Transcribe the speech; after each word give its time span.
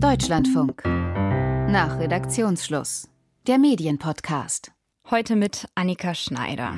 Deutschlandfunk. 0.00 0.82
Nach 0.84 1.98
Redaktionsschluss. 1.98 3.08
Der 3.46 3.58
Medienpodcast. 3.58 4.72
Heute 5.10 5.36
mit 5.36 5.66
Annika 5.74 6.14
Schneider. 6.14 6.74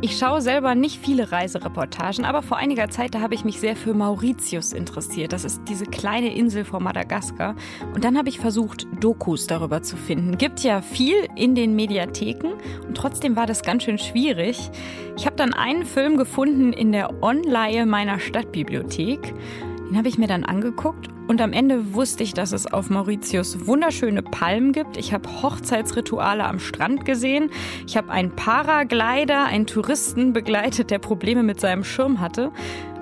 Ich 0.00 0.18
schaue 0.18 0.42
selber 0.42 0.74
nicht 0.74 1.00
viele 1.00 1.32
Reisereportagen, 1.32 2.26
aber 2.26 2.42
vor 2.42 2.58
einiger 2.58 2.90
Zeit, 2.90 3.14
da 3.14 3.20
habe 3.20 3.34
ich 3.34 3.42
mich 3.42 3.58
sehr 3.58 3.74
für 3.74 3.94
Mauritius 3.94 4.74
interessiert. 4.74 5.32
Das 5.32 5.44
ist 5.44 5.62
diese 5.66 5.86
kleine 5.86 6.34
Insel 6.34 6.64
vor 6.64 6.80
Madagaskar. 6.80 7.56
Und 7.94 8.04
dann 8.04 8.18
habe 8.18 8.28
ich 8.28 8.38
versucht, 8.38 8.86
Dokus 9.00 9.46
darüber 9.46 9.82
zu 9.82 9.96
finden. 9.96 10.36
Gibt 10.36 10.60
ja 10.60 10.82
viel 10.82 11.16
in 11.36 11.54
den 11.54 11.74
Mediatheken 11.74 12.52
und 12.86 12.96
trotzdem 12.96 13.34
war 13.34 13.46
das 13.46 13.62
ganz 13.62 13.84
schön 13.84 13.96
schwierig. 13.96 14.70
Ich 15.16 15.24
habe 15.24 15.36
dann 15.36 15.54
einen 15.54 15.86
Film 15.86 16.18
gefunden 16.18 16.74
in 16.74 16.92
der 16.92 17.22
Online 17.22 17.86
meiner 17.86 18.20
Stadtbibliothek. 18.20 19.34
Den 19.88 19.96
habe 19.96 20.08
ich 20.08 20.18
mir 20.18 20.26
dann 20.26 20.44
angeguckt 20.44 21.13
und 21.26 21.40
am 21.40 21.52
Ende 21.52 21.94
wusste 21.94 22.22
ich, 22.22 22.34
dass 22.34 22.52
es 22.52 22.72
auf 22.72 22.90
Mauritius 22.90 23.66
wunderschöne 23.66 24.22
Palmen 24.22 24.72
gibt. 24.72 24.96
Ich 24.96 25.12
habe 25.12 25.42
Hochzeitsrituale 25.42 26.44
am 26.44 26.58
Strand 26.58 27.04
gesehen. 27.04 27.50
Ich 27.86 27.96
habe 27.96 28.10
einen 28.10 28.34
Paraglider, 28.36 29.44
einen 29.44 29.66
Touristen 29.66 30.32
begleitet, 30.32 30.90
der 30.90 30.98
Probleme 30.98 31.42
mit 31.42 31.60
seinem 31.60 31.84
Schirm 31.84 32.20
hatte. 32.20 32.52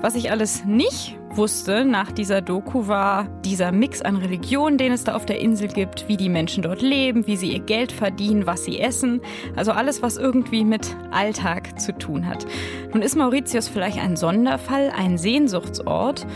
Was 0.01 0.15
ich 0.15 0.31
alles 0.31 0.65
nicht 0.65 1.17
wusste 1.37 1.85
nach 1.85 2.13
dieser 2.13 2.41
Doku 2.41 2.89
war 2.89 3.29
dieser 3.45 3.73
Mix 3.73 4.03
an 4.03 4.17
Religionen, 4.17 4.79
den 4.79 4.93
es 4.93 5.05
da 5.05 5.15
auf 5.15 5.27
der 5.27 5.41
Insel 5.41 5.69
gibt, 5.69 6.09
wie 6.09 6.17
die 6.17 6.29
Menschen 6.29 6.63
dort 6.63 6.83
leben, 6.83 7.27
wie 7.27 7.37
sie 7.37 7.53
ihr 7.53 7.61
Geld 7.61 7.93
verdienen, 7.93 8.47
was 8.47 8.65
sie 8.65 8.79
essen. 8.79 9.21
Also 9.57 9.73
alles, 9.73 10.03
was 10.03 10.17
irgendwie 10.17 10.65
mit 10.65 10.97
Alltag 11.11 11.81
zu 11.81 11.97
tun 11.97 12.27
hat. 12.27 12.47
Nun 12.93 13.03
ist 13.03 13.17
Mauritius 13.17 13.69
vielleicht 13.69 13.99
ein 13.99 14.17
Sonderfall, 14.17 14.93
ein 14.97 15.19
Sehnsuchtsort. 15.19 16.27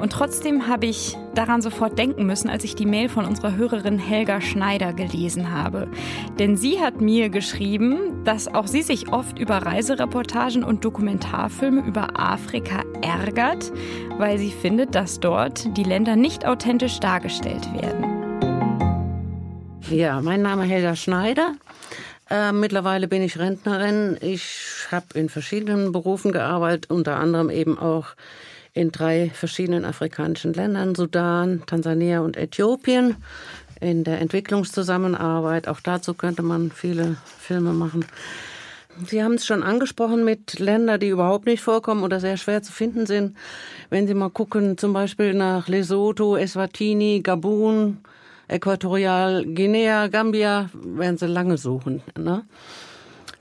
Und 0.00 0.12
trotzdem 0.12 0.66
habe 0.66 0.86
ich 0.86 1.18
daran 1.34 1.60
sofort 1.60 1.98
denken 1.98 2.24
müssen, 2.24 2.48
als 2.48 2.64
ich 2.64 2.74
die 2.74 2.86
Mail 2.86 3.10
von 3.10 3.26
unserer 3.26 3.56
Hörerin 3.56 3.98
Helga 3.98 4.40
Schneider 4.40 4.94
gelesen 4.94 5.52
habe. 5.52 5.88
Denn 6.38 6.56
sie 6.56 6.80
hat 6.80 7.02
mir 7.02 7.28
geschrieben, 7.28 8.24
dass 8.24 8.48
auch 8.48 8.66
sie 8.66 8.82
sich 8.82 9.12
oft 9.12 9.38
über 9.38 9.58
Reisereportagen 9.58 10.64
und 10.64 10.84
Dokumentarfilme 10.86 11.82
über 11.86 12.18
Afrika 12.18 12.82
ärgert, 13.02 13.72
weil 14.16 14.38
sie 14.38 14.50
findet, 14.50 14.94
dass 14.94 15.20
dort 15.20 15.76
die 15.76 15.84
Länder 15.84 16.16
nicht 16.16 16.46
authentisch 16.46 16.98
dargestellt 17.00 17.70
werden. 17.74 18.20
Ja, 19.90 20.22
mein 20.22 20.40
Name 20.40 20.64
ist 20.64 20.70
Helga 20.70 20.96
Schneider. 20.96 21.54
Äh, 22.30 22.52
mittlerweile 22.52 23.06
bin 23.06 23.22
ich 23.22 23.38
Rentnerin. 23.38 24.16
Ich 24.20 24.86
habe 24.90 25.06
in 25.18 25.28
verschiedenen 25.28 25.92
Berufen 25.92 26.32
gearbeitet, 26.32 26.88
unter 26.88 27.16
anderem 27.16 27.50
eben 27.50 27.78
auch 27.78 28.14
in 28.72 28.92
drei 28.92 29.30
verschiedenen 29.34 29.84
afrikanischen 29.84 30.52
Ländern, 30.52 30.94
Sudan, 30.94 31.62
Tansania 31.66 32.20
und 32.20 32.36
Äthiopien, 32.36 33.16
in 33.80 34.04
der 34.04 34.20
Entwicklungszusammenarbeit. 34.20 35.68
Auch 35.68 35.80
dazu 35.80 36.14
könnte 36.14 36.42
man 36.42 36.70
viele 36.70 37.16
Filme 37.38 37.72
machen. 37.72 38.04
Sie 39.06 39.22
haben 39.22 39.34
es 39.34 39.46
schon 39.46 39.62
angesprochen 39.62 40.24
mit 40.24 40.58
Ländern, 40.58 41.00
die 41.00 41.08
überhaupt 41.08 41.46
nicht 41.46 41.62
vorkommen 41.62 42.02
oder 42.02 42.20
sehr 42.20 42.36
schwer 42.36 42.62
zu 42.62 42.72
finden 42.72 43.06
sind. 43.06 43.36
Wenn 43.88 44.06
Sie 44.06 44.14
mal 44.14 44.30
gucken, 44.30 44.76
zum 44.76 44.92
Beispiel 44.92 45.32
nach 45.32 45.68
Lesotho, 45.68 46.36
Eswatini, 46.36 47.20
Gabun, 47.22 47.98
Äquatorial 48.48 49.44
Guinea, 49.44 50.08
Gambia, 50.08 50.68
werden 50.74 51.16
Sie 51.16 51.26
lange 51.26 51.56
suchen. 51.56 52.02
Ne? 52.18 52.44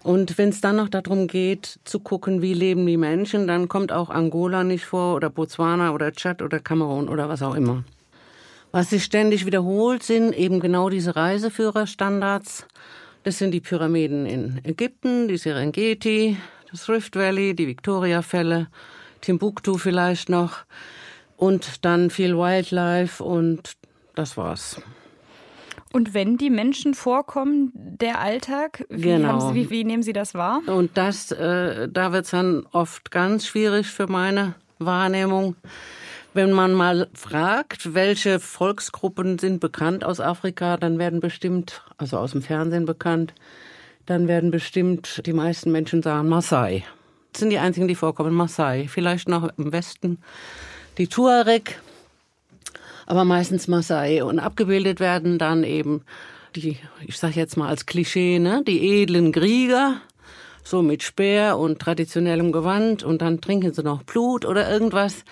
Und 0.04 0.38
wenn 0.38 0.50
es 0.50 0.62
dann 0.62 0.78
noch 0.78 0.90
darum 0.90 1.28
geht, 1.28 1.80
zu 1.84 2.00
gucken, 2.00 2.42
wie 2.42 2.54
leben 2.54 2.86
die 2.86 2.98
Menschen, 2.98 3.48
dann 3.48 3.68
kommt 3.68 3.92
auch 3.92 4.10
Angola 4.10 4.64
nicht 4.64 4.86
vor 4.86 5.16
oder 5.16 5.30
Botswana 5.30 5.92
oder 5.92 6.14
Tschad 6.14 6.42
oder 6.42 6.60
Kamerun 6.60 7.10
oder 7.10 7.28
was 7.28 7.42
auch 7.42 7.56
immer. 7.56 7.84
Was 8.72 8.92
sich 8.92 9.04
ständig 9.04 9.46
wiederholt, 9.46 10.04
sind 10.04 10.34
eben 10.34 10.60
genau 10.60 10.90
diese 10.90 11.16
Reiseführerstandards. 11.16 12.66
Das 13.24 13.38
sind 13.38 13.52
die 13.52 13.60
Pyramiden 13.60 14.26
in 14.26 14.62
Ägypten, 14.64 15.28
die 15.28 15.38
Serengeti, 15.38 16.38
das 16.72 16.88
Rift 16.88 17.16
Valley, 17.16 17.56
die 17.56 17.68
Victoria-Fälle, 17.68 18.68
Timbuktu 19.22 19.78
vielleicht 19.78 20.30
noch 20.30 20.60
und 21.36 21.84
dann 21.84 22.10
viel 22.10 22.38
Wildlife 22.38 23.24
und 23.24 23.74
das 24.16 24.38
war's. 24.38 24.82
Und 25.92 26.14
wenn 26.14 26.38
die 26.38 26.52
Menschen 26.52 26.94
vorkommen, 26.94 27.72
der 27.74 28.20
Alltag, 28.20 28.86
wie, 28.90 29.04
genau. 29.04 29.52
Sie, 29.52 29.56
wie, 29.56 29.70
wie 29.70 29.84
nehmen 29.84 30.04
Sie 30.04 30.14
das 30.14 30.36
wahr? 30.36 30.62
Und 30.68 30.92
das, 30.96 31.32
äh, 31.32 31.90
da 31.90 32.12
wird 32.12 32.26
es 32.26 32.32
dann 32.32 32.66
oft 32.72 33.10
ganz 33.10 33.48
schwierig 33.48 33.88
für 33.88 34.08
meine 34.08 34.54
Wahrnehmung. 34.78 35.56
Wenn 36.36 36.52
man 36.52 36.74
mal 36.74 37.08
fragt, 37.14 37.96
welche 37.96 38.40
Volksgruppen 38.40 39.40
sind 39.40 39.60
bekannt 39.60 40.04
aus 40.04 40.20
Afrika, 40.20 40.78
dann 40.78 41.00
werden 41.00 41.22
bestimmt, 41.22 41.84
also 41.98 42.18
aus 42.18 42.32
dem 42.32 42.44
Fernsehen 42.44 42.86
bekannt, 42.86 43.34
dann 44.06 44.28
werden 44.28 44.52
bestimmt 44.52 45.26
die 45.26 45.34
meisten 45.34 45.72
Menschen 45.72 46.04
sagen 46.04 46.30
Maasai. 46.30 46.84
Das 47.32 47.42
sind 47.42 47.50
die 47.50 47.60
einzigen, 47.60 47.88
die 47.88 47.96
vorkommen, 47.96 48.34
Maasai. 48.34 48.88
Vielleicht 48.88 49.28
noch 49.28 49.50
im 49.58 49.72
Westen 49.72 50.20
die 50.98 51.08
Tuareg, 51.08 51.80
aber 53.10 53.26
meistens 53.26 53.68
Maasai. 53.68 54.24
Und 54.24 54.40
abgebildet 54.40 55.00
werden 55.02 55.38
dann 55.40 55.64
eben 55.64 56.04
die, 56.56 56.78
ich 57.06 57.18
sage 57.18 57.36
jetzt 57.36 57.58
mal 57.58 57.68
als 57.68 57.86
Klischee, 57.86 58.40
ne, 58.40 58.64
die 58.66 59.02
edlen 59.02 59.32
Krieger, 59.32 59.96
so 60.64 60.82
mit 60.84 61.04
Speer 61.04 61.58
und 61.58 61.80
traditionellem 61.80 62.52
Gewand 62.52 63.04
und 63.04 63.22
dann 63.22 63.42
trinken 63.42 63.74
sie 63.74 63.84
noch 63.84 64.04
Blut 64.04 64.46
oder 64.46 64.70
irgendwas. 64.70 65.26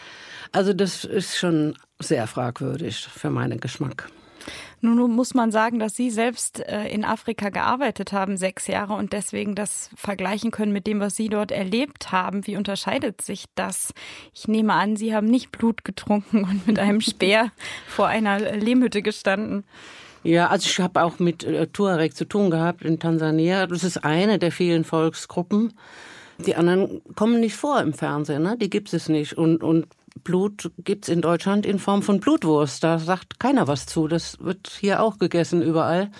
Also 0.51 0.73
das 0.73 1.05
ist 1.05 1.37
schon 1.37 1.75
sehr 1.99 2.25
fragwürdig 2.25 3.07
für 3.13 3.29
meinen 3.29 3.59
Geschmack. 3.59 4.09
Nun 4.81 5.15
muss 5.15 5.33
man 5.33 5.51
sagen, 5.51 5.79
dass 5.79 5.95
Sie 5.95 6.11
selbst 6.11 6.59
äh, 6.59 6.87
in 6.87 7.03
Afrika 7.03 7.49
gearbeitet 7.49 8.13
haben, 8.13 8.37
sechs 8.37 8.67
Jahre, 8.67 8.93
und 8.93 9.11
deswegen 9.11 9.55
das 9.55 9.89
vergleichen 9.95 10.51
können 10.51 10.71
mit 10.71 10.85
dem, 10.85 10.99
was 10.99 11.15
Sie 11.15 11.29
dort 11.29 11.51
erlebt 11.51 12.11
haben. 12.11 12.45
Wie 12.45 12.57
unterscheidet 12.57 13.21
sich 13.21 13.45
das? 13.55 13.93
Ich 14.33 14.47
nehme 14.47 14.73
an, 14.73 14.95
Sie 14.95 15.15
haben 15.15 15.27
nicht 15.27 15.51
Blut 15.51 15.83
getrunken 15.83 16.43
und 16.43 16.67
mit 16.67 16.77
einem 16.77 17.01
Speer 17.01 17.51
vor 17.87 18.07
einer 18.07 18.39
Lehmhütte 18.39 19.01
gestanden. 19.01 19.63
Ja, 20.23 20.47
also 20.47 20.67
ich 20.67 20.79
habe 20.79 21.01
auch 21.01 21.19
mit 21.19 21.43
äh, 21.43 21.67
Tuareg 21.67 22.15
zu 22.15 22.25
tun 22.25 22.51
gehabt 22.51 22.83
in 22.83 22.99
Tansania. 22.99 23.65
Das 23.65 23.83
ist 23.83 24.03
eine 24.03 24.37
der 24.37 24.51
vielen 24.51 24.83
Volksgruppen. 24.83 25.73
Die 26.45 26.55
anderen 26.55 27.01
kommen 27.15 27.39
nicht 27.39 27.55
vor 27.55 27.81
im 27.81 27.93
Fernsehen, 27.93 28.43
ne? 28.43 28.57
die 28.59 28.69
gibt 28.69 28.93
es 28.93 29.09
nicht. 29.09 29.37
Und, 29.37 29.63
und 29.63 29.87
Blut 30.23 30.71
gibt's 30.77 31.09
in 31.09 31.21
Deutschland 31.21 31.65
in 31.65 31.79
Form 31.79 32.01
von 32.01 32.19
Blutwurst. 32.19 32.83
Da 32.83 32.99
sagt 32.99 33.39
keiner 33.39 33.67
was 33.67 33.85
zu. 33.85 34.07
Das 34.07 34.39
wird 34.39 34.69
hier 34.79 35.01
auch 35.01 35.17
gegessen 35.17 35.61
überall. 35.61 36.11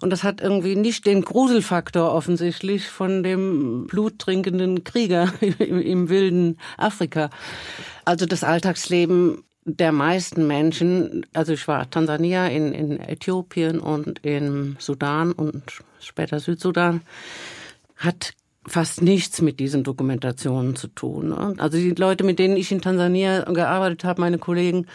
Und 0.00 0.10
das 0.10 0.24
hat 0.24 0.40
irgendwie 0.40 0.76
nicht 0.76 1.06
den 1.06 1.22
Gruselfaktor 1.22 2.12
offensichtlich 2.12 2.88
von 2.88 3.22
dem 3.22 3.86
bluttrinkenden 3.86 4.84
Krieger 4.84 5.32
im, 5.40 5.80
im 5.80 6.08
wilden 6.08 6.58
Afrika. 6.76 7.30
Also 8.04 8.26
das 8.26 8.44
Alltagsleben 8.44 9.42
der 9.64 9.90
meisten 9.90 10.46
Menschen, 10.46 11.26
also 11.32 11.52
ich 11.52 11.66
war 11.66 11.90
Tansania, 11.90 12.46
in, 12.46 12.72
in 12.72 13.00
Äthiopien 13.00 13.80
und 13.80 14.20
in 14.20 14.76
Sudan 14.78 15.32
und 15.32 15.62
später 15.98 16.38
Südsudan, 16.38 17.00
hat 17.96 18.34
fast 18.68 19.02
nichts 19.02 19.40
mit 19.40 19.60
diesen 19.60 19.84
Dokumentationen 19.84 20.76
zu 20.76 20.88
tun. 20.88 21.28
Ne? 21.28 21.54
Also 21.58 21.78
die 21.78 21.90
Leute, 21.90 22.24
mit 22.24 22.38
denen 22.38 22.56
ich 22.56 22.72
in 22.72 22.80
Tansania 22.80 23.42
gearbeitet 23.42 24.04
habe, 24.04 24.20
meine 24.20 24.38
Kollegen, 24.38 24.86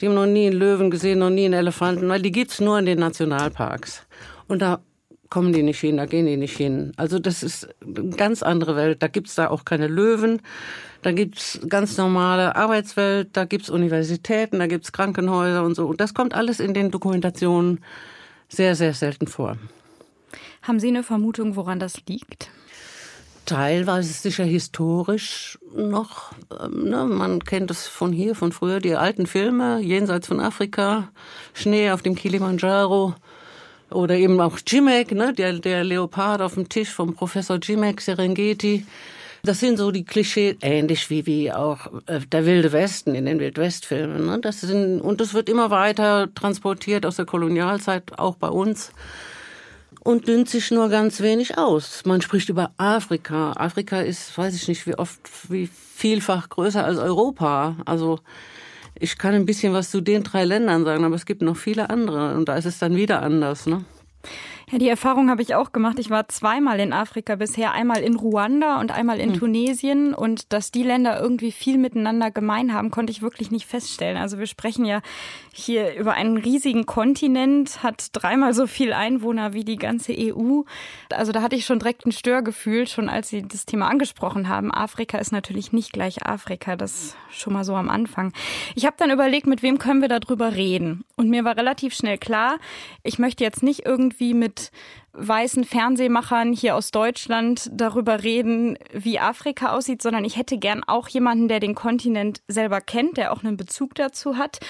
die 0.00 0.06
haben 0.06 0.14
noch 0.14 0.26
nie 0.26 0.46
einen 0.46 0.58
Löwen 0.58 0.90
gesehen, 0.90 1.18
noch 1.18 1.30
nie 1.30 1.44
einen 1.44 1.54
Elefanten, 1.54 2.08
weil 2.08 2.22
die 2.22 2.32
gibt's 2.32 2.60
nur 2.60 2.78
in 2.78 2.86
den 2.86 2.98
Nationalparks. 2.98 4.06
Und 4.46 4.62
da 4.62 4.80
kommen 5.28 5.52
die 5.52 5.62
nicht 5.62 5.80
hin, 5.80 5.98
da 5.98 6.06
gehen 6.06 6.26
die 6.26 6.36
nicht 6.36 6.56
hin. 6.56 6.92
Also 6.96 7.18
das 7.18 7.42
ist 7.42 7.68
eine 7.84 8.10
ganz 8.10 8.42
andere 8.42 8.76
Welt. 8.76 9.02
Da 9.02 9.08
gibt's 9.08 9.34
da 9.34 9.48
auch 9.48 9.64
keine 9.64 9.88
Löwen. 9.88 10.40
Da 11.02 11.12
gibt's 11.12 11.60
ganz 11.68 11.96
normale 11.96 12.56
Arbeitswelt, 12.56 13.28
da 13.32 13.44
gibt's 13.44 13.70
Universitäten, 13.70 14.58
da 14.58 14.66
gibt's 14.66 14.92
Krankenhäuser 14.92 15.62
und 15.62 15.74
so. 15.74 15.86
Und 15.86 16.00
das 16.00 16.14
kommt 16.14 16.34
alles 16.34 16.60
in 16.60 16.74
den 16.74 16.90
Dokumentationen 16.90 17.80
sehr, 18.48 18.74
sehr 18.74 18.94
selten 18.94 19.26
vor. 19.26 19.58
Haben 20.62 20.80
Sie 20.80 20.88
eine 20.88 21.02
Vermutung, 21.02 21.56
woran 21.56 21.78
das 21.78 22.02
liegt? 22.08 22.50
Teilweise 23.48 24.12
sicher 24.12 24.44
historisch 24.44 25.58
noch. 25.74 26.32
Ähm, 26.62 26.90
ne? 26.90 27.04
Man 27.04 27.42
kennt 27.42 27.70
es 27.70 27.86
von 27.86 28.12
hier, 28.12 28.34
von 28.34 28.52
früher, 28.52 28.78
die 28.80 28.94
alten 28.94 29.26
Filme, 29.26 29.80
jenseits 29.80 30.28
von 30.28 30.38
Afrika, 30.38 31.08
Schnee 31.54 31.90
auf 31.90 32.02
dem 32.02 32.14
Kilimanjaro. 32.14 33.14
Oder 33.90 34.16
eben 34.16 34.38
auch 34.38 34.58
Jimek, 34.66 35.12
ne? 35.12 35.32
der, 35.32 35.54
der 35.54 35.82
Leopard 35.82 36.42
auf 36.42 36.54
dem 36.54 36.68
Tisch 36.68 36.90
vom 36.90 37.14
Professor 37.14 37.58
Jimek, 37.60 38.02
Serengeti. 38.02 38.84
Das 39.42 39.60
sind 39.60 39.78
so 39.78 39.90
die 39.92 40.04
Klischee, 40.04 40.58
ähnlich 40.60 41.08
wie, 41.08 41.24
wie 41.24 41.50
auch 41.50 41.86
äh, 42.06 42.20
der 42.30 42.44
Wilde 42.44 42.72
Westen 42.72 43.14
in 43.14 43.24
den 43.24 43.40
Wildwestfilmen. 43.40 44.26
Ne? 44.26 44.40
Das 44.40 44.60
sind, 44.60 45.00
und 45.00 45.22
das 45.22 45.32
wird 45.32 45.48
immer 45.48 45.70
weiter 45.70 46.28
transportiert 46.34 47.06
aus 47.06 47.16
der 47.16 47.24
Kolonialzeit, 47.24 48.18
auch 48.18 48.36
bei 48.36 48.48
uns 48.48 48.92
und 50.00 50.28
dünnt 50.28 50.48
sich 50.48 50.70
nur 50.70 50.88
ganz 50.88 51.20
wenig 51.20 51.58
aus. 51.58 52.02
Man 52.04 52.20
spricht 52.20 52.48
über 52.48 52.72
Afrika. 52.76 53.52
Afrika 53.52 54.00
ist, 54.00 54.36
weiß 54.36 54.54
ich 54.54 54.68
nicht, 54.68 54.86
wie 54.86 54.94
oft, 54.94 55.20
wie 55.50 55.68
vielfach 55.94 56.48
größer 56.48 56.84
als 56.84 56.98
Europa. 56.98 57.76
Also 57.84 58.20
Ich 59.00 59.16
kann 59.16 59.34
ein 59.34 59.46
bisschen 59.46 59.72
was 59.72 59.90
zu 59.90 60.00
den 60.00 60.24
drei 60.24 60.44
Ländern 60.44 60.84
sagen, 60.84 61.04
aber 61.04 61.14
es 61.14 61.26
gibt 61.26 61.42
noch 61.42 61.56
viele 61.56 61.88
andere 61.90 62.34
und 62.34 62.48
da 62.48 62.56
ist 62.56 62.64
es 62.64 62.78
dann 62.78 62.96
wieder 62.96 63.22
anders. 63.22 63.66
Ne? 63.66 63.84
Ja, 64.70 64.76
die 64.76 64.88
Erfahrung 64.88 65.30
habe 65.30 65.40
ich 65.40 65.54
auch 65.54 65.72
gemacht. 65.72 65.98
Ich 65.98 66.10
war 66.10 66.28
zweimal 66.28 66.78
in 66.78 66.92
Afrika 66.92 67.36
bisher, 67.36 67.72
einmal 67.72 68.02
in 68.02 68.16
Ruanda 68.16 68.80
und 68.80 68.90
einmal 68.90 69.18
in 69.18 69.30
mhm. 69.30 69.34
Tunesien. 69.38 70.12
Und 70.12 70.52
dass 70.52 70.70
die 70.70 70.82
Länder 70.82 71.18
irgendwie 71.18 71.52
viel 71.52 71.78
miteinander 71.78 72.30
gemein 72.30 72.74
haben, 72.74 72.90
konnte 72.90 73.10
ich 73.10 73.22
wirklich 73.22 73.50
nicht 73.50 73.64
feststellen. 73.64 74.18
Also 74.18 74.38
wir 74.38 74.46
sprechen 74.46 74.84
ja 74.84 75.00
hier 75.52 75.94
über 75.94 76.12
einen 76.12 76.36
riesigen 76.36 76.84
Kontinent, 76.84 77.82
hat 77.82 78.10
dreimal 78.12 78.52
so 78.52 78.66
viel 78.66 78.92
Einwohner 78.92 79.54
wie 79.54 79.64
die 79.64 79.76
ganze 79.76 80.12
EU. 80.14 80.62
Also 81.10 81.32
da 81.32 81.40
hatte 81.40 81.56
ich 81.56 81.64
schon 81.64 81.78
direkt 81.78 82.04
ein 82.04 82.12
Störgefühl, 82.12 82.86
schon 82.86 83.08
als 83.08 83.30
Sie 83.30 83.42
das 83.48 83.64
Thema 83.64 83.88
angesprochen 83.88 84.48
haben. 84.48 84.70
Afrika 84.70 85.16
ist 85.16 85.32
natürlich 85.32 85.72
nicht 85.72 85.94
gleich 85.94 86.26
Afrika, 86.26 86.76
das 86.76 87.16
schon 87.30 87.54
mal 87.54 87.64
so 87.64 87.74
am 87.74 87.88
Anfang. 87.88 88.34
Ich 88.74 88.84
habe 88.84 88.96
dann 88.98 89.10
überlegt, 89.10 89.46
mit 89.46 89.62
wem 89.62 89.78
können 89.78 90.02
wir 90.02 90.08
darüber 90.08 90.54
reden. 90.54 91.04
Und 91.16 91.30
mir 91.30 91.44
war 91.44 91.56
relativ 91.56 91.94
schnell 91.94 92.18
klar, 92.18 92.58
ich 93.02 93.18
möchte 93.18 93.44
jetzt 93.44 93.62
nicht 93.62 93.86
irgendwie 93.86 94.34
mit 94.34 94.57
weißen 95.12 95.64
Fernsehmachern 95.64 96.52
hier 96.52 96.76
aus 96.76 96.90
Deutschland 96.90 97.70
darüber 97.72 98.22
reden, 98.22 98.78
wie 98.92 99.18
Afrika 99.18 99.72
aussieht, 99.72 100.02
sondern 100.02 100.24
ich 100.24 100.36
hätte 100.36 100.58
gern 100.58 100.84
auch 100.84 101.08
jemanden, 101.08 101.48
der 101.48 101.60
den 101.60 101.74
Kontinent 101.74 102.42
selber 102.46 102.80
kennt, 102.80 103.16
der 103.16 103.32
auch 103.32 103.42
einen 103.42 103.56
Bezug 103.56 103.94
dazu 103.94 104.36
hat 104.36 104.60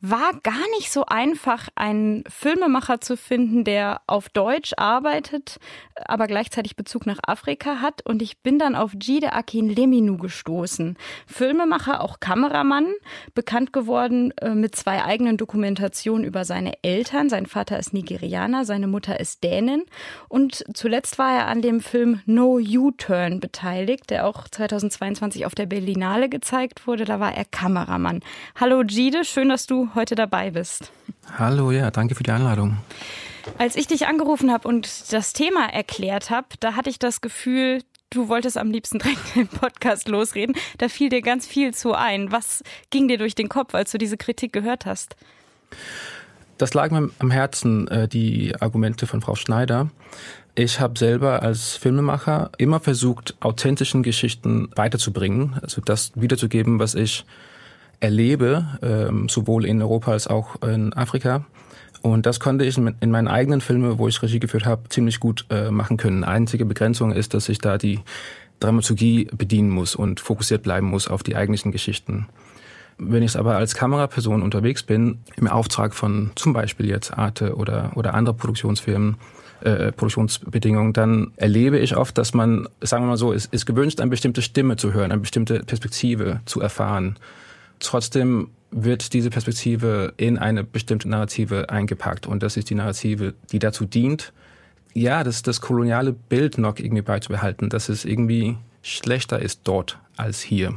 war 0.00 0.32
gar 0.42 0.68
nicht 0.76 0.92
so 0.92 1.06
einfach, 1.06 1.68
einen 1.76 2.24
Filmemacher 2.28 3.00
zu 3.00 3.16
finden, 3.16 3.64
der 3.64 4.02
auf 4.06 4.28
Deutsch 4.28 4.74
arbeitet, 4.76 5.58
aber 6.04 6.26
gleichzeitig 6.26 6.76
Bezug 6.76 7.06
nach 7.06 7.20
Afrika 7.26 7.80
hat. 7.80 8.04
Und 8.04 8.20
ich 8.20 8.42
bin 8.42 8.58
dann 8.58 8.74
auf 8.74 8.92
Jide 9.00 9.32
Akin 9.32 9.68
Leminu 9.68 10.18
gestoßen. 10.18 10.98
Filmemacher, 11.26 12.02
auch 12.02 12.20
Kameramann, 12.20 12.92
bekannt 13.34 13.72
geworden 13.72 14.32
äh, 14.42 14.50
mit 14.50 14.76
zwei 14.76 15.02
eigenen 15.02 15.38
Dokumentationen 15.38 16.24
über 16.24 16.44
seine 16.44 16.74
Eltern. 16.82 17.30
Sein 17.30 17.46
Vater 17.46 17.78
ist 17.78 17.94
Nigerianer, 17.94 18.66
seine 18.66 18.88
Mutter 18.88 19.18
ist 19.18 19.42
Dänin. 19.42 19.84
Und 20.28 20.64
zuletzt 20.74 21.18
war 21.18 21.32
er 21.32 21.46
an 21.46 21.62
dem 21.62 21.80
Film 21.80 22.20
No 22.26 22.58
U-Turn 22.58 23.40
beteiligt, 23.40 24.10
der 24.10 24.26
auch 24.26 24.48
2022 24.48 25.46
auf 25.46 25.54
der 25.54 25.66
Berlinale 25.66 26.28
gezeigt 26.28 26.86
wurde. 26.86 27.06
Da 27.06 27.20
war 27.20 27.34
er 27.34 27.46
Kameramann. 27.46 28.20
Hallo 28.54 28.82
Jide, 28.82 29.24
schön, 29.24 29.48
dass 29.48 29.66
du 29.66 29.93
heute 29.94 30.14
dabei 30.14 30.50
bist. 30.50 30.92
Hallo, 31.38 31.70
ja, 31.70 31.90
danke 31.90 32.14
für 32.14 32.22
die 32.22 32.30
Einladung. 32.30 32.78
Als 33.58 33.76
ich 33.76 33.86
dich 33.86 34.06
angerufen 34.06 34.50
habe 34.50 34.66
und 34.68 35.12
das 35.12 35.32
Thema 35.32 35.66
erklärt 35.66 36.30
habe, 36.30 36.48
da 36.60 36.76
hatte 36.76 36.90
ich 36.90 36.98
das 36.98 37.20
Gefühl, 37.20 37.82
du 38.10 38.28
wolltest 38.28 38.56
am 38.56 38.70
liebsten 38.70 38.98
direkt 39.00 39.36
im 39.36 39.48
Podcast 39.48 40.08
losreden. 40.08 40.56
Da 40.78 40.88
fiel 40.88 41.08
dir 41.08 41.22
ganz 41.22 41.46
viel 41.46 41.74
zu 41.74 41.94
ein. 41.94 42.32
Was 42.32 42.62
ging 42.90 43.08
dir 43.08 43.18
durch 43.18 43.34
den 43.34 43.48
Kopf, 43.48 43.74
als 43.74 43.90
du 43.90 43.98
diese 43.98 44.16
Kritik 44.16 44.52
gehört 44.52 44.86
hast? 44.86 45.16
Das 46.58 46.72
lag 46.72 46.90
mir 46.90 47.10
am 47.18 47.30
Herzen, 47.30 47.88
äh, 47.88 48.08
die 48.08 48.54
Argumente 48.60 49.06
von 49.06 49.20
Frau 49.20 49.34
Schneider. 49.34 49.90
Ich 50.54 50.78
habe 50.78 50.96
selber 50.96 51.42
als 51.42 51.76
Filmemacher 51.76 52.50
immer 52.58 52.78
versucht, 52.78 53.34
authentischen 53.40 54.04
Geschichten 54.04 54.70
weiterzubringen, 54.76 55.58
also 55.60 55.80
das 55.80 56.12
wiederzugeben, 56.14 56.78
was 56.78 56.94
ich 56.94 57.24
erlebe, 58.00 58.66
ähm, 58.82 59.28
sowohl 59.28 59.64
in 59.64 59.80
Europa 59.82 60.12
als 60.12 60.26
auch 60.26 60.62
in 60.62 60.92
Afrika. 60.92 61.44
Und 62.02 62.26
das 62.26 62.38
konnte 62.38 62.66
ich 62.66 62.76
in 62.76 63.10
meinen 63.10 63.28
eigenen 63.28 63.62
Filmen, 63.62 63.98
wo 63.98 64.08
ich 64.08 64.22
Regie 64.22 64.38
geführt 64.38 64.66
habe, 64.66 64.88
ziemlich 64.90 65.20
gut 65.20 65.46
äh, 65.48 65.70
machen 65.70 65.96
können. 65.96 66.22
Einzige 66.22 66.66
Begrenzung 66.66 67.12
ist, 67.12 67.32
dass 67.32 67.48
ich 67.48 67.58
da 67.58 67.78
die 67.78 68.00
Dramaturgie 68.60 69.28
bedienen 69.36 69.70
muss 69.70 69.94
und 69.94 70.20
fokussiert 70.20 70.62
bleiben 70.62 70.86
muss 70.86 71.08
auf 71.08 71.22
die 71.22 71.34
eigentlichen 71.34 71.72
Geschichten. 71.72 72.26
Wenn 72.98 73.22
ich 73.22 73.38
aber 73.38 73.56
als 73.56 73.74
Kameraperson 73.74 74.42
unterwegs 74.42 74.82
bin, 74.82 75.18
im 75.36 75.48
Auftrag 75.48 75.94
von 75.94 76.30
zum 76.34 76.52
Beispiel 76.52 76.86
jetzt 76.86 77.16
Arte 77.16 77.56
oder, 77.56 77.92
oder 77.96 78.14
andere 78.14 78.34
Produktionsfirmen, 78.34 79.16
äh, 79.62 79.90
Produktionsbedingungen, 79.92 80.92
dann 80.92 81.32
erlebe 81.36 81.78
ich 81.78 81.96
oft, 81.96 82.18
dass 82.18 82.34
man, 82.34 82.68
sagen 82.80 83.04
wir 83.04 83.08
mal 83.08 83.16
so, 83.16 83.32
ist, 83.32 83.52
ist 83.52 83.66
gewünscht, 83.66 84.00
eine 84.00 84.10
bestimmte 84.10 84.42
Stimme 84.42 84.76
zu 84.76 84.92
hören, 84.92 85.10
eine 85.10 85.20
bestimmte 85.20 85.60
Perspektive 85.60 86.40
zu 86.44 86.60
erfahren. 86.60 87.16
Trotzdem 87.84 88.50
wird 88.70 89.12
diese 89.12 89.30
Perspektive 89.30 90.14
in 90.16 90.38
eine 90.38 90.64
bestimmte 90.64 91.08
Narrative 91.08 91.70
eingepackt. 91.70 92.26
Und 92.26 92.42
das 92.42 92.56
ist 92.56 92.70
die 92.70 92.74
Narrative, 92.74 93.34
die 93.52 93.58
dazu 93.58 93.84
dient, 93.84 94.32
ja, 94.94 95.22
das, 95.22 95.42
das 95.42 95.60
koloniale 95.60 96.12
Bild 96.12 96.56
noch 96.58 96.78
irgendwie 96.78 97.02
beizubehalten, 97.02 97.68
dass 97.68 97.88
es 97.88 98.04
irgendwie 98.04 98.56
schlechter 98.82 99.40
ist 99.40 99.60
dort 99.64 99.98
als 100.16 100.40
hier. 100.40 100.74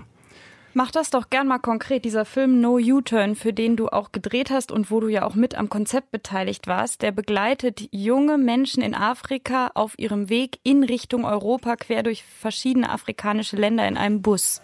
Mach 0.74 0.92
das 0.92 1.10
doch 1.10 1.30
gern 1.32 1.48
mal 1.48 1.58
konkret. 1.60 2.06
Dieser 2.06 2.26
Film 2.26 2.62
No 2.62 2.78
U-Turn, 2.78 3.36
für 3.36 3.54
den 3.54 3.78
du 3.78 3.88
auch 3.88 4.12
gedreht 4.12 4.52
hast 4.52 4.72
und 4.72 4.92
wo 4.92 5.00
du 5.00 5.08
ja 5.08 5.26
auch 5.26 5.34
mit 5.34 5.56
am 5.56 5.70
Konzept 5.70 6.12
beteiligt 6.12 6.68
warst, 6.68 7.02
der 7.02 7.12
begleitet 7.12 7.88
junge 7.92 8.38
Menschen 8.38 8.84
in 8.84 8.94
Afrika 8.94 9.72
auf 9.74 9.98
ihrem 9.98 10.30
Weg 10.30 10.60
in 10.64 10.84
Richtung 10.84 11.26
Europa 11.26 11.78
quer 11.78 12.04
durch 12.04 12.24
verschiedene 12.24 12.92
afrikanische 12.92 13.56
Länder 13.56 13.88
in 13.88 13.98
einem 13.98 14.22
Bus. 14.22 14.62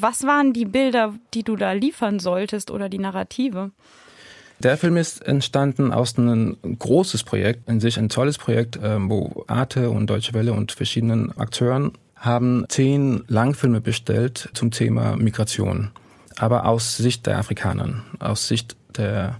Was 0.00 0.24
waren 0.24 0.52
die 0.52 0.64
Bilder, 0.64 1.14
die 1.34 1.42
du 1.42 1.56
da 1.56 1.72
liefern 1.72 2.18
solltest 2.18 2.70
oder 2.70 2.88
die 2.88 2.98
Narrative? 2.98 3.70
Der 4.58 4.76
Film 4.76 4.96
ist 4.96 5.26
entstanden 5.26 5.92
aus 5.92 6.16
einem 6.16 6.56
großes 6.78 7.24
Projekt, 7.24 7.68
in 7.68 7.80
sich 7.80 7.98
ein 7.98 8.08
tolles 8.08 8.38
Projekt, 8.38 8.78
ähm, 8.82 9.10
wo 9.10 9.44
Arte 9.46 9.90
und 9.90 10.08
Deutsche 10.08 10.32
Welle 10.32 10.54
und 10.54 10.72
verschiedenen 10.72 11.36
Akteuren 11.38 11.92
haben 12.16 12.64
zehn 12.68 13.24
Langfilme 13.28 13.80
bestellt 13.80 14.48
zum 14.54 14.70
Thema 14.70 15.16
Migration, 15.16 15.90
aber 16.38 16.64
aus 16.64 16.96
Sicht 16.96 17.26
der 17.26 17.38
Afrikaner, 17.38 18.02
aus 18.18 18.48
Sicht 18.48 18.76
der 18.96 19.36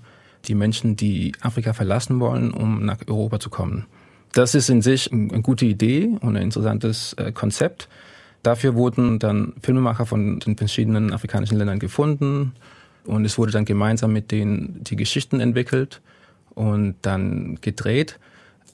die 0.49 0.55
Menschen, 0.55 0.97
die 0.97 1.33
Afrika 1.41 1.73
verlassen 1.73 2.21
wollen, 2.21 2.53
um 2.53 2.85
nach 2.85 2.99
Europa 3.09 3.41
zu 3.41 3.51
kommen. 3.51 3.87
Das 4.33 4.55
ist 4.55 4.69
in 4.69 4.83
sich 4.83 5.11
eine 5.11 5.43
gute 5.43 5.65
Idee 5.65 6.11
und 6.21 6.37
ein 6.37 6.43
interessantes 6.43 7.15
äh, 7.15 7.33
Konzept. 7.33 7.89
Dafür 8.47 8.77
wurden 8.77 9.19
dann 9.19 9.55
Filmemacher 9.61 10.07
von 10.07 10.39
den 10.39 10.57
verschiedenen 10.57 11.13
afrikanischen 11.13 11.59
Ländern 11.59 11.81
gefunden 11.81 12.53
und 13.05 13.25
es 13.25 13.39
wurde 13.39 13.51
dann 13.51 13.65
gemeinsam 13.65 14.13
mit 14.13 14.31
denen 14.31 14.85
die 14.85 14.95
Geschichten 14.95 15.41
entwickelt 15.41 16.01
und 16.55 16.95
dann 17.03 17.59
gedreht. 17.61 18.21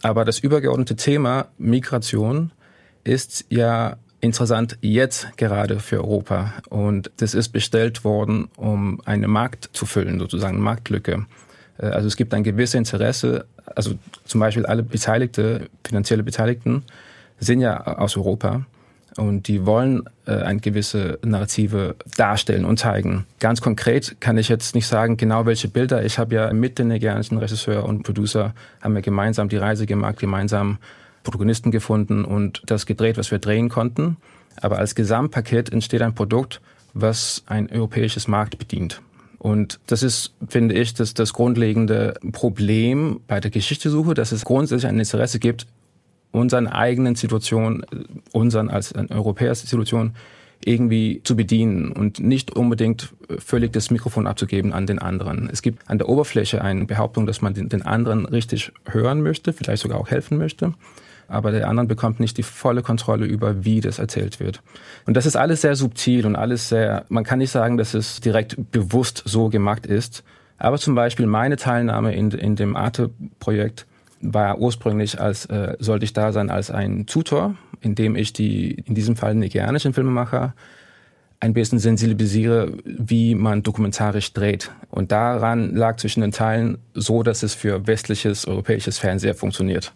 Aber 0.03 0.27
das 0.27 0.41
übergeordnete 0.41 0.97
Thema 0.97 1.47
Migration 1.57 2.51
ist 3.05 3.47
ja 3.49 3.97
interessant 4.21 4.77
jetzt 4.83 5.39
gerade 5.39 5.81
für 5.81 6.05
Europa 6.05 6.53
und 6.69 7.11
das 7.17 7.33
ist 7.33 7.49
bestellt 7.49 8.05
worden, 8.05 8.51
um 8.57 9.01
einen 9.07 9.31
Markt 9.31 9.71
zu 9.73 9.87
füllen, 9.87 10.19
sozusagen 10.19 10.57
eine 10.57 10.65
Marktlücke. 10.65 11.25
Äh, 11.79 11.87
also 11.87 12.09
es 12.09 12.17
gibt 12.17 12.35
ein 12.35 12.45
gewisses 12.45 12.75
Interesse, 12.75 13.47
also 13.75 13.95
zum 14.26 14.38
Beispiel 14.38 14.67
alle 14.67 14.83
Beteiligte, 14.83 15.71
finanzielle 15.83 16.25
Beteiligten 16.25 16.83
sind 17.41 17.62
ja 17.62 17.83
aus 17.83 18.19
Europa 18.19 18.67
und 19.16 19.49
die 19.49 19.66
wollen 19.66 20.04
äh, 20.26 20.33
eine 20.33 20.61
gewisse 20.61 21.19
Narrative 21.23 21.97
darstellen 22.16 22.64
und 22.64 22.78
zeigen. 22.78 23.26
Ganz 23.40 23.61
konkret 23.61 24.21
kann 24.21 24.38
ich 24.38 24.49
jetzt 24.49 24.75
nicht 24.75 24.87
sagen, 24.87 25.16
genau 25.16 25.47
welche 25.47 25.69
Bilder. 25.69 26.04
Ich 26.04 26.19
habe 26.19 26.35
ja 26.35 26.52
mit 26.52 26.78
den 26.78 26.88
nigerianischen 26.88 27.38
Regisseur 27.38 27.85
und 27.85 28.02
Producer 28.04 28.54
haben 28.81 28.95
wir 28.95 29.02
gemeinsam 29.02 29.49
die 29.49 29.57
Reise 29.57 29.87
gemacht, 29.87 30.19
gemeinsam 30.19 30.78
Protagonisten 31.25 31.71
gefunden 31.71 32.25
und 32.25 32.62
das 32.66 32.87
gedreht, 32.87 33.16
was 33.16 33.31
wir 33.31 33.38
drehen 33.38 33.69
konnten. 33.69 34.16
Aber 34.61 34.78
als 34.78 34.95
Gesamtpaket 34.95 35.73
entsteht 35.73 36.02
ein 36.02 36.14
Produkt, 36.14 36.61
was 36.95 37.42
ein 37.47 37.71
europäisches 37.71 38.28
Markt 38.28 38.59
bedient. 38.59 39.00
Und 39.38 39.81
das 39.87 40.02
ist, 40.02 40.35
finde 40.49 40.75
ich, 40.75 40.95
das, 40.95 41.14
das 41.14 41.33
grundlegende 41.33 42.14
Problem 42.31 43.21
bei 43.26 43.40
der 43.40 43.50
Geschichtesuche, 43.50 44.14
dass 44.14 44.31
es 44.31 44.45
grundsätzlich 44.45 44.88
ein 44.88 44.99
Interesse 44.99 45.40
gibt, 45.40 45.66
unseren 46.33 46.67
eigenen 46.67 47.15
Situation, 47.15 47.85
unseren 48.33 48.69
als 48.69 48.95
Europäer 48.95 49.55
Situation 49.55 50.15
irgendwie 50.65 51.21
zu 51.25 51.37
bedienen 51.37 51.93
und 51.93 52.21
nicht 52.21 52.55
unbedingt 52.55 53.12
völlig 53.39 53.73
das 53.73 53.91
Mikrofon 53.91 54.27
abzugeben 54.27 54.73
an 54.73 54.87
den 54.87 54.99
anderen. 55.01 55.49
Es 55.53 55.61
gibt 55.62 55.89
an 55.91 55.99
der 55.99 56.09
Oberfläche 56.09 56.62
eine 56.62 56.85
Behauptung, 56.85 57.27
dass 57.27 57.43
man 57.43 57.55
den, 57.55 57.83
anderen 57.83 58.27
richtig 58.27 58.73
hören 58.89 59.23
möchte, 59.23 59.53
vielleicht 59.53 59.83
sogar 59.83 59.99
auch 59.99 60.11
helfen 60.11 60.39
möchte 60.39 60.73
aber 61.33 61.51
der 61.51 61.69
andere 61.69 61.87
bekommt 61.87 62.21
nicht 62.21 62.37
die 62.37 62.43
volle 62.43 62.83
Kontrolle 62.83 63.25
über, 63.25 63.65
wie 63.65 63.81
das 63.81 63.99
erzählt 63.99 64.39
wird. 64.39 64.62
Und 65.07 65.17
das 65.17 65.25
ist 65.25 65.35
alles 65.35 65.62
sehr 65.62 65.77
subtil 65.77 66.27
und 66.27 66.37
alles 66.37 66.69
sehr, 66.69 67.07
man 67.09 67.25
kann 67.25 67.39
nicht 67.39 67.51
sagen, 67.51 67.79
dass 67.79 67.95
es 67.95 68.21
direkt 68.21 68.71
bewusst 68.71 69.23
so 69.25 69.49
gemacht 69.49 69.87
ist. 69.87 70.25
Aber 70.59 70.79
zum 70.79 70.95
Beispiel 70.95 71.27
meine 71.27 71.57
Teilnahme 71.57 72.15
in, 72.15 72.31
in 72.33 72.55
dem 72.55 72.77
Arte-Projekt 72.77 73.87
war 74.23 74.59
ursprünglich 74.59 75.21
als, 75.21 75.47
äh, 75.47 75.76
sollte 75.79 76.05
ich 76.05 76.12
da 76.12 76.33
sein 76.33 76.49
als 76.49 76.71
ein 76.71 77.07
Tutor, 77.07 77.57
in 77.81 77.95
dem 77.95 78.17
ich 78.17 78.33
die, 78.33 78.73
in 78.73 78.95
diesem 78.95 79.17
Fall 79.17 79.35
nigerianischen 79.35 79.93
Filmemacher 79.93 80.55
ein 81.41 81.55
bisschen 81.55 81.81
sensibilisiere, 81.81 82.73
wie 82.85 83.35
man 83.35 83.64
dokumentarisch 83.64 84.33
dreht. 84.33 84.71
Und 84.91 85.11
daran 85.11 85.75
lag 85.75 85.97
zwischen 85.97 86.21
den 86.21 86.31
Teilen 86.31 86.79
so, 86.95 87.25
dass 87.25 87.43
es 87.43 87.52
für 87.52 87.88
westliches, 87.88 88.47
europäisches 88.47 88.99
Fernsehen 88.99 89.35
funktioniert. 89.35 89.93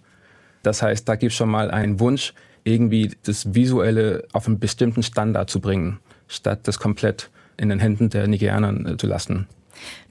Das 0.64 0.82
heißt, 0.82 1.08
da 1.08 1.14
gibt 1.14 1.30
es 1.30 1.36
schon 1.36 1.48
mal 1.48 1.70
einen 1.70 2.00
Wunsch, 2.00 2.34
irgendwie 2.64 3.12
das 3.24 3.54
Visuelle 3.54 4.26
auf 4.32 4.48
einen 4.48 4.58
bestimmten 4.58 5.04
Standard 5.04 5.48
zu 5.48 5.60
bringen, 5.60 6.00
statt 6.26 6.60
das 6.64 6.80
komplett 6.80 7.30
in 7.56 7.68
den 7.68 7.78
Händen 7.78 8.10
der 8.10 8.26
Nigerianer 8.26 8.98
zu 8.98 9.06
lassen. 9.06 9.46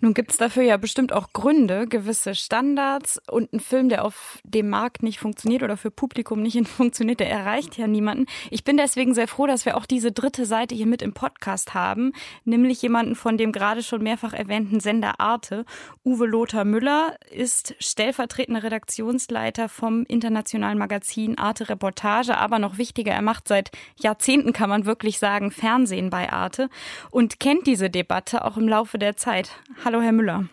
Nun 0.02 0.14
gibt 0.14 0.32
es 0.32 0.38
dafür 0.38 0.64
ja 0.64 0.78
bestimmt 0.78 1.14
auch 1.14 1.34
Gründe, 1.34 1.88
gewisse 1.88 2.36
Standards 2.36 3.22
und 3.30 3.54
ein 3.54 3.60
Film, 3.60 3.90
der 3.90 4.06
auf 4.06 4.40
dem 4.44 4.70
Markt 4.70 5.04
nicht 5.04 5.20
funktioniert 5.20 5.64
oder 5.64 5.78
für 5.78 5.92
Publikum 5.92 6.42
nicht 6.42 6.68
funktioniert, 6.68 7.20
der 7.20 7.30
erreicht 7.30 7.78
ja 7.78 7.88
niemanden. 7.88 8.26
Ich 8.52 8.64
bin 8.64 8.78
deswegen 8.78 9.14
sehr 9.14 9.28
froh, 9.28 9.48
dass 9.48 9.66
wir 9.66 9.78
auch 9.78 9.86
diese 9.86 10.12
dritte 10.12 10.46
Seite 10.46 10.76
hier 10.76 10.86
mit 10.86 11.02
im 11.02 11.14
Podcast 11.14 11.74
haben, 11.74 12.14
nämlich 12.44 12.82
jemanden 12.82 13.16
von 13.16 13.38
dem 13.38 13.52
gerade 13.52 13.84
schon 13.84 14.04
mehrfach 14.04 14.34
erwähnten 14.34 14.80
Sender 14.80 15.20
Arte. 15.20 15.66
Uwe 16.04 16.26
Lothar 16.26 16.66
Müller 16.66 17.16
ist 17.32 17.76
stellvertretender 17.80 18.64
Redaktionsleiter 18.64 19.70
vom 19.70 20.04
internationalen 20.08 20.78
Magazin 20.78 21.38
Arte 21.38 21.70
Reportage, 21.70 22.38
aber 22.38 22.60
noch 22.60 22.78
wichtiger, 22.78 23.14
er 23.14 23.22
macht 23.22 23.48
seit 23.48 23.72
Jahrzehnten, 24.00 24.54
kann 24.54 24.70
man 24.70 24.86
wirklich 24.86 25.20
sagen, 25.20 25.52
Fernsehen 25.52 26.10
bei 26.10 26.32
Arte 26.32 26.70
und 27.12 27.40
kennt 27.40 27.68
diese 27.68 27.90
Debatte 27.90 28.46
auch 28.46 28.58
im 28.58 28.68
Laufe 28.68 28.98
der 28.98 29.18
Zeit. 29.18 29.52
Hallo, 29.84 30.00
Herr 30.00 30.12
Müller. 30.12 30.46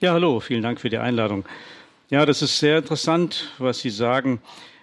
Ja, 0.00 0.12
hallo, 0.12 0.40
vielen 0.40 0.62
Dank 0.62 0.80
für 0.80 0.90
die 0.90 0.98
Einladung. 0.98 1.44
Ja, 2.08 2.26
das 2.26 2.42
ist 2.42 2.58
sehr 2.58 2.78
interessant, 2.78 3.52
was 3.58 3.78
Sie 3.78 3.90
sagen. 3.90 4.40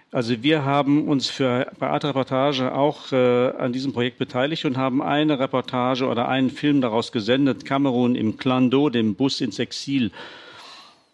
Also 0.09 0.41
wir 0.41 0.63
haben 0.63 1.09
uns 1.09 1.27
für 1.27 1.69
bei 1.77 1.89
Art 1.89 2.05
Reportage 2.05 2.73
auch 2.73 3.11
äh, 3.11 3.49
an 3.57 3.73
diesem 3.73 3.91
Projekt 3.91 4.19
beteiligt 4.19 4.63
und 4.63 4.77
haben 4.77 5.01
eine 5.01 5.37
Reportage 5.37 6.05
oder 6.05 6.29
einen 6.29 6.49
Film 6.49 6.79
daraus 6.79 7.11
gesendet, 7.11 7.65
Kamerun 7.65 8.15
im 8.15 8.37
Clando, 8.37 8.89
dem 8.89 9.15
Bus 9.15 9.41
ins 9.41 9.59
Exil. 9.59 10.11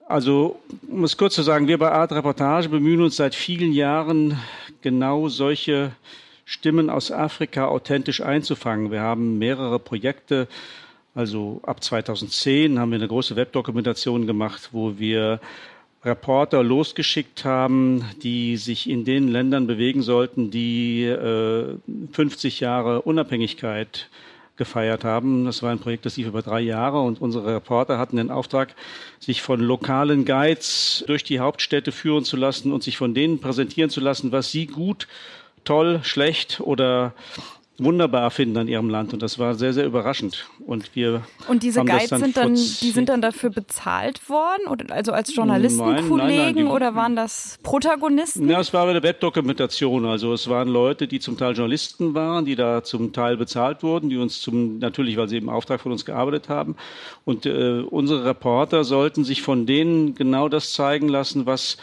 Also, 0.08 0.60
um 0.88 1.04
es 1.04 1.18
kurz 1.18 1.34
zu 1.34 1.42
sagen, 1.42 1.68
wir 1.68 1.80
bei 1.80 1.92
Art 1.92 2.12
Reportage 2.12 2.70
bemühen 2.70 3.02
uns 3.02 3.16
seit 3.16 3.34
vielen 3.34 3.74
Jahren 3.74 4.38
genau 4.82 5.28
solche 5.28 5.92
Stimmen 6.46 6.92
aus 6.92 7.12
Afrika 7.12 7.66
authentisch 7.66 8.22
einzufangen. 8.22 8.92
Wir 8.92 9.02
haben 9.02 9.40
mehrere 9.40 9.80
Projekte 9.80 10.48
also 11.16 11.62
ab 11.64 11.84
2010 11.84 12.80
haben 12.80 12.92
wir 12.92 12.98
eine 12.98 13.08
große 13.08 13.36
Webdokumentation 13.36 14.26
gemacht, 14.26 14.70
wo 14.72 14.98
wir 14.98 15.40
Reporter 16.04 16.64
losgeschickt 16.64 17.46
haben, 17.46 18.04
die 18.24 18.58
sich 18.58 18.90
in 18.90 19.06
den 19.06 19.30
Ländern 19.30 19.68
bewegen 19.68 20.02
sollten, 20.02 20.52
die 20.52 21.06
äh, 21.06 21.78
50 22.12 22.60
Jahre 22.60 23.04
Unabhängigkeit 23.04 24.10
gefeiert 24.58 25.04
haben. 25.04 25.46
Das 25.46 25.64
war 25.64 25.72
ein 25.72 25.80
Projekt, 25.80 26.06
das 26.06 26.18
lief 26.18 26.28
über 26.28 26.42
drei 26.42 26.62
Jahre 26.62 27.02
und 27.02 27.22
unsere 27.22 27.56
Reporter 27.56 27.98
hatten 27.98 28.18
den 28.18 28.30
Auftrag, 28.30 28.76
sich 29.20 29.42
von 29.42 29.60
lokalen 29.60 30.26
Guides 30.26 31.04
durch 31.08 31.24
die 31.24 31.40
Hauptstädte 31.40 31.92
führen 31.92 32.24
zu 32.24 32.38
lassen 32.38 32.72
und 32.72 32.84
sich 32.84 32.98
von 32.98 33.14
denen 33.14 33.40
präsentieren 33.40 33.90
zu 33.90 34.00
lassen, 34.00 34.32
was 34.32 34.52
sie 34.52 34.68
gut, 34.68 35.08
toll, 35.64 36.02
schlecht 36.04 36.60
oder 36.60 37.14
wunderbar 37.78 38.30
finden 38.30 38.58
an 38.58 38.68
ihrem 38.68 38.90
Land. 38.90 39.14
Und 39.14 39.22
das 39.22 39.40
war 39.40 39.56
sehr 39.56 39.74
sehr 39.74 39.86
überraschend. 39.86 40.48
Und 40.66 40.96
wir 40.96 41.24
und 41.48 41.64
diese 41.64 41.84
Guides 41.84 42.10
dann 42.10 42.20
sind 42.20 42.38
dann 42.38 42.54
die 42.54 42.92
sind 42.92 43.10
dann 43.10 43.22
dafür 43.22 43.50
bezahlt 43.50 44.30
worden? 44.30 44.68
Oder 44.70 44.94
also 44.94 45.12
als 45.12 45.36
Journalistenkollegen 45.36 46.68
oder 46.68 46.96
waren 46.96 47.16
das 47.16 47.60
Protagonisten? 47.64 48.48
Ja, 48.50 48.60
es 48.60 48.74
war 48.74 48.88
eine 48.88 49.02
Webdokumentation, 49.02 50.06
also 50.06 50.34
es 50.34 50.50
waren 50.50 50.68
Leute, 50.68 51.08
die 51.08 51.20
zum 51.20 51.38
Teil 51.38 51.54
Journalisten 51.54 52.14
waren, 52.14 52.46
die 52.46 52.56
da 52.56 52.84
zum 52.84 53.12
Teil 53.14 53.38
bezahlt 53.38 53.84
wurden, 53.84 54.10
die 54.10 54.18
uns 54.18 54.42
zum 54.42 54.80
natürlich, 54.80 55.18
weil 55.18 55.30
sie 55.30 55.38
im 55.38 55.50
Auftrag 55.50 55.82
von 55.82 55.92
uns 55.92 56.06
gearbeitet 56.06 56.50
haben. 56.50 56.76
Und 57.26 57.46
äh, 57.46 57.82
unsere 57.82 58.26
Reporter 58.26 58.84
sollten 58.84 59.24
sich 59.24 59.42
von 59.42 59.66
denen 59.66 60.16
genau 60.16 60.50
das 60.50 60.74
zeigen 60.74 61.08
lassen, 61.08 61.46
was 61.46 61.78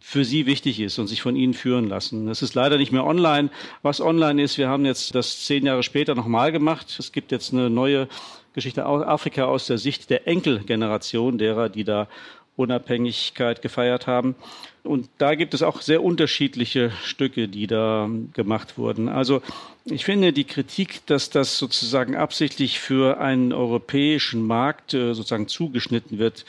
für 0.00 0.24
Sie 0.24 0.46
wichtig 0.46 0.80
ist 0.80 0.98
und 0.98 1.06
sich 1.06 1.22
von 1.22 1.36
Ihnen 1.36 1.54
führen 1.54 1.88
lassen. 1.88 2.26
Das 2.26 2.42
ist 2.42 2.54
leider 2.54 2.78
nicht 2.78 2.92
mehr 2.92 3.04
online. 3.04 3.50
Was 3.82 4.00
online 4.00 4.42
ist, 4.42 4.58
wir 4.58 4.68
haben 4.68 4.84
jetzt 4.84 5.14
das 5.14 5.44
zehn 5.44 5.66
Jahre 5.66 5.82
später 5.82 6.14
nochmal 6.14 6.52
gemacht. 6.52 6.96
Es 6.98 7.12
gibt 7.12 7.32
jetzt 7.32 7.52
eine 7.52 7.70
neue 7.70 8.08
Geschichte 8.54 8.86
Afrika 8.86 9.44
aus 9.44 9.66
der 9.66 9.78
Sicht 9.78 10.10
der 10.10 10.28
Enkelgeneration 10.28 11.38
derer, 11.38 11.68
die 11.68 11.84
da 11.84 12.08
Unabhängigkeit 12.56 13.62
gefeiert 13.62 14.06
haben. 14.06 14.36
Und 14.84 15.08
da 15.18 15.34
gibt 15.34 15.54
es 15.54 15.62
auch 15.62 15.80
sehr 15.80 16.04
unterschiedliche 16.04 16.92
Stücke, 17.02 17.48
die 17.48 17.66
da 17.66 18.08
gemacht 18.32 18.78
wurden. 18.78 19.08
Also 19.08 19.42
ich 19.86 20.04
finde 20.04 20.32
die 20.32 20.44
Kritik, 20.44 21.04
dass 21.06 21.30
das 21.30 21.58
sozusagen 21.58 22.16
absichtlich 22.16 22.78
für 22.78 23.18
einen 23.18 23.52
europäischen 23.52 24.46
Markt 24.46 24.94
äh, 24.94 25.14
sozusagen 25.14 25.48
zugeschnitten 25.48 26.18
wird, 26.18 26.44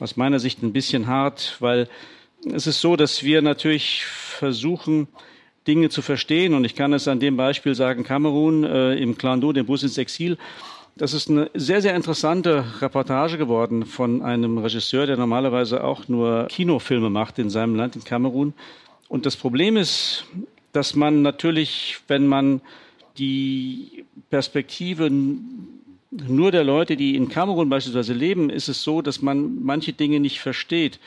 aus 0.00 0.16
meiner 0.16 0.40
Sicht 0.40 0.62
ein 0.62 0.72
bisschen 0.72 1.06
hart, 1.06 1.56
weil 1.60 1.88
es 2.52 2.66
ist 2.66 2.80
so, 2.80 2.96
dass 2.96 3.22
wir 3.22 3.42
natürlich 3.42 4.04
versuchen, 4.04 5.08
Dinge 5.66 5.88
zu 5.88 6.02
verstehen. 6.02 6.54
Und 6.54 6.64
ich 6.64 6.74
kann 6.74 6.92
es 6.92 7.08
an 7.08 7.20
dem 7.20 7.36
Beispiel 7.36 7.74
sagen, 7.74 8.04
Kamerun 8.04 8.64
äh, 8.64 8.94
im 8.94 9.18
Clando, 9.18 9.52
dem 9.52 9.66
Bus 9.66 9.82
ins 9.82 9.98
Exil. 9.98 10.38
Das 10.96 11.12
ist 11.12 11.28
eine 11.28 11.50
sehr, 11.54 11.82
sehr 11.82 11.94
interessante 11.94 12.64
Reportage 12.80 13.36
geworden 13.36 13.84
von 13.84 14.22
einem 14.22 14.58
Regisseur, 14.58 15.06
der 15.06 15.16
normalerweise 15.16 15.84
auch 15.84 16.08
nur 16.08 16.46
Kinofilme 16.48 17.10
macht 17.10 17.38
in 17.38 17.50
seinem 17.50 17.74
Land, 17.74 17.96
in 17.96 18.04
Kamerun. 18.04 18.54
Und 19.08 19.26
das 19.26 19.36
Problem 19.36 19.76
ist, 19.76 20.24
dass 20.72 20.94
man 20.94 21.22
natürlich, 21.22 21.98
wenn 22.08 22.26
man 22.26 22.60
die 23.18 24.04
Perspektive 24.30 25.10
nur 26.10 26.50
der 26.50 26.64
Leute, 26.64 26.96
die 26.96 27.14
in 27.14 27.28
Kamerun 27.28 27.68
beispielsweise 27.68 28.14
leben, 28.14 28.48
ist 28.48 28.68
es 28.68 28.82
so, 28.82 29.02
dass 29.02 29.20
man 29.20 29.62
manche 29.62 29.92
Dinge 29.92 30.20
nicht 30.20 30.40
versteht. 30.40 30.98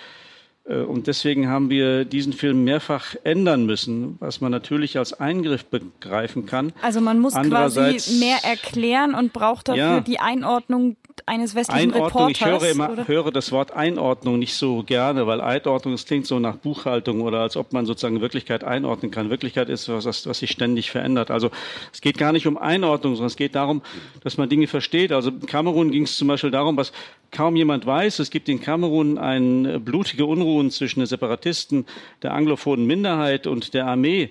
Äh, 0.70 0.82
und 0.82 1.08
deswegen 1.08 1.50
haben 1.50 1.70
wir 1.70 2.06
diesen 2.06 2.34
Film 2.34 2.64
mehrfach 2.64 3.16
ändern 3.24 3.66
müssen, 3.66 4.18
was 4.20 4.42
man 4.42 4.52
natürlich 4.52 4.98
als 4.98 5.14
Eingriff 5.14 5.66
begreifen 5.66 6.46
kann. 6.46 6.72
Also 6.82 7.02
man 7.02 7.20
muss 7.20 7.34
quasi 7.34 8.20
mehr 8.20 8.38
erklären 8.44 9.16
und 9.16 9.34
braucht 9.34 9.68
dafür 9.70 9.82
ja, 9.82 10.00
die 10.02 10.20
Einordnung 10.20 10.96
eines 11.26 11.56
westlichen 11.56 11.94
Einordnung, 11.94 12.28
Reporters. 12.28 12.38
Ich 12.38 12.46
höre 12.46 12.72
immer, 12.72 12.92
oder? 12.92 13.08
höre 13.08 13.32
das 13.32 13.52
Wort 13.52 13.72
Einordnung 13.72 14.40
nicht 14.40 14.54
so 14.54 14.84
gerne, 14.84 15.28
weil 15.28 15.42
Einordnung, 15.42 15.94
das 15.94 16.06
klingt 16.06 16.26
so 16.26 16.40
nach 16.40 16.56
Buchhaltung 16.56 17.22
oder 17.22 17.40
als 17.40 17.58
ob 17.58 17.74
man 17.74 17.86
sozusagen 17.86 18.22
Wirklichkeit 18.22 18.64
einordnen 18.64 19.12
kann. 19.12 19.30
Wirklichkeit 19.30 19.70
ist 19.70 19.90
was, 19.90 20.06
was 20.06 20.40
sich 20.40 20.52
ständig 20.52 20.92
verändert. 20.92 21.32
Also 21.32 21.52
es 21.94 22.02
geht 22.02 22.18
gar 22.18 22.32
nicht 22.32 22.48
um 22.48 22.58
Einordnung, 22.58 23.16
sondern 23.16 23.28
es 23.28 23.36
geht 23.36 23.56
darum, 23.56 23.82
dass 24.24 24.38
man 24.38 24.50
Dinge 24.50 24.68
versteht. 24.68 25.12
Also 25.12 25.30
in 25.30 25.46
Kamerun 25.46 25.92
ging 25.92 26.04
es 26.04 26.18
zum 26.18 26.28
Beispiel 26.28 26.52
darum, 26.52 26.78
was 26.78 26.92
kaum 27.32 27.56
jemand 27.56 27.86
weiß. 27.86 28.20
Es 28.20 28.30
gibt 28.30 28.50
in 28.50 28.62
Kamerun 28.62 29.18
eine 29.18 29.80
blutige 29.80 30.24
Unruhen 30.60 30.72
zwischen 30.72 31.00
den 31.00 31.08
Separatisten, 31.08 31.86
der 32.22 32.34
anglophonen 32.34 32.86
Minderheit 32.86 33.48
und 33.48 33.74
der 33.74 33.88
Armee. 33.88 34.30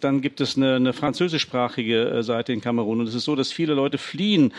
Dann 0.00 0.20
gibt 0.20 0.40
es 0.40 0.56
eine, 0.56 0.76
eine 0.76 0.92
französischsprachige 0.92 2.10
äh, 2.10 2.22
Seite 2.22 2.52
in 2.52 2.60
Kamerun. 2.60 3.00
Und 3.00 3.08
es 3.08 3.14
ist 3.14 3.24
so, 3.24 3.36
dass 3.36 3.52
viele 3.52 3.74
Leute 3.74 3.98
fliehen 3.98 4.52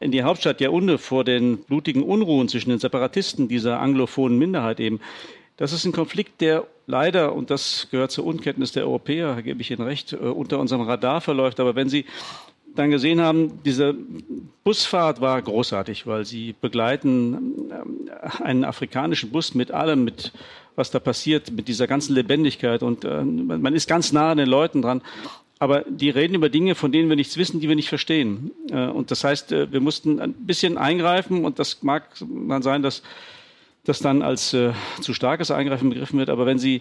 in 0.00 0.10
die 0.10 0.22
Hauptstadt 0.22 0.60
Yaoundé 0.60 0.98
vor 0.98 1.24
den 1.24 1.58
blutigen 1.58 2.02
Unruhen 2.02 2.48
zwischen 2.48 2.70
den 2.70 2.78
Separatisten 2.78 3.48
dieser 3.48 3.80
anglophonen 3.80 4.38
Minderheit 4.38 4.80
eben. 4.80 5.00
Das 5.56 5.72
ist 5.72 5.86
ein 5.86 5.92
Konflikt, 5.92 6.40
der 6.42 6.66
leider, 6.86 7.34
und 7.34 7.50
das 7.50 7.88
gehört 7.90 8.10
zur 8.10 8.26
Unkenntnis 8.26 8.72
der 8.72 8.84
Europäer, 8.84 9.40
gebe 9.42 9.62
ich 9.62 9.70
Ihnen 9.70 9.82
recht, 9.82 10.12
äh, 10.12 10.16
unter 10.16 10.58
unserem 10.58 10.82
Radar 10.82 11.20
verläuft. 11.20 11.60
Aber 11.60 11.74
wenn 11.74 11.88
Sie 11.88 12.04
dann 12.76 12.90
gesehen 12.90 13.20
haben, 13.20 13.62
diese 13.64 13.94
Busfahrt 14.64 15.20
war 15.20 15.40
großartig, 15.40 16.06
weil 16.06 16.24
sie 16.24 16.54
begleiten 16.60 17.34
ähm, 17.70 18.10
einen 18.42 18.64
afrikanischen 18.64 19.30
Bus 19.30 19.54
mit 19.54 19.70
allem, 19.70 20.04
mit 20.04 20.32
was 20.76 20.90
da 20.90 21.00
passiert, 21.00 21.50
mit 21.50 21.68
dieser 21.68 21.86
ganzen 21.86 22.14
Lebendigkeit 22.14 22.82
und 22.82 23.04
äh, 23.04 23.24
man 23.24 23.74
ist 23.74 23.88
ganz 23.88 24.12
nah 24.12 24.30
an 24.30 24.38
den 24.38 24.48
Leuten 24.48 24.82
dran. 24.82 25.02
Aber 25.58 25.84
die 25.88 26.10
reden 26.10 26.34
über 26.34 26.50
Dinge, 26.50 26.74
von 26.74 26.92
denen 26.92 27.08
wir 27.08 27.16
nichts 27.16 27.38
wissen, 27.38 27.60
die 27.60 27.68
wir 27.68 27.76
nicht 27.76 27.88
verstehen. 27.88 28.50
Äh, 28.70 28.88
und 28.88 29.10
das 29.10 29.24
heißt, 29.24 29.52
äh, 29.52 29.72
wir 29.72 29.80
mussten 29.80 30.20
ein 30.20 30.34
bisschen 30.34 30.76
eingreifen 30.76 31.44
und 31.44 31.58
das 31.58 31.82
mag 31.82 32.04
dann 32.20 32.62
sein, 32.62 32.82
dass 32.82 33.02
das 33.86 34.00
dann 34.00 34.20
als 34.20 34.52
äh, 34.52 34.72
zu 35.00 35.14
starkes 35.14 35.50
Eingreifen 35.50 35.88
begriffen 35.88 36.18
wird. 36.18 36.28
Aber 36.28 36.44
wenn 36.44 36.58
Sie 36.58 36.76
äh, 36.76 36.80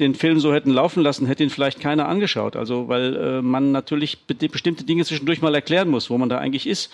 den 0.00 0.14
Film 0.14 0.40
so 0.40 0.52
hätten 0.52 0.70
laufen 0.70 1.02
lassen, 1.02 1.26
hätte 1.26 1.44
ihn 1.44 1.50
vielleicht 1.50 1.80
keiner 1.80 2.08
angeschaut. 2.08 2.56
Also 2.56 2.88
weil 2.88 3.16
äh, 3.16 3.42
man 3.42 3.70
natürlich 3.70 4.26
bestimmte 4.26 4.84
Dinge 4.84 5.04
zwischendurch 5.04 5.42
mal 5.42 5.54
erklären 5.54 5.88
muss, 5.88 6.10
wo 6.10 6.18
man 6.18 6.28
da 6.28 6.38
eigentlich 6.38 6.66
ist. 6.66 6.92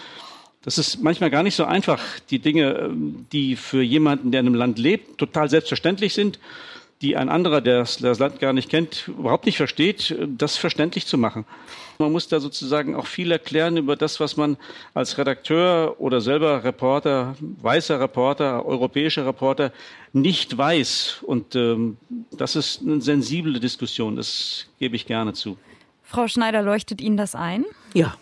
Das 0.64 0.78
ist 0.78 1.02
manchmal 1.02 1.30
gar 1.30 1.42
nicht 1.42 1.54
so 1.54 1.64
einfach, 1.64 2.00
die 2.30 2.38
Dinge, 2.38 2.73
ähm, 2.73 3.26
die 3.33 3.56
für 3.56 3.83
jemanden, 3.83 4.30
der 4.30 4.40
in 4.40 4.47
einem 4.47 4.54
Land 4.54 4.78
lebt, 4.78 5.18
total 5.18 5.49
selbstverständlich 5.49 6.14
sind, 6.14 6.38
die 7.02 7.16
ein 7.16 7.28
anderer, 7.28 7.61
der 7.61 7.80
das 7.80 8.00
Land 8.00 8.40
gar 8.40 8.52
nicht 8.52 8.71
kennt, 8.71 9.09
überhaupt 9.09 9.47
nicht 9.47 9.59
versteht, 9.59 10.16
das 10.38 10.56
verständlich 10.56 11.06
zu 11.06 11.18
machen. 11.18 11.44
Man 11.99 12.11
muss 12.12 12.28
da 12.28 12.40
sozusagen 12.40 12.97
auch 12.97 13.06
viel 13.06 13.30
erklären 13.30 13.76
über 13.76 13.94
das, 13.94 14.21
was 14.21 14.37
man 14.37 14.56
als 14.94 15.18
Redakteur 15.18 16.00
oder 16.00 16.21
selber 16.21 16.64
Reporter, 16.64 17.37
weißer 17.40 18.00
Reporter, 18.00 18.64
europäischer 18.64 19.26
Reporter 19.26 19.73
nicht 20.12 20.56
weiß. 20.56 21.18
Und 21.23 21.54
ähm, 21.54 21.99
das 22.33 22.56
ist 22.56 22.80
eine 22.80 23.00
sensible 23.00 23.61
Diskussion, 23.61 24.16
das 24.16 24.66
gebe 24.78 24.97
ich 24.97 25.06
gerne 25.06 25.35
zu. 25.35 25.59
Frau 26.02 26.26
Schneider, 26.26 26.62
leuchtet 26.62 27.00
Ihnen 27.00 27.16
das 27.16 27.35
ein? 27.35 27.64
Ja. 27.92 28.16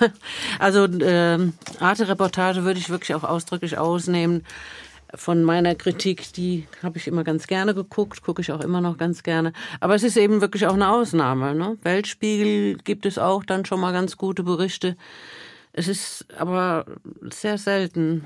Also 0.58 0.86
ähm, 0.86 1.54
Arte-Reportage 1.80 2.64
würde 2.64 2.78
ich 2.78 2.90
wirklich 2.90 3.14
auch 3.14 3.24
ausdrücklich 3.24 3.78
ausnehmen 3.78 4.44
von 5.14 5.42
meiner 5.42 5.74
Kritik, 5.74 6.32
die 6.32 6.66
habe 6.82 6.98
ich 6.98 7.06
immer 7.06 7.24
ganz 7.24 7.46
gerne 7.46 7.74
geguckt, 7.74 8.22
gucke 8.22 8.40
ich 8.40 8.52
auch 8.52 8.60
immer 8.60 8.80
noch 8.80 8.96
ganz 8.96 9.22
gerne. 9.22 9.52
Aber 9.80 9.94
es 9.94 10.02
ist 10.02 10.16
eben 10.16 10.40
wirklich 10.40 10.66
auch 10.66 10.74
eine 10.74 10.90
Ausnahme. 10.90 11.54
Ne? 11.54 11.76
Weltspiegel 11.82 12.78
gibt 12.78 13.06
es 13.06 13.18
auch 13.18 13.44
dann 13.44 13.64
schon 13.64 13.80
mal 13.80 13.92
ganz 13.92 14.16
gute 14.16 14.42
Berichte. 14.42 14.96
Es 15.72 15.88
ist 15.88 16.26
aber 16.38 16.86
sehr 17.30 17.58
selten. 17.58 18.24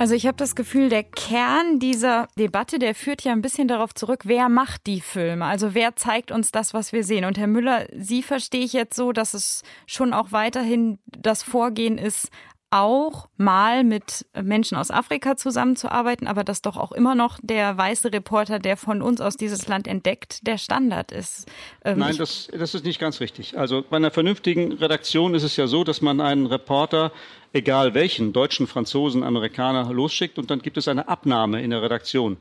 Also 0.00 0.14
ich 0.14 0.26
habe 0.26 0.38
das 0.38 0.56
Gefühl, 0.56 0.88
der 0.88 1.02
Kern 1.02 1.78
dieser 1.78 2.26
Debatte, 2.38 2.78
der 2.78 2.94
führt 2.94 3.20
ja 3.20 3.32
ein 3.32 3.42
bisschen 3.42 3.68
darauf 3.68 3.92
zurück, 3.92 4.22
wer 4.24 4.48
macht 4.48 4.86
die 4.86 5.02
Filme? 5.02 5.44
Also 5.44 5.74
wer 5.74 5.94
zeigt 5.94 6.30
uns 6.30 6.52
das, 6.52 6.72
was 6.72 6.94
wir 6.94 7.04
sehen? 7.04 7.26
Und 7.26 7.36
Herr 7.36 7.46
Müller, 7.46 7.86
Sie 7.94 8.22
verstehe 8.22 8.64
ich 8.64 8.72
jetzt 8.72 8.96
so, 8.96 9.12
dass 9.12 9.34
es 9.34 9.62
schon 9.86 10.14
auch 10.14 10.32
weiterhin 10.32 11.00
das 11.04 11.42
Vorgehen 11.42 11.98
ist, 11.98 12.30
auch 12.70 13.28
mal 13.36 13.82
mit 13.82 14.26
Menschen 14.40 14.76
aus 14.76 14.90
Afrika 14.90 15.36
zusammenzuarbeiten, 15.36 16.28
aber 16.28 16.44
dass 16.44 16.62
doch 16.62 16.76
auch 16.76 16.92
immer 16.92 17.14
noch 17.14 17.38
der 17.42 17.76
weiße 17.76 18.12
Reporter, 18.12 18.58
der 18.60 18.76
von 18.76 19.02
uns 19.02 19.20
aus 19.20 19.36
dieses 19.36 19.66
Land 19.66 19.88
entdeckt, 19.88 20.46
der 20.46 20.56
Standard 20.56 21.10
ist. 21.10 21.46
Ähm 21.84 21.98
Nein, 21.98 22.16
das, 22.16 22.48
das 22.56 22.74
ist 22.74 22.84
nicht 22.84 23.00
ganz 23.00 23.20
richtig. 23.20 23.58
Also 23.58 23.82
bei 23.88 23.96
einer 23.96 24.12
vernünftigen 24.12 24.72
Redaktion 24.72 25.34
ist 25.34 25.42
es 25.42 25.56
ja 25.56 25.66
so, 25.66 25.82
dass 25.82 26.00
man 26.00 26.20
einen 26.20 26.46
Reporter, 26.46 27.10
egal 27.52 27.94
welchen, 27.94 28.32
Deutschen, 28.32 28.68
Franzosen, 28.68 29.24
Amerikaner, 29.24 29.92
losschickt 29.92 30.38
und 30.38 30.50
dann 30.50 30.60
gibt 30.60 30.76
es 30.76 30.86
eine 30.86 31.08
Abnahme 31.08 31.62
in 31.62 31.70
der 31.70 31.82
Redaktion. 31.82 32.36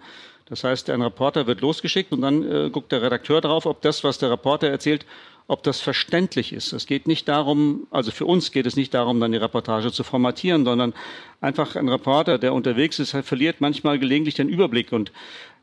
Das 0.45 0.63
heißt, 0.63 0.89
ein 0.89 1.01
Reporter 1.01 1.48
wird 1.48 1.62
losgeschickt 1.62 2.12
und 2.12 2.21
dann 2.21 2.43
äh, 2.43 2.69
guckt 2.69 2.91
der 2.91 3.01
Redakteur 3.01 3.41
drauf, 3.41 3.65
ob 3.65 3.81
das, 3.81 4.03
was 4.03 4.17
der 4.17 4.31
Reporter 4.31 4.67
erzählt, 4.67 5.05
ob 5.49 5.63
das 5.63 5.81
verständlich 5.81 6.53
ist. 6.53 6.73
Es 6.73 6.85
geht 6.85 7.07
nicht 7.07 7.27
darum, 7.27 7.87
also 7.89 8.11
für 8.11 8.25
uns 8.25 8.51
geht 8.51 8.67
es 8.67 8.75
nicht 8.75 8.93
darum, 8.93 9.19
dann 9.19 9.31
die 9.31 9.37
Reportage 9.39 9.91
zu 9.91 10.03
formatieren, 10.03 10.63
sondern 10.63 10.93
einfach 11.41 11.75
ein 11.75 11.89
Reporter, 11.89 12.37
der 12.37 12.53
unterwegs 12.53 12.99
ist, 12.99 13.17
verliert 13.23 13.55
manchmal 13.59 13.97
gelegentlich 13.97 14.35
den 14.35 14.47
Überblick 14.47 14.91
und 14.91 15.11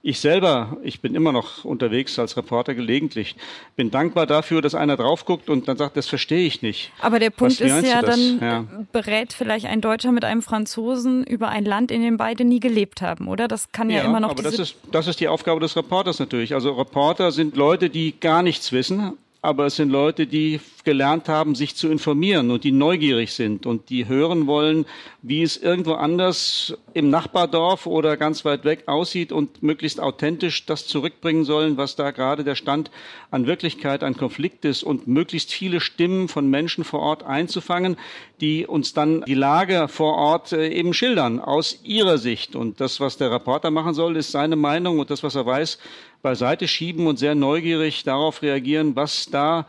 ich 0.02 0.20
selber, 0.20 0.76
ich 0.82 1.00
bin 1.00 1.14
immer 1.14 1.32
noch 1.32 1.64
unterwegs 1.64 2.18
als 2.18 2.36
Reporter 2.36 2.74
gelegentlich, 2.74 3.36
bin 3.76 3.90
dankbar 3.90 4.26
dafür, 4.26 4.60
dass 4.60 4.74
einer 4.74 4.96
drauf 4.96 5.24
guckt 5.24 5.48
und 5.48 5.68
dann 5.68 5.76
sagt, 5.76 5.96
das 5.96 6.06
verstehe 6.06 6.46
ich 6.46 6.62
nicht. 6.62 6.92
Aber 7.00 7.18
der 7.18 7.30
Punkt 7.30 7.60
Was, 7.60 7.82
ist 7.82 7.88
ja, 7.88 8.02
dann 8.02 8.40
ja. 8.40 8.64
berät 8.92 9.32
vielleicht 9.32 9.66
ein 9.66 9.80
Deutscher 9.80 10.12
mit 10.12 10.24
einem 10.24 10.42
Franzosen 10.42 11.24
über 11.24 11.48
ein 11.48 11.64
Land, 11.64 11.90
in 11.90 12.02
dem 12.02 12.16
beide 12.16 12.44
nie 12.44 12.60
gelebt 12.60 13.02
haben, 13.02 13.26
oder? 13.26 13.48
Das 13.48 13.72
kann 13.72 13.90
ja, 13.90 13.98
ja 13.98 14.04
immer 14.04 14.20
noch. 14.20 14.30
Aber 14.30 14.42
das 14.42 14.58
ist, 14.58 14.76
das 14.92 15.06
ist 15.06 15.18
die 15.20 15.28
Aufgabe 15.28 15.60
des 15.60 15.76
Reporters 15.76 16.18
natürlich. 16.18 16.54
Also 16.54 16.72
Reporter 16.72 17.32
sind 17.32 17.56
Leute, 17.56 17.90
die 17.90 18.18
gar 18.18 18.42
nichts 18.42 18.70
wissen, 18.70 19.16
aber 19.46 19.66
es 19.66 19.76
sind 19.76 19.90
Leute, 19.90 20.26
die 20.26 20.58
gelernt 20.82 21.28
haben, 21.28 21.54
sich 21.54 21.76
zu 21.76 21.88
informieren 21.88 22.50
und 22.50 22.64
die 22.64 22.72
neugierig 22.72 23.32
sind 23.32 23.64
und 23.64 23.90
die 23.90 24.08
hören 24.08 24.48
wollen, 24.48 24.86
wie 25.22 25.42
es 25.42 25.56
irgendwo 25.56 25.92
anders 25.94 26.76
im 26.94 27.10
Nachbardorf 27.10 27.86
oder 27.86 28.16
ganz 28.16 28.44
weit 28.44 28.64
weg 28.64 28.84
aussieht 28.86 29.30
und 29.30 29.62
möglichst 29.62 30.00
authentisch 30.00 30.66
das 30.66 30.88
zurückbringen 30.88 31.44
sollen, 31.44 31.76
was 31.76 31.94
da 31.94 32.10
gerade 32.10 32.42
der 32.42 32.56
Stand 32.56 32.90
an 33.30 33.46
Wirklichkeit, 33.46 34.02
an 34.02 34.16
Konflikt 34.16 34.64
ist 34.64 34.82
und 34.82 35.06
möglichst 35.06 35.52
viele 35.52 35.80
Stimmen 35.80 36.26
von 36.26 36.50
Menschen 36.50 36.82
vor 36.82 37.00
Ort 37.00 37.22
einzufangen, 37.22 37.96
die 38.40 38.66
uns 38.66 38.94
dann 38.94 39.22
die 39.26 39.34
Lage 39.34 39.86
vor 39.86 40.14
Ort 40.14 40.52
äh, 40.52 40.68
eben 40.68 40.92
schildern 40.92 41.40
aus 41.40 41.80
ihrer 41.84 42.18
Sicht. 42.18 42.56
Und 42.56 42.80
das, 42.80 42.98
was 42.98 43.16
der 43.16 43.30
Reporter 43.30 43.70
machen 43.70 43.94
soll, 43.94 44.16
ist 44.16 44.32
seine 44.32 44.56
Meinung 44.56 44.98
und 44.98 45.10
das, 45.10 45.22
was 45.22 45.36
er 45.36 45.46
weiß, 45.46 45.78
beiseite 46.22 46.68
schieben 46.68 47.06
und 47.06 47.18
sehr 47.18 47.34
neugierig 47.34 48.04
darauf 48.04 48.42
reagieren, 48.42 48.96
was 48.96 49.26
da 49.26 49.66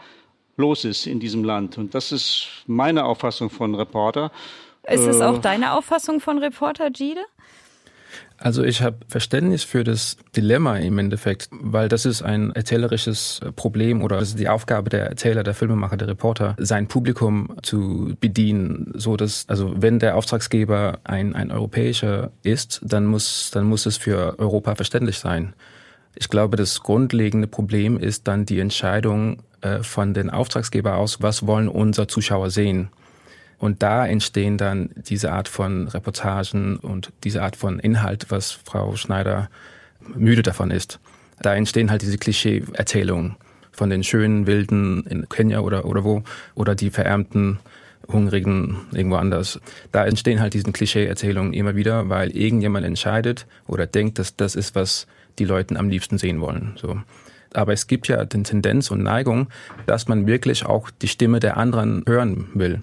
los 0.58 0.86
ist 0.86 1.06
in 1.06 1.20
diesem 1.20 1.44
Land. 1.44 1.78
Und 1.78 1.94
das 1.94 2.12
ist 2.12 2.48
meine 2.66 3.06
Auffassung 3.06 3.50
von 3.50 3.76
Reporter. 3.76 4.32
Ist 4.90 5.06
es 5.06 5.22
auch 5.22 5.38
äh, 5.38 5.42
deine 5.42 5.74
Auffassung 5.74 6.20
von 6.20 6.38
Reporter, 6.40 6.90
Gide? 6.90 7.22
Also 8.40 8.64
ich 8.64 8.82
habe 8.82 8.98
Verständnis 9.08 9.64
für 9.64 9.84
das 9.84 10.18
Dilemma 10.36 10.78
im 10.78 11.00
Endeffekt, 11.00 11.50
weil 11.52 11.90
das 11.90 12.06
ist 12.06 12.22
ein 12.22 12.52
erzählerisches 12.52 13.42
Problem 13.56 14.04
oder 14.04 14.20
das 14.20 14.30
ist 14.30 14.40
die 14.40 14.48
Aufgabe 14.48 14.90
der 14.90 15.08
Erzähler, 15.08 15.44
der 15.44 15.56
Filmemacher, 15.56 15.98
der 15.98 16.08
Reporter, 16.08 16.56
sein 16.60 16.88
Publikum 16.88 17.58
zu 17.64 18.16
bedienen, 18.20 18.94
so 18.96 19.18
dass 19.18 19.50
also 19.50 19.74
wenn 19.76 19.98
der 19.98 20.16
Auftragsgeber 20.16 21.00
ein 21.04 21.36
ein 21.36 21.52
europäischer 21.52 22.32
ist, 22.44 22.80
dann 22.84 23.08
muss 23.08 23.50
dann 23.52 23.66
muss 23.66 23.88
es 23.88 23.98
für 23.98 24.38
Europa 24.38 24.76
verständlich 24.76 25.18
sein. 25.18 25.54
Ich 26.20 26.30
glaube, 26.30 26.58
das 26.58 26.82
grundlegende 26.82 27.48
Problem 27.48 28.00
ist 28.00 28.28
dann 28.28 28.46
die 28.46 28.60
Entscheidung 28.60 29.44
äh, 29.62 29.84
von 29.84 30.16
den 30.16 30.32
Auftragsgeber 30.32 30.96
aus, 30.96 31.22
was 31.22 31.46
wollen 31.46 31.68
unsere 31.68 32.08
Zuschauer 32.08 32.50
sehen. 32.50 32.90
Und 33.60 33.84
da 33.84 34.06
entstehen 34.06 34.58
dann 34.58 34.90
diese 34.96 35.32
Art 35.32 35.48
von 35.48 35.88
Reportagen 35.88 36.78
und 36.78 37.12
diese 37.24 37.44
Art 37.44 37.56
von 37.56 37.80
Inhalt, 37.80 38.28
was 38.30 38.52
Frau 38.52 38.96
Schneider 38.96 39.50
müde 40.00 40.42
davon 40.42 40.72
ist. 40.72 41.00
Da 41.42 41.56
entstehen 41.56 41.92
halt 41.92 42.02
diese 42.02 42.18
Klischee-Erzählungen 42.18 43.36
von 43.72 43.92
den 43.92 44.04
schönen 44.04 44.48
Wilden 44.48 45.04
in 45.06 45.30
Kenia 45.30 45.60
oder, 45.60 45.86
oder 45.86 46.04
wo, 46.04 46.24
oder 46.56 46.74
die 46.74 46.90
verärmten 46.90 47.60
Hungrigen 48.12 48.88
irgendwo 48.92 49.18
anders. 49.18 49.60
Da 49.92 50.06
entstehen 50.06 50.40
halt 50.40 50.56
diese 50.56 50.72
Klischee-Erzählungen 50.72 51.54
immer 51.54 51.76
wieder, 51.76 52.10
weil 52.10 52.32
irgendjemand 52.32 52.86
entscheidet 52.86 53.46
oder 53.68 53.86
denkt, 53.86 54.18
dass 54.18 54.36
das 54.36 54.56
ist, 54.56 54.74
was 54.74 55.06
die 55.40 55.46
Leute 55.46 55.78
am 55.78 55.90
liebsten 55.90 56.18
sehen 56.18 56.42
wollen. 56.42 56.74
So. 56.76 57.02
Aber 57.54 57.74
es 57.74 57.88
gibt 57.88 58.08
ja 58.08 58.26
den 58.26 58.44
Tendenz 58.44 58.92
und 58.92 59.04
Neigung, 59.04 59.48
dass 59.86 60.08
man 60.08 60.28
wirklich 60.28 60.66
auch 60.66 60.90
die 60.90 61.08
Stimme 61.08 61.40
der 61.40 61.58
anderen 61.58 62.04
hören 62.06 62.48
will. 62.54 62.82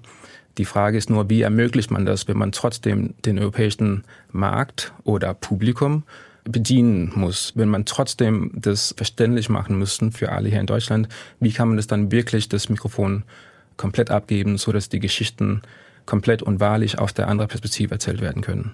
Die 0.57 0.65
Frage 0.65 0.97
ist 0.97 1.09
nur, 1.09 1.29
wie 1.29 1.41
ermöglicht 1.41 1.91
man 1.91 2.05
das, 2.05 2.27
wenn 2.27 2.37
man 2.37 2.51
trotzdem 2.51 3.13
den 3.25 3.39
europäischen 3.39 4.03
Markt 4.31 4.93
oder 5.03 5.33
Publikum 5.33 6.03
bedienen 6.45 7.11
muss, 7.15 7.53
wenn 7.55 7.69
man 7.69 7.85
trotzdem 7.85 8.51
das 8.53 8.93
verständlich 8.95 9.49
machen 9.49 9.77
müssen 9.77 10.11
für 10.11 10.31
alle 10.31 10.49
hier 10.49 10.59
in 10.59 10.67
Deutschland, 10.67 11.09
wie 11.39 11.51
kann 11.51 11.69
man 11.69 11.77
das 11.77 11.87
dann 11.87 12.11
wirklich 12.11 12.47
das 12.47 12.69
Mikrofon 12.69 13.23
komplett 13.77 14.11
abgeben, 14.11 14.57
so 14.57 14.71
dass 14.71 14.87
die 14.87 14.99
Geschichten 14.99 15.61
komplett 16.05 16.43
und 16.43 16.59
wahrlich 16.59 16.99
aus 16.99 17.13
der 17.13 17.27
anderen 17.27 17.49
Perspektive 17.49 17.95
erzählt 17.95 18.21
werden 18.21 18.41
können? 18.41 18.73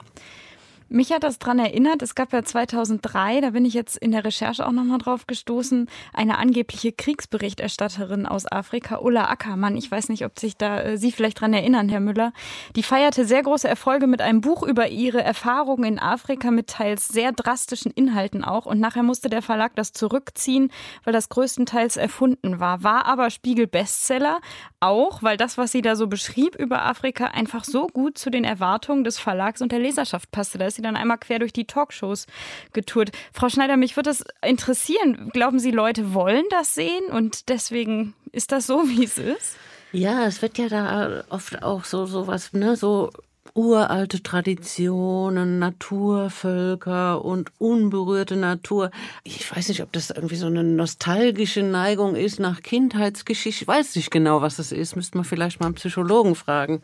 Mich 0.93 1.13
hat 1.13 1.23
das 1.23 1.39
dran 1.39 1.57
erinnert, 1.57 2.01
es 2.01 2.15
gab 2.15 2.33
ja 2.33 2.43
2003, 2.43 3.39
da 3.39 3.51
bin 3.51 3.63
ich 3.63 3.73
jetzt 3.73 3.95
in 3.95 4.11
der 4.11 4.25
Recherche 4.25 4.67
auch 4.67 4.73
nochmal 4.73 4.97
drauf 4.97 5.25
gestoßen, 5.25 5.89
eine 6.11 6.37
angebliche 6.37 6.91
Kriegsberichterstatterin 6.91 8.25
aus 8.25 8.45
Afrika, 8.45 8.97
Ulla 8.97 9.29
Ackermann. 9.29 9.77
Ich 9.77 9.89
weiß 9.89 10.09
nicht, 10.09 10.25
ob 10.25 10.37
sich 10.37 10.57
da 10.57 10.81
äh, 10.81 10.97
Sie 10.97 11.13
vielleicht 11.13 11.39
dran 11.39 11.53
erinnern, 11.53 11.87
Herr 11.87 12.01
Müller. 12.01 12.33
Die 12.75 12.83
feierte 12.83 13.23
sehr 13.23 13.41
große 13.41 13.69
Erfolge 13.69 14.05
mit 14.05 14.19
einem 14.19 14.41
Buch 14.41 14.63
über 14.63 14.89
ihre 14.89 15.23
Erfahrungen 15.23 15.85
in 15.85 15.97
Afrika 15.97 16.51
mit 16.51 16.67
teils 16.67 17.07
sehr 17.07 17.31
drastischen 17.31 17.91
Inhalten 17.91 18.43
auch. 18.43 18.65
Und 18.65 18.81
nachher 18.81 19.03
musste 19.03 19.29
der 19.29 19.41
Verlag 19.41 19.73
das 19.77 19.93
zurückziehen, 19.93 20.73
weil 21.05 21.13
das 21.13 21.29
größtenteils 21.29 21.95
erfunden 21.95 22.59
war. 22.59 22.83
War 22.83 23.05
aber 23.05 23.29
Spiegel 23.29 23.65
Bestseller, 23.65 24.41
auch 24.81 25.23
weil 25.23 25.37
das, 25.37 25.57
was 25.57 25.71
sie 25.71 25.81
da 25.81 25.95
so 25.95 26.07
beschrieb 26.07 26.55
über 26.55 26.83
Afrika, 26.83 27.25
einfach 27.25 27.63
so 27.63 27.87
gut 27.87 28.17
zu 28.17 28.29
den 28.29 28.43
Erwartungen 28.43 29.03
des 29.03 29.19
Verlags 29.19 29.61
und 29.61 29.71
der 29.71 29.79
Leserschaft 29.79 30.31
passte. 30.31 30.57
Da 30.57 30.65
ist 30.65 30.75
sie 30.75 30.81
dann 30.81 30.97
einmal 30.97 31.19
quer 31.19 31.39
durch 31.39 31.53
die 31.53 31.65
Talkshows 31.65 32.25
getourt. 32.73 33.11
Frau 33.31 33.47
Schneider, 33.47 33.77
mich 33.77 33.95
würde 33.95 34.09
das 34.09 34.23
interessieren. 34.43 35.29
Glauben 35.31 35.59
Sie, 35.59 35.71
Leute 35.71 36.13
wollen 36.13 36.45
das 36.49 36.75
sehen 36.75 37.05
und 37.11 37.49
deswegen 37.49 38.13
ist 38.31 38.51
das 38.51 38.67
so, 38.67 38.87
wie 38.89 39.03
es 39.03 39.17
ist? 39.17 39.55
Ja, 39.91 40.25
es 40.25 40.41
wird 40.41 40.57
ja 40.57 40.67
da 40.67 41.23
oft 41.29 41.63
auch 41.63 41.83
so 41.83 42.05
sowas, 42.05 42.53
ne, 42.53 42.75
so 42.75 43.11
uralte 43.53 44.23
Traditionen, 44.23 45.59
Naturvölker 45.59 47.23
und 47.23 47.51
unberührte 47.57 48.35
Natur. 48.35 48.91
Ich 49.23 49.55
weiß 49.55 49.69
nicht, 49.69 49.81
ob 49.81 49.91
das 49.91 50.09
irgendwie 50.09 50.35
so 50.35 50.47
eine 50.47 50.63
nostalgische 50.63 51.63
Neigung 51.63 52.15
ist 52.15 52.39
nach 52.39 52.61
Kindheitsgeschichte. 52.61 53.63
Ich 53.63 53.67
weiß 53.67 53.95
nicht 53.95 54.11
genau, 54.11 54.41
was 54.41 54.57
das 54.57 54.71
ist. 54.71 54.95
Müsste 54.95 55.17
man 55.17 55.25
vielleicht 55.25 55.59
mal 55.59 55.67
einen 55.67 55.75
Psychologen 55.75 56.35
fragen. 56.35 56.81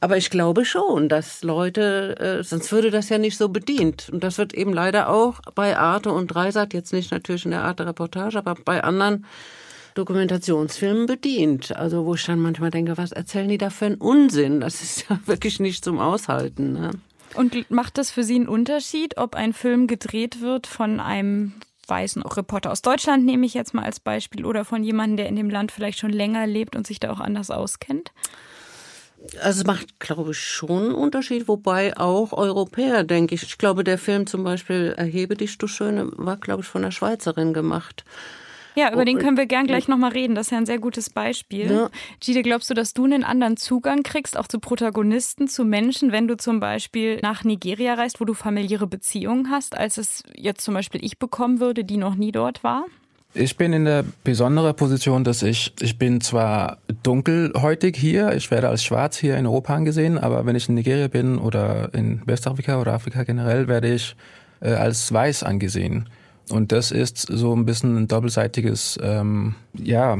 Aber 0.00 0.16
ich 0.16 0.30
glaube 0.30 0.64
schon, 0.64 1.08
dass 1.08 1.42
Leute, 1.42 2.18
äh, 2.18 2.44
sonst 2.44 2.72
würde 2.72 2.90
das 2.90 3.08
ja 3.08 3.18
nicht 3.18 3.36
so 3.36 3.48
bedient. 3.48 4.08
Und 4.10 4.24
das 4.24 4.38
wird 4.38 4.54
eben 4.54 4.72
leider 4.72 5.08
auch 5.08 5.40
bei 5.54 5.76
Arte 5.76 6.12
und 6.12 6.28
Dreisat, 6.28 6.74
jetzt 6.74 6.92
nicht 6.92 7.10
natürlich 7.10 7.44
in 7.44 7.50
der 7.50 7.64
Art 7.64 7.78
der 7.78 7.86
Reportage, 7.86 8.38
aber 8.38 8.54
bei 8.54 8.82
anderen 8.82 9.26
Dokumentationsfilmen 10.00 11.06
bedient. 11.06 11.76
Also 11.76 12.06
wo 12.06 12.14
ich 12.14 12.24
dann 12.24 12.40
manchmal 12.40 12.70
denke, 12.70 12.96
was 12.96 13.12
erzählen 13.12 13.48
die 13.48 13.58
da 13.58 13.70
für 13.70 13.86
einen 13.86 13.96
Unsinn? 13.96 14.60
Das 14.60 14.82
ist 14.82 15.06
ja 15.08 15.20
wirklich 15.26 15.60
nicht 15.60 15.84
zum 15.84 15.98
Aushalten. 15.98 16.72
Ne? 16.72 16.90
Und 17.34 17.70
macht 17.70 17.98
das 17.98 18.10
für 18.10 18.24
Sie 18.24 18.36
einen 18.36 18.48
Unterschied, 18.48 19.18
ob 19.18 19.34
ein 19.34 19.52
Film 19.52 19.86
gedreht 19.86 20.40
wird 20.40 20.66
von 20.66 21.00
einem 21.00 21.52
weißen 21.86 22.22
Reporter 22.22 22.70
aus 22.70 22.82
Deutschland, 22.82 23.24
nehme 23.24 23.44
ich 23.44 23.54
jetzt 23.54 23.74
mal 23.74 23.84
als 23.84 24.00
Beispiel, 24.00 24.46
oder 24.46 24.64
von 24.64 24.82
jemandem, 24.82 25.18
der 25.18 25.28
in 25.28 25.36
dem 25.36 25.50
Land 25.50 25.72
vielleicht 25.72 25.98
schon 25.98 26.10
länger 26.10 26.46
lebt 26.46 26.76
und 26.76 26.86
sich 26.86 27.00
da 27.00 27.10
auch 27.10 27.20
anders 27.20 27.50
auskennt? 27.50 28.12
Also 29.42 29.60
es 29.60 29.66
macht, 29.66 30.00
glaube 30.00 30.30
ich, 30.30 30.38
schon 30.38 30.84
einen 30.84 30.94
Unterschied, 30.94 31.46
wobei 31.46 31.96
auch 31.98 32.32
Europäer, 32.32 33.04
denke 33.04 33.34
ich. 33.34 33.42
Ich 33.42 33.58
glaube, 33.58 33.84
der 33.84 33.98
Film 33.98 34.26
zum 34.26 34.44
Beispiel 34.44 34.94
Erhebe 34.96 35.34
dich, 35.36 35.58
du 35.58 35.66
Schöne, 35.66 36.10
war, 36.16 36.38
glaube 36.38 36.62
ich, 36.62 36.68
von 36.68 36.82
einer 36.82 36.92
Schweizerin 36.92 37.52
gemacht. 37.52 38.04
Ja, 38.74 38.92
über 38.92 39.04
den 39.04 39.18
können 39.18 39.36
wir 39.36 39.46
gern 39.46 39.66
gleich 39.66 39.88
nochmal 39.88 40.12
reden. 40.12 40.34
Das 40.34 40.46
ist 40.46 40.50
ja 40.52 40.58
ein 40.58 40.66
sehr 40.66 40.78
gutes 40.78 41.10
Beispiel. 41.10 41.70
Ja. 41.70 41.90
Gide, 42.20 42.42
glaubst 42.42 42.70
du, 42.70 42.74
dass 42.74 42.94
du 42.94 43.04
einen 43.04 43.24
anderen 43.24 43.56
Zugang 43.56 44.02
kriegst, 44.02 44.36
auch 44.36 44.46
zu 44.46 44.60
Protagonisten, 44.60 45.48
zu 45.48 45.64
Menschen, 45.64 46.12
wenn 46.12 46.28
du 46.28 46.36
zum 46.36 46.60
Beispiel 46.60 47.18
nach 47.22 47.44
Nigeria 47.44 47.94
reist, 47.94 48.20
wo 48.20 48.24
du 48.24 48.34
familiäre 48.34 48.86
Beziehungen 48.86 49.50
hast, 49.50 49.76
als 49.76 49.98
es 49.98 50.22
jetzt 50.36 50.62
zum 50.62 50.74
Beispiel 50.74 51.04
ich 51.04 51.18
bekommen 51.18 51.60
würde, 51.60 51.84
die 51.84 51.96
noch 51.96 52.14
nie 52.14 52.32
dort 52.32 52.62
war? 52.62 52.84
Ich 53.32 53.56
bin 53.56 53.72
in 53.72 53.84
der 53.84 54.04
besonderen 54.24 54.74
Position, 54.74 55.22
dass 55.22 55.44
ich, 55.44 55.72
ich 55.80 55.98
bin 55.98 56.20
zwar 56.20 56.78
dunkelhäutig 57.04 57.96
hier, 57.96 58.32
ich 58.32 58.50
werde 58.50 58.68
als 58.68 58.82
schwarz 58.82 59.16
hier 59.16 59.36
in 59.36 59.46
Europa 59.46 59.74
angesehen, 59.74 60.18
aber 60.18 60.46
wenn 60.46 60.56
ich 60.56 60.68
in 60.68 60.74
Nigeria 60.74 61.06
bin 61.06 61.38
oder 61.38 61.94
in 61.94 62.22
Westafrika 62.26 62.80
oder 62.80 62.92
Afrika 62.92 63.22
generell, 63.22 63.68
werde 63.68 63.94
ich 63.94 64.16
äh, 64.60 64.70
als 64.70 65.12
weiß 65.12 65.44
angesehen. 65.44 66.08
Und 66.50 66.72
das 66.72 66.90
ist 66.90 67.18
so 67.18 67.54
ein 67.54 67.64
bisschen 67.64 67.96
ein 67.96 68.08
doppelseitiges 68.08 68.98
ähm, 69.02 69.54
ja, 69.74 70.18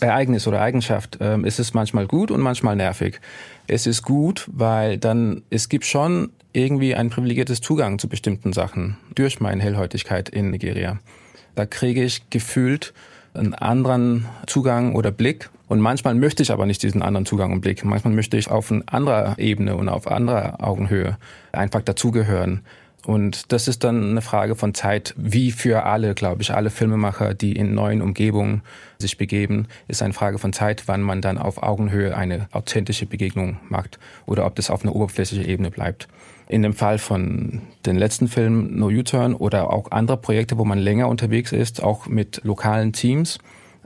Ereignis 0.00 0.46
oder 0.46 0.60
Eigenschaft. 0.60 1.18
Ähm, 1.20 1.44
es 1.44 1.58
ist 1.58 1.74
manchmal 1.74 2.06
gut 2.06 2.30
und 2.30 2.40
manchmal 2.40 2.76
nervig. 2.76 3.20
Es 3.66 3.86
ist 3.86 4.02
gut, 4.02 4.48
weil 4.52 4.98
dann 4.98 5.42
es 5.50 5.68
gibt 5.68 5.84
schon 5.84 6.30
irgendwie 6.52 6.94
ein 6.94 7.10
privilegiertes 7.10 7.60
Zugang 7.60 7.98
zu 7.98 8.08
bestimmten 8.08 8.52
Sachen 8.52 8.96
durch 9.14 9.40
meine 9.40 9.62
Hellhäutigkeit 9.62 10.28
in 10.28 10.50
Nigeria. 10.50 10.98
Da 11.54 11.66
kriege 11.66 12.02
ich 12.02 12.28
gefühlt 12.30 12.92
einen 13.34 13.54
anderen 13.54 14.26
Zugang 14.46 14.94
oder 14.94 15.10
Blick. 15.10 15.50
Und 15.68 15.80
manchmal 15.80 16.14
möchte 16.16 16.42
ich 16.42 16.50
aber 16.50 16.66
nicht 16.66 16.82
diesen 16.82 17.00
anderen 17.00 17.26
Zugang 17.26 17.52
und 17.52 17.60
Blick. 17.60 17.84
Manchmal 17.84 18.12
möchte 18.12 18.36
ich 18.36 18.50
auf 18.50 18.72
eine 18.72 18.82
andere 18.86 19.34
Ebene 19.38 19.76
und 19.76 19.88
auf 19.88 20.10
anderer 20.10 20.56
Augenhöhe 20.60 21.16
einfach 21.52 21.82
dazugehören. 21.82 22.62
Und 23.06 23.52
das 23.52 23.66
ist 23.66 23.82
dann 23.84 24.10
eine 24.10 24.20
Frage 24.20 24.54
von 24.54 24.74
Zeit, 24.74 25.14
wie 25.16 25.52
für 25.52 25.84
alle, 25.84 26.14
glaube 26.14 26.42
ich, 26.42 26.52
alle 26.52 26.70
Filmemacher, 26.70 27.34
die 27.34 27.52
in 27.52 27.74
neuen 27.74 28.02
Umgebungen 28.02 28.62
sich 28.98 29.16
begeben, 29.16 29.66
ist 29.88 30.02
eine 30.02 30.12
Frage 30.12 30.38
von 30.38 30.52
Zeit, 30.52 30.84
wann 30.86 31.00
man 31.00 31.22
dann 31.22 31.38
auf 31.38 31.62
Augenhöhe 31.62 32.14
eine 32.14 32.48
authentische 32.52 33.06
Begegnung 33.06 33.58
macht 33.68 33.98
oder 34.26 34.44
ob 34.44 34.54
das 34.56 34.70
auf 34.70 34.82
einer 34.82 34.94
oberflächlichen 34.94 35.48
Ebene 35.48 35.70
bleibt. 35.70 36.08
In 36.48 36.62
dem 36.62 36.74
Fall 36.74 36.98
von 36.98 37.62
den 37.86 37.96
letzten 37.96 38.28
Film 38.28 38.76
No 38.76 38.88
U-Turn 38.88 39.34
oder 39.34 39.72
auch 39.72 39.92
andere 39.92 40.16
Projekte, 40.16 40.58
wo 40.58 40.64
man 40.64 40.78
länger 40.78 41.08
unterwegs 41.08 41.52
ist, 41.52 41.82
auch 41.82 42.06
mit 42.06 42.40
lokalen 42.44 42.92
Teams, 42.92 43.38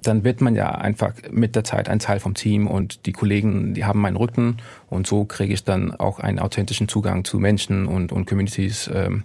dann 0.06 0.24
wird 0.24 0.40
man 0.40 0.54
ja 0.54 0.70
einfach 0.70 1.12
mit 1.30 1.56
der 1.56 1.64
Zeit 1.64 1.88
ein 1.88 1.98
Teil 1.98 2.20
vom 2.20 2.34
Team 2.34 2.66
und 2.66 3.06
die 3.06 3.12
Kollegen, 3.12 3.74
die 3.74 3.84
haben 3.84 4.00
meinen 4.00 4.16
Rücken 4.16 4.58
und 4.88 5.06
so 5.06 5.24
kriege 5.24 5.52
ich 5.52 5.64
dann 5.64 5.94
auch 5.94 6.20
einen 6.20 6.38
authentischen 6.38 6.88
Zugang 6.88 7.24
zu 7.24 7.38
Menschen 7.38 7.86
und, 7.86 8.12
und 8.12 8.26
Communities. 8.26 8.90
Ähm, 8.92 9.24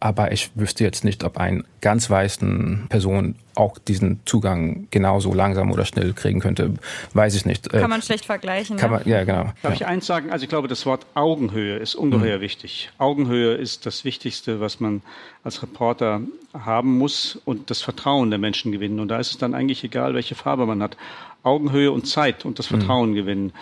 aber 0.00 0.32
ich 0.32 0.50
wüsste 0.54 0.84
jetzt 0.84 1.04
nicht, 1.04 1.24
ob 1.24 1.38
ein 1.38 1.64
ganz 1.80 2.08
weißen 2.08 2.86
Person 2.88 3.34
auch 3.56 3.78
diesen 3.78 4.20
Zugang 4.24 4.86
genauso 4.90 5.34
langsam 5.34 5.72
oder 5.72 5.84
schnell 5.84 6.12
kriegen 6.12 6.38
könnte. 6.38 6.74
Weiß 7.14 7.34
ich 7.34 7.44
nicht. 7.44 7.68
Kann 7.70 7.90
man 7.90 8.02
schlecht 8.02 8.24
vergleichen. 8.24 8.76
Kann 8.76 8.92
ja? 8.92 8.98
man, 8.98 9.08
ja, 9.08 9.24
genau. 9.24 9.44
Darf 9.62 9.72
ja. 9.72 9.72
ich 9.72 9.86
eins 9.86 10.06
sagen? 10.06 10.30
Also 10.30 10.44
ich 10.44 10.48
glaube, 10.48 10.68
das 10.68 10.86
Wort 10.86 11.06
Augenhöhe 11.14 11.76
ist 11.76 11.96
ungeheuer 11.96 12.38
mhm. 12.38 12.42
wichtig. 12.42 12.90
Augenhöhe 12.98 13.54
ist 13.54 13.86
das 13.86 14.04
Wichtigste, 14.04 14.60
was 14.60 14.78
man 14.78 15.02
als 15.42 15.62
Reporter 15.62 16.20
haben 16.54 16.96
muss 16.96 17.40
und 17.44 17.70
das 17.70 17.82
Vertrauen 17.82 18.30
der 18.30 18.38
Menschen 18.38 18.70
gewinnen. 18.70 19.00
Und 19.00 19.08
da 19.08 19.18
ist 19.18 19.32
es 19.32 19.38
dann 19.38 19.54
eigentlich 19.54 19.82
egal, 19.82 20.14
welche 20.14 20.36
Farbe 20.36 20.64
man 20.66 20.82
hat. 20.82 20.96
Augenhöhe 21.42 21.90
und 21.90 22.06
Zeit 22.06 22.44
und 22.44 22.60
das 22.60 22.70
mhm. 22.70 22.78
Vertrauen 22.78 23.10
mhm. 23.10 23.14
gewinnen. 23.14 23.52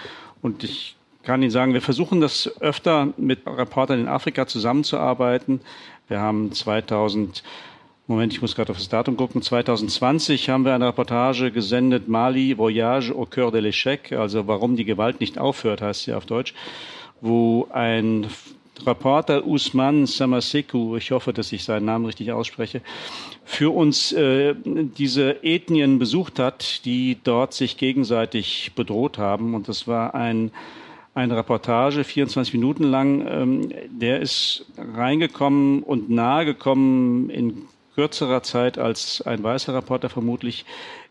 Und 0.42 0.64
ich 0.64 0.96
kann 1.27 1.42
Ihnen 1.42 1.51
sagen, 1.51 1.75
wir 1.75 1.83
versuchen 1.83 2.20
das 2.20 2.51
öfter 2.61 3.09
mit 3.16 3.40
Reportern 3.46 4.01
in 4.01 4.09
Afrika 4.09 4.46
zusammenzuarbeiten. 4.46 5.61
Wir 6.09 6.21
haben 6.21 6.53
2000, 6.53 7.42
Moment, 8.07 8.33
ich 8.33 8.40
muss 8.40 8.55
gerade 8.55 8.71
auf 8.71 8.79
das 8.79 8.88
Datum 8.88 9.16
gucken, 9.16 9.42
2020 9.42 10.49
haben 10.51 10.64
wir 10.64 10.75
eine 10.75 10.87
Reportage 10.87 11.51
gesendet, 11.51 12.07
Mali, 12.07 12.57
Voyage 12.57 13.11
au 13.12 13.27
cœur 13.27 13.51
de 13.51 13.61
l'échec, 13.61 14.16
also 14.16 14.47
warum 14.47 14.77
die 14.77 14.85
Gewalt 14.85 15.19
nicht 15.21 15.37
aufhört, 15.37 15.83
heißt 15.83 16.05
sie 16.05 16.14
auf 16.14 16.25
Deutsch, 16.25 16.55
wo 17.21 17.66
ein 17.73 18.29
Reporter 18.85 19.47
Usman 19.47 20.07
Samaseku, 20.07 20.97
ich 20.97 21.11
hoffe, 21.11 21.33
dass 21.33 21.51
ich 21.51 21.64
seinen 21.64 21.87
Namen 21.87 22.05
richtig 22.05 22.31
ausspreche, 22.31 22.83
für 23.45 23.75
uns 23.75 24.12
äh, 24.12 24.55
diese 24.64 25.42
Ethnien 25.42 25.99
besucht 25.99 26.38
hat, 26.38 26.85
die 26.85 27.16
dort 27.25 27.53
sich 27.53 27.79
gegenseitig 27.79 28.73
bedroht 28.77 29.19
haben. 29.19 29.55
Und 29.55 29.69
das 29.69 29.88
war 29.88 30.14
ein 30.14 30.51
eine 31.16 31.37
Reportage, 31.37 32.05
24 32.05 32.52
Minuten 32.52 32.85
lang. 32.85 33.26
Ähm, 33.26 33.72
der 33.88 34.20
ist 34.20 34.66
reingekommen 34.76 35.83
und 35.83 36.11
nahegekommen 36.11 37.31
in 37.31 37.62
kürzerer 37.94 38.42
Zeit 38.42 38.79
als 38.79 39.22
ein 39.22 39.42
weißer 39.42 39.74
Reporter 39.74 40.11
vermutlich 40.11 40.66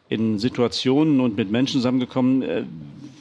in 0.07 0.37
Situationen 0.37 1.19
und 1.19 1.35
mit 1.35 1.49
Menschen 1.49 1.79
zusammengekommen, 1.79 2.43
äh, 2.43 2.63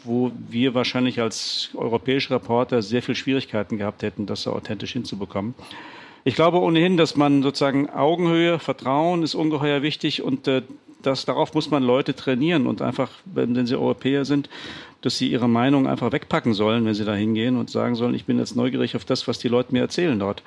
wo 0.05 0.31
wir 0.51 0.75
wahrscheinlich 0.75 1.21
als 1.23 1.71
europäische 1.73 2.35
Reporter 2.35 2.83
sehr 2.83 3.03
viel 3.03 3.15
Schwierigkeiten 3.15 3.79
gehabt 3.79 4.03
hätten, 4.03 4.27
das 4.27 4.43
so 4.43 4.53
authentisch 4.53 4.93
hinzubekommen. 4.93 5.55
Ich 6.25 6.35
glaube 6.35 6.61
ohnehin, 6.61 6.99
dass 6.99 7.17
man 7.17 7.43
sozusagen 7.43 7.89
Augenhöhe, 7.89 8.59
Vertrauen 8.59 9.23
ist 9.23 9.35
ungeheuer 9.35 9.81
wichtig 9.81 10.23
und 10.23 10.47
äh, 10.49 10.61
das, 11.01 11.25
darauf 11.25 11.55
muss 11.55 11.71
man 11.71 11.83
Leute 11.83 12.15
trainieren 12.15 12.67
und 12.67 12.83
einfach, 12.83 13.11
wenn 13.25 13.67
sie 13.67 13.77
Europäer 13.77 14.25
sind, 14.25 14.49
dass 15.05 15.19
sie 15.19 15.29
ihre 15.29 15.49
Meinung 15.49 15.87
einfach 15.87 16.13
wegpacken 16.13 16.55
sollen, 16.55 16.87
wenn 16.87 16.95
sie 16.95 17.05
da 17.05 17.15
hingehen 17.15 17.59
und 17.59 17.69
sagen 17.69 17.95
sollen, 17.95 18.15
ich 18.15 18.25
bin 18.25 18.39
jetzt 18.39 18.57
neugierig 18.57 18.97
auf 18.97 19.05
das, 19.05 19.29
was 19.29 19.39
die 19.39 19.49
Leute 19.49 19.73
mir 19.73 19.81
erzählen 19.81 20.19
dort. 20.19 20.43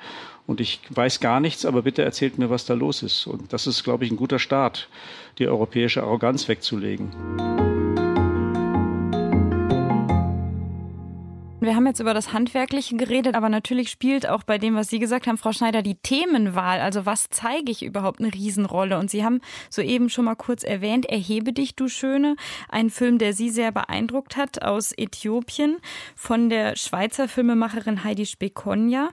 Und 0.48 0.60
ich 0.60 0.80
weiß 0.90 1.20
gar 1.20 1.38
nichts, 1.38 1.64
aber 1.64 1.82
bitte 1.82 2.02
erzählt 2.02 2.38
mir, 2.38 2.50
was 2.50 2.64
da 2.64 2.74
los 2.74 3.02
ist. 3.02 3.26
Und 3.28 3.52
das 3.52 3.68
ist, 3.68 3.84
glaube 3.84 4.04
ich, 4.04 4.10
ein 4.10 4.16
guter 4.16 4.40
Start, 4.40 4.88
die 5.38 5.46
europäische 5.46 6.02
Arroganz 6.02 6.48
wegzulegen. 6.48 7.77
Wir 11.68 11.76
haben 11.76 11.86
jetzt 11.86 12.00
über 12.00 12.14
das 12.14 12.32
Handwerkliche 12.32 12.96
geredet, 12.96 13.34
aber 13.34 13.50
natürlich 13.50 13.90
spielt 13.90 14.26
auch 14.26 14.42
bei 14.42 14.56
dem, 14.56 14.74
was 14.74 14.88
Sie 14.88 14.98
gesagt 14.98 15.26
haben, 15.26 15.36
Frau 15.36 15.52
Schneider, 15.52 15.82
die 15.82 15.96
Themenwahl. 15.96 16.80
Also 16.80 17.04
was 17.04 17.28
zeige 17.28 17.70
ich 17.70 17.84
überhaupt 17.84 18.20
eine 18.20 18.32
Riesenrolle? 18.32 18.98
Und 18.98 19.10
Sie 19.10 19.22
haben 19.22 19.42
soeben 19.68 20.08
schon 20.08 20.24
mal 20.24 20.34
kurz 20.34 20.64
erwähnt, 20.64 21.04
Erhebe 21.04 21.52
dich, 21.52 21.76
du 21.76 21.88
Schöne, 21.88 22.36
ein 22.70 22.88
Film, 22.88 23.18
der 23.18 23.34
Sie 23.34 23.50
sehr 23.50 23.70
beeindruckt 23.70 24.38
hat 24.38 24.62
aus 24.62 24.94
Äthiopien 24.96 25.76
von 26.16 26.48
der 26.48 26.74
Schweizer 26.74 27.28
Filmemacherin 27.28 28.02
Heidi 28.02 28.24
Spekonja. 28.24 29.10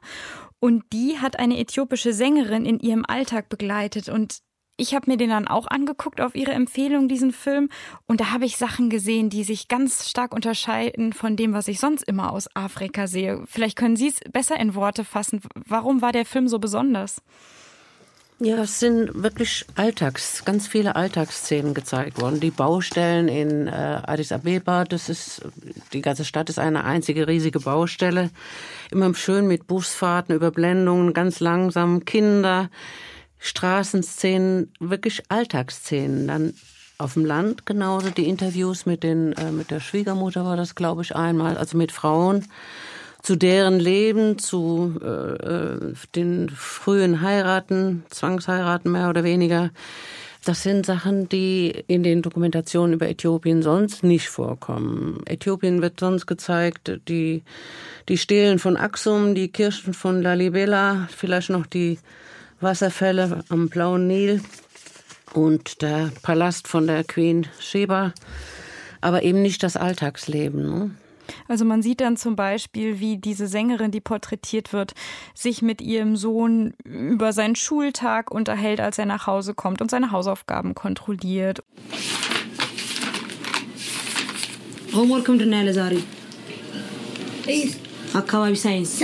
Und 0.61 0.85
die 0.93 1.19
hat 1.19 1.37
eine 1.37 1.59
äthiopische 1.59 2.13
Sängerin 2.13 2.65
in 2.65 2.79
ihrem 2.79 3.03
Alltag 3.05 3.49
begleitet. 3.49 4.07
Und 4.07 4.44
ich 4.77 4.93
habe 4.93 5.09
mir 5.09 5.17
den 5.17 5.29
dann 5.29 5.47
auch 5.47 5.67
angeguckt 5.67 6.21
auf 6.21 6.35
ihre 6.35 6.51
Empfehlung, 6.51 7.07
diesen 7.07 7.31
Film. 7.31 7.69
Und 8.07 8.19
da 8.19 8.31
habe 8.31 8.45
ich 8.45 8.57
Sachen 8.57 8.89
gesehen, 8.89 9.29
die 9.29 9.43
sich 9.43 9.67
ganz 9.67 10.09
stark 10.09 10.33
unterscheiden 10.33 11.13
von 11.13 11.35
dem, 11.35 11.53
was 11.53 11.67
ich 11.67 11.79
sonst 11.79 12.03
immer 12.03 12.31
aus 12.31 12.49
Afrika 12.55 13.07
sehe. 13.07 13.43
Vielleicht 13.45 13.77
können 13.77 13.95
Sie 13.95 14.07
es 14.07 14.19
besser 14.31 14.59
in 14.59 14.75
Worte 14.75 15.03
fassen. 15.03 15.41
Warum 15.65 16.01
war 16.01 16.11
der 16.11 16.25
Film 16.25 16.47
so 16.47 16.59
besonders? 16.59 17.21
Ja, 18.39 18.57
es 18.63 18.81
sind 18.81 19.23
wirklich 19.23 19.65
Alltags, 19.75 20.43
ganz 20.43 20.67
viele 20.67 20.97
Alltagsszenen 20.97 21.73
gezeigt 21.73 22.19
worden. 22.19 22.41
Die 22.41 22.51
Baustellen 22.51 23.29
in 23.29 23.67
äh, 23.67 24.01
Addis 24.05 24.33
Abeba, 24.33 24.83
das 24.83 25.07
ist, 25.07 25.41
die 25.93 26.01
ganze 26.01 26.25
Stadt 26.25 26.49
ist 26.49 26.59
eine 26.59 26.83
einzige 26.83 27.29
riesige 27.29 27.61
Baustelle. 27.61 28.31
Immer 28.91 29.15
schön 29.15 29.47
mit 29.47 29.67
Busfahrten, 29.67 30.35
Überblendungen, 30.35 31.13
ganz 31.13 31.39
langsam, 31.39 32.03
Kinder. 32.03 32.69
Straßenszenen, 33.45 34.71
wirklich 34.79 35.23
Alltagsszenen. 35.29 36.27
Dann 36.27 36.53
auf 36.97 37.13
dem 37.13 37.25
Land 37.25 37.65
genauso 37.65 38.09
die 38.09 38.27
Interviews 38.27 38.85
mit 38.85 39.03
den 39.03 39.33
äh, 39.33 39.51
mit 39.51 39.69
der 39.69 39.79
Schwiegermutter 39.81 40.45
war 40.45 40.55
das 40.55 40.75
glaube 40.75 41.01
ich 41.01 41.15
einmal, 41.15 41.57
also 41.57 41.77
mit 41.77 41.91
Frauen 41.91 42.45
zu 43.21 43.35
deren 43.35 43.79
Leben, 43.79 44.37
zu 44.37 44.99
äh, 45.03 45.07
äh, 45.07 45.93
den 46.15 46.49
frühen 46.49 47.21
Heiraten, 47.21 48.05
Zwangsheiraten 48.11 48.91
mehr 48.91 49.09
oder 49.09 49.23
weniger. 49.23 49.71
Das 50.45 50.61
sind 50.61 50.85
Sachen, 50.85 51.27
die 51.27 51.71
in 51.87 52.03
den 52.03 52.21
Dokumentationen 52.21 52.93
über 52.93 53.09
Äthiopien 53.09 53.63
sonst 53.63 54.03
nicht 54.03 54.29
vorkommen. 54.29 55.23
Äthiopien 55.25 55.81
wird 55.81 55.99
sonst 55.99 56.27
gezeigt, 56.27 56.99
die, 57.07 57.41
die 58.09 58.17
Stelen 58.19 58.59
von 58.59 58.77
Axum, 58.77 59.33
die 59.33 59.47
Kirchen 59.47 59.95
von 59.95 60.21
Lalibela, 60.21 61.07
vielleicht 61.09 61.49
noch 61.49 61.65
die 61.65 61.97
Wasserfälle 62.65 63.45
am 63.47 63.69
Blauen 63.69 64.07
Nil 64.07 64.41
und 65.33 65.81
der 65.81 66.11
Palast 66.23 66.67
von 66.67 66.87
der 66.87 67.03
Queen 67.03 67.47
Sheba, 67.59 68.13
aber 68.99 69.23
eben 69.23 69.41
nicht 69.41 69.63
das 69.63 69.77
Alltagsleben. 69.77 70.63
Ne? 70.63 70.91
Also 71.47 71.63
man 71.63 71.81
sieht 71.81 72.01
dann 72.01 72.17
zum 72.17 72.35
Beispiel, 72.35 72.99
wie 72.99 73.17
diese 73.17 73.47
Sängerin, 73.47 73.91
die 73.91 74.01
porträtiert 74.01 74.73
wird, 74.73 74.93
sich 75.33 75.61
mit 75.61 75.81
ihrem 75.81 76.17
Sohn 76.17 76.73
über 76.83 77.33
seinen 77.33 77.55
Schultag 77.55 78.31
unterhält, 78.31 78.81
als 78.81 78.97
er 78.97 79.05
nach 79.05 79.27
Hause 79.27 79.53
kommt 79.53 79.81
und 79.81 79.91
seine 79.91 80.11
Hausaufgaben 80.11 80.75
kontrolliert. 80.75 81.63
Homework 84.93 85.25
kommt 85.25 85.41
in 85.41 85.51
Please. 87.43 87.77
Science. 88.55 88.99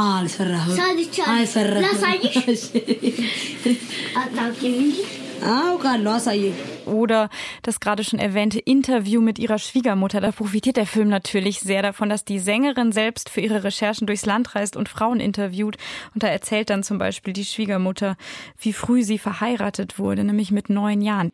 አካባቢ 0.00 0.26
ሳይንስ 0.28 0.34
ሰርቻለሁ። 0.38 1.30
አልሰራሁም። 1.32 1.32
አልሰራሁም። 1.34 1.84
ላሳይሽ? 1.86 2.36
አታውቂም 4.22 4.76
እንጂ 4.82 4.96
Oder 6.86 7.28
das 7.62 7.80
gerade 7.80 8.02
schon 8.02 8.18
erwähnte 8.18 8.58
Interview 8.58 9.20
mit 9.20 9.38
ihrer 9.38 9.58
Schwiegermutter. 9.58 10.20
Da 10.20 10.32
profitiert 10.32 10.76
der 10.76 10.86
Film 10.86 11.08
natürlich 11.08 11.60
sehr 11.60 11.82
davon, 11.82 12.08
dass 12.08 12.24
die 12.24 12.38
Sängerin 12.38 12.92
selbst 12.92 13.28
für 13.28 13.40
ihre 13.40 13.62
Recherchen 13.64 14.06
durchs 14.06 14.26
Land 14.26 14.54
reist 14.54 14.76
und 14.76 14.88
Frauen 14.88 15.20
interviewt. 15.20 15.76
Und 16.14 16.22
da 16.22 16.28
erzählt 16.28 16.70
dann 16.70 16.82
zum 16.82 16.98
Beispiel 16.98 17.32
die 17.32 17.44
Schwiegermutter, 17.44 18.16
wie 18.60 18.72
früh 18.72 19.02
sie 19.04 19.18
verheiratet 19.18 19.98
wurde, 19.98 20.24
nämlich 20.24 20.50
mit 20.50 20.70
neun 20.70 21.02
Jahren. 21.02 21.30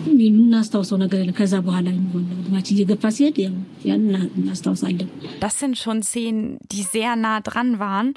እንትን 0.00 0.16
አንልም 0.16 0.36
ያው 0.36 0.44
እናስታውሰው 0.46 0.98
ነገር 1.02 1.18
የለም። 1.20 1.34
ከዛ 1.38 1.54
በኋላ 1.66 1.86
እድሜያችን 2.40 2.74
እየገፋ 2.76 3.04
ሲሄድ 3.16 3.36
ያን 3.88 4.04
እናስታውሳለን። 4.40 5.08
Das 5.44 5.54
sind 5.60 5.74
schon 5.82 5.98
Szenen, 6.10 6.40
die 6.72 6.84
sehr 6.94 7.12
nah 7.24 7.38
dran 7.48 7.70
waren, 7.84 8.08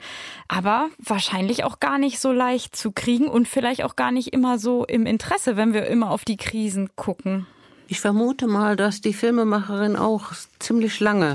aber 0.58 0.78
wahrscheinlich 1.14 1.60
auch 1.66 1.78
gar 1.88 1.98
nicht 2.06 2.18
so 2.26 2.32
leicht 2.46 2.72
zu 2.82 2.90
kriegen 3.02 3.28
und 3.36 3.46
vielleicht 3.56 3.84
auch 3.86 3.96
gar 4.04 4.12
nicht 4.18 4.30
immer 4.38 4.54
so 4.66 4.74
im 4.98 5.06
Interesse, 5.14 5.52
wenn 5.60 5.74
wir 5.78 5.84
immer 5.96 6.10
auf 6.16 6.24
die 6.32 6.40
Krisen 6.46 6.86
gucken. 7.06 7.36
Ich 7.94 8.00
vermute 8.00 8.46
mal, 8.58 8.74
dass 8.84 8.96
die 9.02 9.16
Filmemacherin 9.22 9.96
auch 10.10 10.26
ziemlich 10.66 10.96
lange 11.08 11.32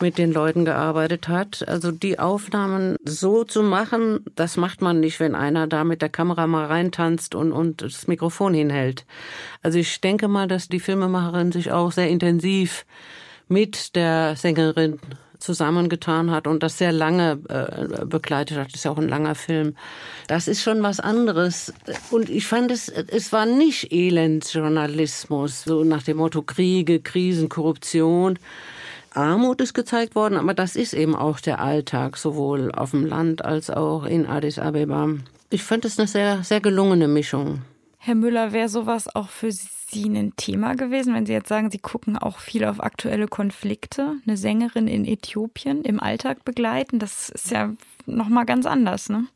mit 0.00 0.18
den 0.18 0.32
Leuten 0.32 0.64
gearbeitet 0.64 1.28
hat. 1.28 1.66
Also 1.68 1.90
die 1.90 2.18
Aufnahmen 2.18 2.96
so 3.04 3.44
zu 3.44 3.62
machen, 3.62 4.24
das 4.34 4.56
macht 4.56 4.82
man 4.82 5.00
nicht, 5.00 5.20
wenn 5.20 5.34
einer 5.34 5.66
da 5.66 5.84
mit 5.84 6.02
der 6.02 6.08
Kamera 6.08 6.46
mal 6.46 6.66
reintanzt 6.66 7.34
und, 7.34 7.52
und 7.52 7.82
das 7.82 8.06
Mikrofon 8.06 8.54
hinhält. 8.54 9.04
Also 9.62 9.78
ich 9.78 10.00
denke 10.00 10.28
mal, 10.28 10.48
dass 10.48 10.68
die 10.68 10.80
Filmemacherin 10.80 11.52
sich 11.52 11.72
auch 11.72 11.92
sehr 11.92 12.08
intensiv 12.08 12.86
mit 13.48 13.96
der 13.96 14.36
Sängerin 14.36 15.00
zusammengetan 15.38 16.30
hat 16.30 16.46
und 16.46 16.62
das 16.62 16.78
sehr 16.78 16.92
lange 16.92 17.38
äh, 17.48 18.04
begleitet 18.04 18.58
hat. 18.58 18.66
Das 18.68 18.74
ist 18.74 18.84
ja 18.84 18.90
auch 18.90 18.98
ein 18.98 19.08
langer 19.08 19.34
Film. 19.34 19.76
Das 20.26 20.48
ist 20.48 20.62
schon 20.62 20.82
was 20.82 21.00
anderes. 21.00 21.72
Und 22.10 22.28
ich 22.28 22.46
fand 22.46 22.70
es, 22.70 22.88
es 22.88 23.32
war 23.32 23.46
nicht 23.46 23.92
Elendsjournalismus, 23.92 25.64
so 25.64 25.84
nach 25.84 26.02
dem 26.02 26.16
Motto 26.16 26.42
Kriege, 26.42 27.00
Krisen, 27.00 27.48
Korruption, 27.48 28.38
Armut 29.18 29.60
ist 29.60 29.74
gezeigt 29.74 30.14
worden, 30.14 30.36
aber 30.36 30.54
das 30.54 30.76
ist 30.76 30.94
eben 30.94 31.16
auch 31.16 31.40
der 31.40 31.60
Alltag, 31.60 32.16
sowohl 32.16 32.72
auf 32.72 32.92
dem 32.92 33.04
Land 33.04 33.44
als 33.44 33.68
auch 33.68 34.04
in 34.04 34.26
Addis 34.26 34.58
Abeba. 34.58 35.08
Ich 35.50 35.62
fand 35.64 35.84
es 35.84 35.98
eine 35.98 36.06
sehr, 36.06 36.44
sehr 36.44 36.60
gelungene 36.60 37.08
Mischung. 37.08 37.62
Herr 37.98 38.14
Müller, 38.14 38.52
wäre 38.52 38.68
sowas 38.68 39.14
auch 39.14 39.28
für 39.28 39.50
Sie 39.50 40.04
ein 40.04 40.34
Thema 40.36 40.74
gewesen, 40.76 41.14
wenn 41.14 41.26
Sie 41.26 41.32
jetzt 41.32 41.48
sagen, 41.48 41.70
Sie 41.70 41.78
gucken 41.78 42.16
auch 42.16 42.38
viel 42.38 42.64
auf 42.64 42.82
aktuelle 42.82 43.26
Konflikte, 43.26 44.14
eine 44.26 44.36
Sängerin 44.36 44.86
in 44.86 45.04
Äthiopien 45.04 45.82
im 45.82 46.00
Alltag 46.00 46.44
begleiten? 46.44 46.98
Das 46.98 47.28
ist 47.28 47.50
ja 47.50 47.74
nochmal 48.06 48.46
ganz 48.46 48.66
anders, 48.66 49.08
ne? 49.08 49.26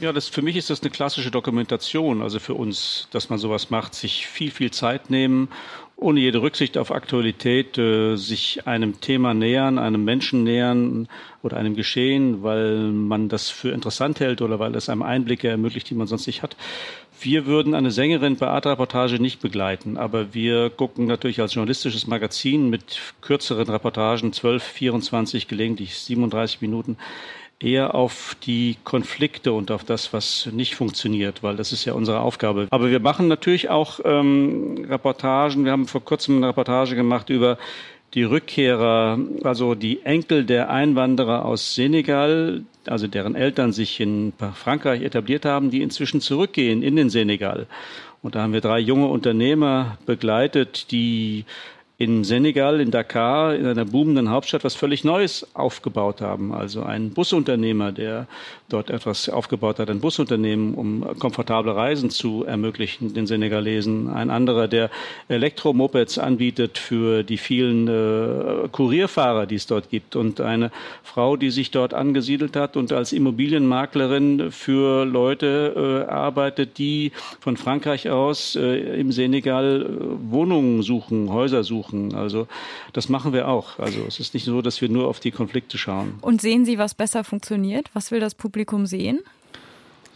Ja, 0.00 0.12
das, 0.12 0.28
für 0.28 0.40
mich 0.40 0.56
ist 0.56 0.70
das 0.70 0.80
eine 0.80 0.90
klassische 0.90 1.30
Dokumentation, 1.30 2.22
also 2.22 2.38
für 2.38 2.54
uns, 2.54 3.08
dass 3.10 3.28
man 3.28 3.38
sowas 3.38 3.68
macht, 3.68 3.94
sich 3.94 4.26
viel, 4.26 4.50
viel 4.50 4.70
Zeit 4.70 5.10
nehmen 5.10 5.48
ohne 5.96 6.20
jede 6.20 6.42
Rücksicht 6.42 6.76
auf 6.76 6.90
Aktualität 6.90 7.78
äh, 7.78 8.16
sich 8.16 8.66
einem 8.66 9.00
Thema 9.00 9.32
nähern, 9.32 9.78
einem 9.78 10.04
Menschen 10.04 10.42
nähern 10.42 11.08
oder 11.42 11.56
einem 11.56 11.76
Geschehen, 11.76 12.42
weil 12.42 12.90
man 12.90 13.28
das 13.28 13.48
für 13.50 13.70
interessant 13.70 14.20
hält 14.20 14.42
oder 14.42 14.58
weil 14.58 14.74
es 14.74 14.88
einem 14.88 15.02
Einblicke 15.02 15.48
ermöglicht, 15.48 15.88
die 15.90 15.94
man 15.94 16.06
sonst 16.06 16.26
nicht 16.26 16.42
hat. 16.42 16.56
Wir 17.20 17.46
würden 17.46 17.74
eine 17.74 17.90
Sängerin 17.90 18.36
bei 18.36 18.48
Art 18.48 18.66
Reportage 18.66 19.20
nicht 19.20 19.40
begleiten, 19.40 19.96
aber 19.96 20.34
wir 20.34 20.68
gucken 20.68 21.06
natürlich 21.06 21.40
als 21.40 21.54
journalistisches 21.54 22.06
Magazin 22.06 22.68
mit 22.70 23.00
kürzeren 23.20 23.68
Reportagen, 23.68 24.32
12, 24.32 24.62
24, 24.62 25.48
gelegentlich 25.48 25.96
37 25.96 26.60
Minuten, 26.60 26.98
eher 27.60 27.94
auf 27.94 28.36
die 28.44 28.76
Konflikte 28.84 29.52
und 29.52 29.70
auf 29.70 29.84
das, 29.84 30.12
was 30.12 30.48
nicht 30.52 30.74
funktioniert, 30.74 31.42
weil 31.42 31.56
das 31.56 31.72
ist 31.72 31.84
ja 31.84 31.94
unsere 31.94 32.20
Aufgabe. 32.20 32.66
Aber 32.70 32.90
wir 32.90 33.00
machen 33.00 33.28
natürlich 33.28 33.70
auch 33.70 34.00
ähm, 34.04 34.86
Reportagen. 34.88 35.64
Wir 35.64 35.72
haben 35.72 35.86
vor 35.86 36.04
kurzem 36.04 36.38
eine 36.38 36.48
Reportage 36.48 36.94
gemacht 36.96 37.30
über 37.30 37.58
die 38.14 38.22
Rückkehrer, 38.22 39.18
also 39.42 39.74
die 39.74 40.02
Enkel 40.02 40.44
der 40.44 40.70
Einwanderer 40.70 41.44
aus 41.44 41.74
Senegal, 41.74 42.62
also 42.86 43.08
deren 43.08 43.34
Eltern 43.34 43.72
sich 43.72 43.98
in 43.98 44.32
Frankreich 44.54 45.02
etabliert 45.02 45.44
haben, 45.44 45.70
die 45.70 45.82
inzwischen 45.82 46.20
zurückgehen 46.20 46.82
in 46.82 46.96
den 46.96 47.10
Senegal. 47.10 47.66
Und 48.22 48.36
da 48.36 48.42
haben 48.42 48.52
wir 48.52 48.60
drei 48.60 48.78
junge 48.78 49.08
Unternehmer 49.08 49.98
begleitet, 50.06 50.90
die 50.92 51.44
in 51.96 52.24
Senegal, 52.24 52.80
in 52.80 52.90
Dakar, 52.90 53.54
in 53.54 53.66
einer 53.66 53.84
boomenden 53.84 54.28
Hauptstadt, 54.28 54.64
was 54.64 54.74
völlig 54.74 55.04
Neues 55.04 55.46
aufgebaut 55.54 56.20
haben. 56.20 56.52
Also 56.52 56.82
ein 56.82 57.10
Busunternehmer, 57.10 57.92
der 57.92 58.26
dort 58.68 58.90
etwas 58.90 59.28
aufgebaut 59.28 59.78
hat, 59.78 59.90
ein 59.90 60.00
Busunternehmen, 60.00 60.74
um 60.74 61.06
komfortable 61.20 61.76
Reisen 61.76 62.10
zu 62.10 62.44
ermöglichen, 62.44 63.14
den 63.14 63.28
Senegalesen. 63.28 64.12
Ein 64.12 64.30
anderer, 64.30 64.66
der 64.66 64.90
Elektromopeds 65.28 66.18
anbietet 66.18 66.78
für 66.78 67.22
die 67.22 67.38
vielen 67.38 67.86
äh, 67.86 68.68
Kurierfahrer, 68.72 69.46
die 69.46 69.54
es 69.54 69.68
dort 69.68 69.88
gibt. 69.88 70.16
Und 70.16 70.40
eine 70.40 70.72
Frau, 71.04 71.36
die 71.36 71.50
sich 71.50 71.70
dort 71.70 71.94
angesiedelt 71.94 72.56
hat 72.56 72.76
und 72.76 72.90
als 72.90 73.12
Immobilienmaklerin 73.12 74.50
für 74.50 75.04
Leute 75.04 76.06
äh, 76.08 76.10
arbeitet, 76.10 76.76
die 76.78 77.12
von 77.38 77.56
Frankreich 77.56 78.10
aus 78.10 78.56
äh, 78.56 78.98
im 78.98 79.12
Senegal 79.12 79.82
äh, 79.82 80.32
Wohnungen 80.32 80.82
suchen, 80.82 81.32
Häuser 81.32 81.62
suchen 81.62 81.83
suchen. 81.84 82.14
Also 82.14 82.46
das 82.92 83.08
machen 83.08 83.32
wir 83.32 83.48
auch. 83.48 83.78
Also 83.78 84.04
es 84.06 84.20
ist 84.20 84.34
nicht 84.34 84.44
so, 84.44 84.62
dass 84.62 84.80
wir 84.80 84.88
nur 84.88 85.08
auf 85.08 85.20
die 85.20 85.30
Konflikte 85.30 85.78
schauen. 85.78 86.14
Und 86.20 86.40
sehen 86.40 86.64
Sie, 86.64 86.78
was 86.78 86.94
besser 86.94 87.24
funktioniert? 87.24 87.90
Was 87.94 88.10
will 88.10 88.20
das 88.20 88.34
Publikum 88.34 88.86
sehen? 88.86 89.20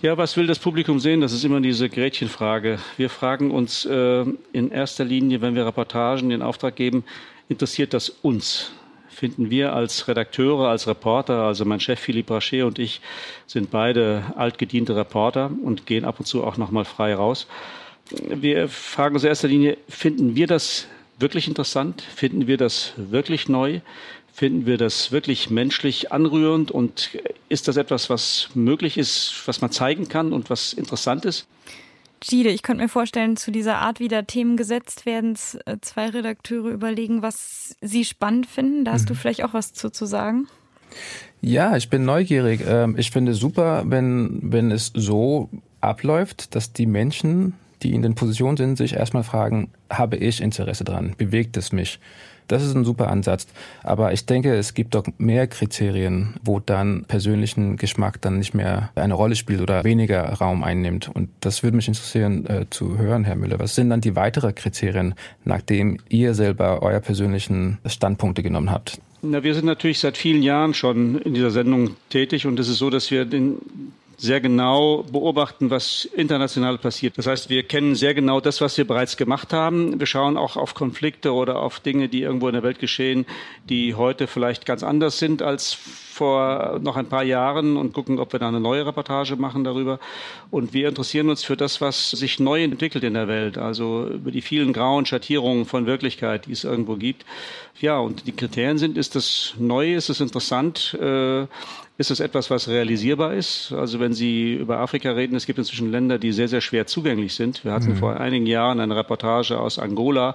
Ja, 0.01 0.17
was 0.17 0.37
will 0.37 0.47
das 0.47 0.61
Publikum 0.61 1.01
sehen? 1.01 1.21
Das 1.21 1.33
ist 1.33 1.45
immer 1.45 1.61
diese 1.61 1.89
Gretchenfrage. 1.89 2.79
Wir 2.97 3.11
fragen 3.11 3.51
uns 3.51 3.85
äh, 3.85 4.25
in 4.53 4.71
erster 4.71 5.05
Linie, 5.05 5.41
wenn 5.41 5.57
wir 5.57 5.67
Reportagen 5.67 6.31
in 6.31 6.41
Auftrag 6.41 6.77
geben, 6.77 7.05
interessiert 7.49 7.95
das 7.95 8.09
uns? 8.09 8.71
Finden 9.09 9.51
wir 9.51 9.73
als 9.73 10.07
Redakteure, 10.07 10.69
als 10.69 10.87
Reporter, 10.87 11.43
also 11.43 11.65
mein 11.65 11.81
Chef 11.81 11.99
Philippe 11.99 12.35
Rachet 12.35 12.63
und 12.63 12.79
ich 12.79 13.01
sind 13.49 13.73
beide 13.73 14.23
altgediente 14.37 14.95
Reporter 14.95 15.51
und 15.65 15.87
gehen 15.87 16.05
ab 16.05 16.21
und 16.21 16.27
zu 16.27 16.45
auch 16.45 16.57
nochmal 16.57 16.85
frei 16.85 17.17
raus. 17.17 17.49
Wir 18.11 18.69
fragen 18.69 19.17
uns 19.17 19.25
in 19.25 19.31
erster 19.31 19.49
Linie, 19.49 19.77
finden 19.89 20.37
wir 20.37 20.47
das 20.47 20.87
wirklich 21.19 21.49
interessant? 21.49 22.03
Finden 22.03 22.47
wir 22.47 22.57
das 22.57 22.93
wirklich 22.97 23.49
neu? 23.49 23.81
Finden 24.33 24.67
wir 24.67 24.79
das 24.79 25.11
wirklich 25.11 25.51
menschlich 25.51 26.13
anrührend? 26.13 26.71
Und 26.71 27.11
ist 27.49 27.69
das 27.69 27.77
etwas, 27.77 28.11
was 28.11 28.51
möglich 28.55 28.99
ist, 28.99 29.43
was 29.47 29.61
man 29.61 29.73
zeigen 29.73 30.09
kann 30.09 30.33
und 30.33 30.51
was 30.51 30.73
interessant 30.73 31.25
ist? 31.25 31.47
Gide, 32.21 32.51
ich 32.51 32.63
könnte 32.63 32.83
mir 32.83 32.89
vorstellen, 32.89 33.37
zu 33.37 33.51
dieser 33.51 33.79
Art, 33.79 34.01
wie 34.01 34.09
da 34.09 34.23
Themen 34.23 34.57
gesetzt 34.57 35.07
werden, 35.07 35.37
äh, 35.67 35.77
zwei 35.81 36.09
Redakteure 36.09 36.71
überlegen, 36.71 37.23
was 37.23 37.77
sie 37.81 38.05
spannend 38.05 38.47
finden. 38.47 38.85
Da 38.85 38.93
hast 38.93 39.03
mhm. 39.03 39.09
du 39.09 39.15
vielleicht 39.15 39.45
auch 39.45 39.55
was 39.55 39.73
zu, 39.73 39.91
zu 39.91 40.05
sagen. 40.07 40.49
Ja, 41.41 41.77
ich 41.77 41.91
bin 41.91 42.05
neugierig. 42.05 42.63
Ähm, 42.67 42.97
ich 42.99 43.11
finde 43.11 43.35
super, 43.35 43.85
wenn, 43.87 44.41
wenn 44.43 44.71
es 44.71 44.93
so 44.95 45.49
abläuft, 45.81 46.55
dass 46.55 46.73
die 46.73 46.87
Menschen 46.87 47.55
die 47.83 47.95
in 47.95 48.03
den 48.03 48.15
Positionen 48.15 48.57
sind, 48.57 48.77
sich 48.77 48.95
erstmal 48.95 49.25
fragen, 49.25 49.71
habe 49.91 50.17
ich 50.17 50.41
Interesse 50.41 50.85
dran? 50.85 51.15
Bewegt 51.17 51.57
es 51.57 51.73
mich? 51.73 51.99
Das 52.49 52.65
ist 52.65 52.75
ein 52.75 52.85
super 52.85 53.11
Ansatz. 53.11 53.47
Aber 53.83 54.13
ich 54.13 54.25
denke, 54.25 54.55
es 54.55 54.73
gibt 54.73 54.95
doch 54.95 55.05
mehr 55.19 55.47
Kriterien, 55.47 56.35
wo 56.43 56.61
dann 56.61 57.05
persönlichen 57.05 57.77
Geschmack 57.77 58.21
dann 58.23 58.39
nicht 58.39 58.55
mehr 58.55 58.91
eine 58.95 59.15
Rolle 59.15 59.37
spielt 59.37 59.61
oder 59.61 59.85
weniger 59.85 60.25
Raum 60.33 60.65
einnimmt. 60.65 61.11
Und 61.13 61.29
das 61.41 61.63
würde 61.63 61.77
mich 61.77 61.89
interessieren 61.89 62.47
äh, 62.47 62.65
zu 62.71 62.97
hören, 62.97 63.25
Herr 63.25 63.37
Müller. 63.37 63.59
Was 63.59 63.75
sind 63.75 63.91
dann 63.91 64.01
die 64.01 64.17
weiteren 64.17 64.55
Kriterien, 64.55 65.15
nachdem 65.45 65.99
ihr 66.09 66.35
selber 66.35 66.83
euer 66.83 67.01
persönlichen 67.01 67.79
Standpunkte 67.85 68.43
genommen 68.43 68.71
habt? 68.71 68.99
Na, 69.21 69.43
wir 69.43 69.55
sind 69.55 69.67
natürlich 69.67 69.99
seit 69.99 70.17
vielen 70.17 70.43
Jahren 70.43 70.75
schon 70.75 71.19
in 71.19 71.35
dieser 71.35 71.51
Sendung 71.51 71.97
tätig 72.09 72.47
und 72.47 72.59
es 72.59 72.69
ist 72.69 72.79
so, 72.79 72.89
dass 72.89 73.11
wir 73.11 73.25
den 73.25 73.57
sehr 74.19 74.41
genau 74.41 75.05
beobachten, 75.05 75.71
was 75.71 76.05
international 76.05 76.77
passiert. 76.77 77.17
Das 77.17 77.29
heißt, 77.29 77.51
wir 77.51 77.63
kennen 77.63 77.95
sehr 77.95 78.15
genau 78.15 78.41
das, 78.41 78.61
was 78.61 78.77
wir 78.77 78.87
bereits 78.87 79.17
gemacht 79.17 79.53
haben. 79.53 79.99
Wir 79.99 80.07
schauen 80.07 80.37
auch 80.37 80.57
auf 80.57 80.75
Konflikte 80.75 81.33
oder 81.33 81.61
auf 81.63 81.79
Dinge, 81.79 82.09
die 82.09 82.23
irgendwo 82.23 82.49
in 82.49 82.55
der 82.55 82.65
Welt 82.65 82.81
geschehen, 82.81 83.27
die 83.69 83.95
heute 83.95 84.27
vielleicht 84.27 84.67
ganz 84.67 84.83
anders 84.83 85.19
sind 85.19 85.41
als 85.41 85.79
vor 86.19 86.81
noch 86.83 86.97
ein 86.97 87.07
paar 87.07 87.23
Jahren 87.23 87.77
und 87.77 87.93
gucken, 87.93 88.19
ob 88.19 88.33
wir 88.33 88.41
da 88.41 88.49
eine 88.49 88.61
neue 88.61 88.85
Reportage 88.85 89.37
machen 89.37 89.65
darüber. 89.65 90.01
Und 90.51 90.75
wir 90.75 90.89
interessieren 90.89 91.31
uns 91.31 91.45
für 91.45 91.57
das, 91.57 91.81
was 91.81 92.11
sich 92.11 92.41
neu 92.41 92.63
entwickelt 92.63 93.05
in 93.05 93.15
der 93.15 93.29
Welt, 93.29 93.57
also 93.57 94.09
über 94.09 94.31
die 94.31 94.43
vielen 94.43 94.73
grauen 94.73 95.07
Schattierungen 95.07 95.65
von 95.65 95.87
Wirklichkeit, 95.87 96.47
die 96.47 96.53
es 96.53 96.65
irgendwo 96.65 96.97
gibt. 96.97 97.25
Ja, 97.81 97.99
und 97.99 98.27
die 98.27 98.33
Kriterien 98.33 98.79
sind, 98.79 98.99
ist 98.99 99.15
das 99.15 99.55
neu, 99.59 99.95
ist 99.95 100.09
es 100.09 100.21
interessant, 100.21 100.99
äh, 101.01 101.47
ist 101.99 102.11
es 102.11 102.21
etwas, 102.21 102.51
was 102.51 102.69
realisierbar 102.69 103.35
ist? 103.35 103.73
Also 103.73 104.01
wenn 104.01 104.13
Sie 104.13 104.55
über 104.55 104.79
Afrika 104.79 105.13
reden, 105.13 105.37
es 105.37 105.47
gibt 105.47 105.59
inzwischen 105.59 105.91
Länder, 105.91 106.19
die 106.19 106.33
sehr, 106.33 106.49
sehr 106.49 106.61
schwer 106.61 106.87
zugänglich 106.87 107.35
sind. 107.35 107.65
Wir 107.65 107.73
hatten 107.73 107.91
mhm. 107.91 107.97
vor 107.97 108.19
einigen 108.19 108.47
Jahren 108.47 108.81
eine 108.81 108.97
Reportage 108.97 109.59
aus 109.59 109.79
Angola 109.79 110.35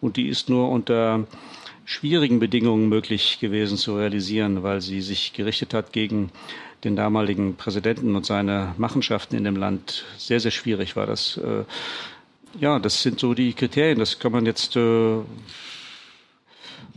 und 0.00 0.16
die 0.16 0.28
ist 0.28 0.48
nur 0.48 0.68
unter 0.70 1.24
schwierigen 1.84 2.38
Bedingungen 2.38 2.88
möglich 2.88 3.38
gewesen 3.40 3.76
zu 3.76 3.96
realisieren, 3.96 4.62
weil 4.62 4.80
sie 4.80 5.00
sich 5.00 5.32
gerichtet 5.32 5.74
hat 5.74 5.92
gegen 5.92 6.30
den 6.84 6.96
damaligen 6.96 7.56
Präsidenten 7.56 8.14
und 8.14 8.26
seine 8.26 8.74
Machenschaften 8.78 9.36
in 9.36 9.44
dem 9.44 9.56
Land. 9.56 10.04
Sehr, 10.18 10.40
sehr 10.40 10.50
schwierig 10.50 10.96
war 10.96 11.06
das. 11.06 11.38
Äh, 11.38 11.64
ja, 12.60 12.78
das 12.78 13.02
sind 13.02 13.20
so 13.20 13.34
die 13.34 13.52
Kriterien. 13.52 13.98
Das 13.98 14.18
kann 14.18 14.32
man 14.32 14.46
jetzt 14.46 14.76
äh, 14.76 15.18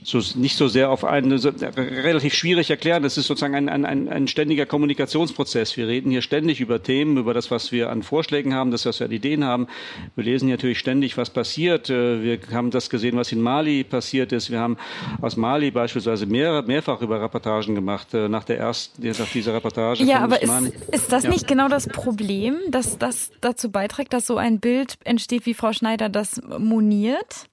so 0.04 0.22
nicht 0.36 0.56
so 0.56 0.68
sehr 0.68 0.90
auf 0.90 1.04
einen 1.04 1.38
so, 1.38 1.52
relativ 1.76 2.34
schwierig 2.34 2.70
erklären. 2.70 3.04
Das 3.04 3.18
ist 3.18 3.28
sozusagen 3.28 3.56
ein, 3.56 3.86
ein, 3.86 4.08
ein 4.08 4.28
ständiger 4.28 4.66
Kommunikationsprozess. 4.66 5.76
Wir 5.76 5.88
reden 5.88 6.12
hier 6.12 6.22
ständig 6.22 6.62
über 6.62 6.82
Themen, 6.82 7.18
über 7.18 7.34
das, 7.34 7.52
was 7.52 7.72
wir 7.72 7.90
an 7.90 8.04
Vorschlägen 8.04 8.54
haben, 8.54 8.72
das, 8.72 8.86
was 8.86 9.00
wir 9.00 9.08
an 9.08 9.12
Ideen 9.12 9.44
haben. 9.44 9.68
Wir 10.16 10.24
lesen 10.24 10.50
natürlich 10.50 10.80
ständig, 10.80 11.18
was 11.18 11.30
passiert. 11.30 11.90
Äh, 11.90 12.24
wir 12.24 12.40
haben 12.52 12.72
das 12.72 12.90
gesehen, 12.90 13.18
was 13.18 13.32
in 13.32 13.42
Mali 13.42 13.84
passiert 13.84 14.32
ist. 14.32 14.52
Wir 14.52 14.60
haben 14.60 14.78
aus 15.22 15.36
Mali 15.36 15.72
beispielsweise 15.72 16.26
mehr, 16.26 16.62
mehrfach 16.62 17.02
über 17.02 17.22
Reportagen 17.22 17.76
gemacht, 17.76 18.14
äh, 18.14 18.30
nach 18.30 18.44
der 18.44 18.60
ersten, 18.60 19.08
nach 19.08 19.32
dieser 19.32 19.54
Reportage. 19.56 20.04
Ja, 20.04 20.20
aber 20.20 20.42
ist, 20.42 20.54
ist 20.92 21.12
das 21.12 21.24
ja. 21.24 21.30
nicht 21.30 21.48
genau 21.48 21.68
das 21.70 21.88
Problem, 21.88 22.58
dass 22.70 22.98
das 22.98 23.32
dazu 23.42 23.72
beiträgt, 23.72 24.14
dass 24.14 24.28
so 24.28 24.38
ein 24.38 24.60
Bild 24.60 24.98
entsteht, 25.04 25.46
wie 25.46 25.54
Frau 25.54 25.74
Schneider 25.74 26.10
das 26.10 26.42
moniert? 26.60 27.48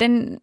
Denn 0.00 0.40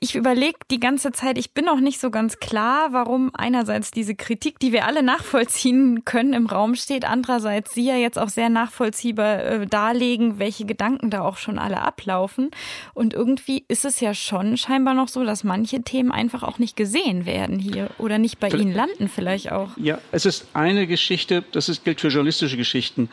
ich 0.00 0.14
überlege 0.14 0.58
die 0.70 0.80
ganze 0.80 1.12
Zeit, 1.12 1.38
ich 1.38 1.52
bin 1.52 1.68
auch 1.68 1.80
nicht 1.80 2.00
so 2.00 2.10
ganz 2.10 2.38
klar, 2.38 2.92
warum 2.92 3.30
einerseits 3.34 3.90
diese 3.90 4.14
Kritik, 4.14 4.58
die 4.58 4.72
wir 4.72 4.86
alle 4.86 5.02
nachvollziehen 5.02 6.04
können, 6.04 6.32
im 6.32 6.46
Raum 6.46 6.74
steht, 6.74 7.04
andererseits 7.04 7.74
Sie 7.74 7.84
ja 7.84 7.96
jetzt 7.96 8.18
auch 8.18 8.28
sehr 8.28 8.48
nachvollziehbar 8.48 9.44
äh, 9.44 9.66
darlegen, 9.66 10.38
welche 10.38 10.64
Gedanken 10.64 11.10
da 11.10 11.22
auch 11.22 11.36
schon 11.36 11.58
alle 11.58 11.80
ablaufen. 11.80 12.50
Und 12.94 13.14
irgendwie 13.14 13.64
ist 13.68 13.84
es 13.84 14.00
ja 14.00 14.14
schon 14.14 14.56
scheinbar 14.56 14.94
noch 14.94 15.08
so, 15.08 15.24
dass 15.24 15.44
manche 15.44 15.82
Themen 15.82 16.12
einfach 16.12 16.42
auch 16.42 16.58
nicht 16.58 16.76
gesehen 16.76 17.26
werden 17.26 17.58
hier 17.58 17.90
oder 17.98 18.18
nicht 18.18 18.38
bei 18.40 18.48
Ihnen 18.48 18.74
landen 18.74 19.08
vielleicht 19.08 19.52
auch. 19.52 19.70
Ja, 19.76 19.98
es 20.12 20.26
ist 20.26 20.46
eine 20.52 20.86
Geschichte, 20.86 21.44
das 21.52 21.68
ist, 21.68 21.84
gilt 21.84 22.00
für 22.00 22.08
journalistische 22.08 22.56
Geschichten. 22.56 23.08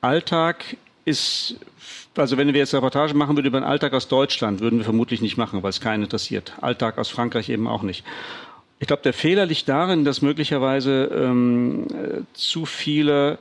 Alltag 0.00 0.76
ist 1.04 1.56
also 2.16 2.36
wenn 2.36 2.52
wir 2.52 2.60
jetzt 2.60 2.74
Reportage 2.74 3.14
machen 3.14 3.36
würden 3.36 3.46
über 3.46 3.60
den 3.60 3.64
Alltag 3.64 3.92
aus 3.92 4.08
Deutschland, 4.08 4.60
würden 4.60 4.78
wir 4.78 4.84
vermutlich 4.84 5.20
nicht 5.22 5.36
machen, 5.36 5.62
weil 5.62 5.70
es 5.70 5.80
keinen 5.80 6.04
interessiert. 6.04 6.52
Alltag 6.60 6.98
aus 6.98 7.08
Frankreich 7.08 7.48
eben 7.48 7.66
auch 7.66 7.82
nicht. 7.82 8.04
Ich 8.78 8.86
glaube, 8.86 9.02
der 9.02 9.12
Fehler 9.12 9.46
liegt 9.46 9.68
darin, 9.68 10.04
dass 10.04 10.22
möglicherweise 10.22 11.04
ähm, 11.14 11.86
zu 12.34 12.66
viele 12.66 13.38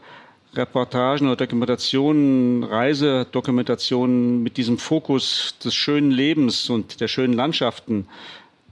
Reportagen 0.56 1.28
oder 1.28 1.36
Dokumentationen, 1.36 2.64
Reisedokumentationen 2.64 4.44
mit 4.44 4.58
diesem 4.58 4.78
Fokus 4.78 5.56
des 5.64 5.74
schönen 5.74 6.12
Lebens 6.12 6.70
und 6.70 7.02
der 7.02 7.08
schönen 7.08 7.34
Landschaften 7.34 8.08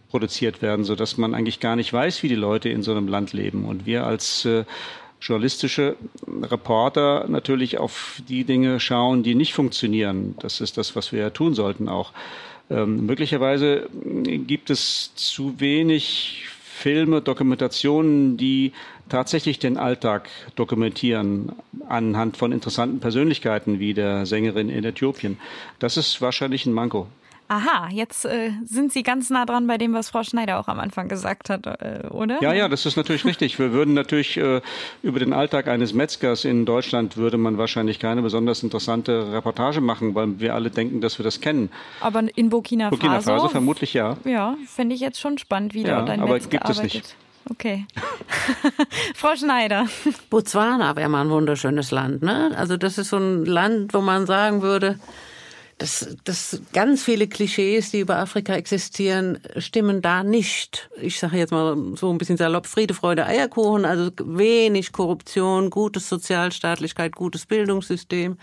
produziert 0.10 0.62
werden, 0.62 0.86
so 0.86 0.96
dass 0.96 1.18
man 1.18 1.34
eigentlich 1.34 1.60
gar 1.60 1.76
nicht 1.76 1.92
weiß, 1.92 2.22
wie 2.22 2.28
die 2.28 2.36
Leute 2.36 2.70
in 2.70 2.84
so 2.84 2.92
einem 2.92 3.08
Land 3.08 3.34
leben. 3.34 3.66
Und 3.66 3.86
wir 3.86 4.06
als 4.06 4.46
äh, 4.46 4.66
journalistische 5.22 5.96
Reporter 6.28 7.26
natürlich 7.28 7.78
auf 7.78 8.22
die 8.28 8.44
Dinge 8.44 8.80
schauen, 8.80 9.24
die 9.24 9.36
nicht 9.36 9.54
funktionieren. 9.54 10.36
Das 10.40 10.62
ist 10.62 10.78
das, 10.78 10.96
was 10.96 11.12
wir 11.12 11.20
ja 11.20 11.30
tun 11.30 11.54
sollten 11.54 11.88
auch. 11.88 12.12
Ähm, 12.70 13.06
möglicherweise 13.06 13.90
gibt 13.94 14.70
es 14.70 15.14
zu 15.16 15.60
wenig 15.60 16.46
Filme, 16.64 17.22
Dokumentationen, 17.22 18.38
die 18.38 18.72
tatsächlich 19.08 19.60
den 19.60 19.78
Alltag 19.78 20.30
dokumentieren 20.56 21.52
anhand 21.88 22.38
von 22.38 22.52
interessanten 22.52 23.00
Persönlichkeiten 23.00 23.80
wie 23.80 23.94
der 23.94 24.26
Sängerin 24.26 24.70
in 24.70 24.84
Äthiopien. 24.84 25.38
Das 25.80 25.98
ist 25.98 26.22
wahrscheinlich 26.22 26.66
ein 26.66 26.74
Manko. 26.74 27.08
Aha, 27.52 27.90
jetzt 27.92 28.24
äh, 28.24 28.52
sind 28.64 28.94
Sie 28.94 29.04
ganz 29.04 29.30
nah 29.30 29.46
dran 29.46 29.68
bei 29.68 29.78
dem, 29.78 29.94
was 29.94 30.10
Frau 30.10 30.24
Schneider 30.24 30.58
auch 30.58 30.70
am 30.70 30.80
Anfang 30.80 31.10
gesagt 31.10 31.50
hat, 31.50 31.68
äh, 31.68 32.08
oder? 32.10 32.42
Ja, 32.42 32.54
ja, 32.54 32.70
das 32.70 32.86
ist 32.86 32.96
natürlich 32.96 33.26
richtig. 33.26 33.60
Wir 33.60 33.74
würden 33.74 33.94
natürlich 33.94 34.38
äh, 34.38 34.62
über 35.04 35.20
den 35.20 35.34
Alltag 35.34 35.68
eines 35.68 35.94
Metzgers 35.94 36.46
in 36.46 36.66
Deutschland 36.66 37.18
würde 37.18 37.38
man 37.38 37.58
wahrscheinlich 37.58 38.00
keine 38.00 38.22
besonders 38.22 38.64
interessante 38.64 39.34
Reportage 39.34 39.82
machen, 39.82 40.16
weil 40.16 40.40
wir 40.40 40.56
alle 40.56 40.70
denken, 40.70 41.02
dass 41.02 41.20
wir 41.20 41.26
das 41.26 41.42
kennen. 41.42 41.70
Aber 42.00 42.24
in 42.36 42.50
Burkina 42.50 42.86
Faso? 42.86 42.98
Burkina 42.98 43.20
Faso 43.20 43.50
vermutlich 43.50 43.94
ja. 43.94 44.16
Ja, 44.24 44.56
finde 44.66 44.96
ich 44.96 45.02
jetzt 45.02 45.20
schon 45.20 45.38
spannend, 45.38 45.74
wie 45.74 45.82
ja, 45.82 45.98
dort 45.98 46.10
ein 46.10 46.22
aber 46.22 46.36
Metzger 46.36 46.52
gibt 46.52 46.64
arbeitet. 46.64 46.86
es 46.86 46.94
nicht. 46.94 47.16
Okay. 47.50 47.86
Frau 49.14 49.36
Schneider. 49.36 49.88
Botswana 50.30 50.96
wäre 50.96 51.10
mal 51.10 51.26
ein 51.26 51.30
wunderschönes 51.30 51.92
Land, 51.92 52.24
ne? 52.24 52.54
Also 52.56 52.78
das 52.78 52.98
ist 52.98 53.10
so 53.10 53.18
ein 53.18 53.44
Land, 53.44 53.94
wo 53.94 54.00
man 54.00 54.26
sagen 54.26 54.62
würde, 54.62 55.00
dass, 55.82 56.16
dass 56.26 56.62
ganz 56.74 57.04
viele 57.04 57.28
Klischees, 57.28 57.90
die 57.90 58.02
über 58.02 58.18
Afrika 58.18 58.54
existieren, 58.54 59.40
stimmen 59.58 60.04
da 60.04 60.24
nicht. 60.24 60.92
Ich 61.02 61.20
sage 61.20 61.38
jetzt 61.38 61.52
mal 61.52 61.76
so 61.96 62.12
ein 62.12 62.20
bisschen 62.20 62.38
salopp, 62.38 62.68
Friede, 62.68 62.94
Freude, 62.94 63.26
Eierkuchen, 63.26 63.84
also 63.84 64.12
wenig 64.24 64.92
Korruption, 64.92 65.72
gutes 65.72 66.08
Sozialstaatlichkeit, 66.08 67.16
gutes 67.16 67.48
Bildungssystem, 67.48 68.38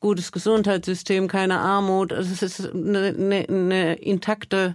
gutes 0.00 0.32
Gesundheitssystem, 0.32 1.28
keine 1.28 1.58
Armut. 1.58 2.14
Also 2.14 2.32
es 2.32 2.42
ist 2.42 2.72
eine, 2.72 3.08
eine, 3.08 3.46
eine 3.46 3.94
intakte, 3.96 4.74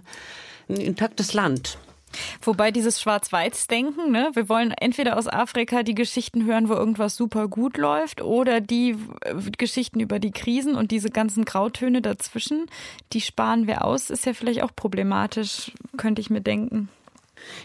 ein 0.68 0.76
intaktes 0.76 1.34
Land. 1.34 1.76
Wobei 2.42 2.70
dieses 2.70 3.00
Schwarz-Weiß-Denken, 3.00 4.10
ne? 4.10 4.30
wir 4.34 4.48
wollen 4.48 4.72
entweder 4.72 5.16
aus 5.16 5.28
Afrika 5.28 5.82
die 5.82 5.94
Geschichten 5.94 6.46
hören, 6.46 6.68
wo 6.68 6.74
irgendwas 6.74 7.16
super 7.16 7.48
gut 7.48 7.76
läuft, 7.76 8.22
oder 8.22 8.60
die 8.60 8.96
äh, 9.22 9.34
Geschichten 9.56 10.00
über 10.00 10.18
die 10.18 10.32
Krisen 10.32 10.74
und 10.74 10.90
diese 10.90 11.10
ganzen 11.10 11.44
Grautöne 11.44 12.02
dazwischen, 12.02 12.66
die 13.12 13.20
sparen 13.20 13.66
wir 13.66 13.84
aus, 13.84 14.10
ist 14.10 14.26
ja 14.26 14.32
vielleicht 14.32 14.62
auch 14.62 14.74
problematisch, 14.74 15.72
könnte 15.96 16.20
ich 16.20 16.30
mir 16.30 16.40
denken. 16.40 16.88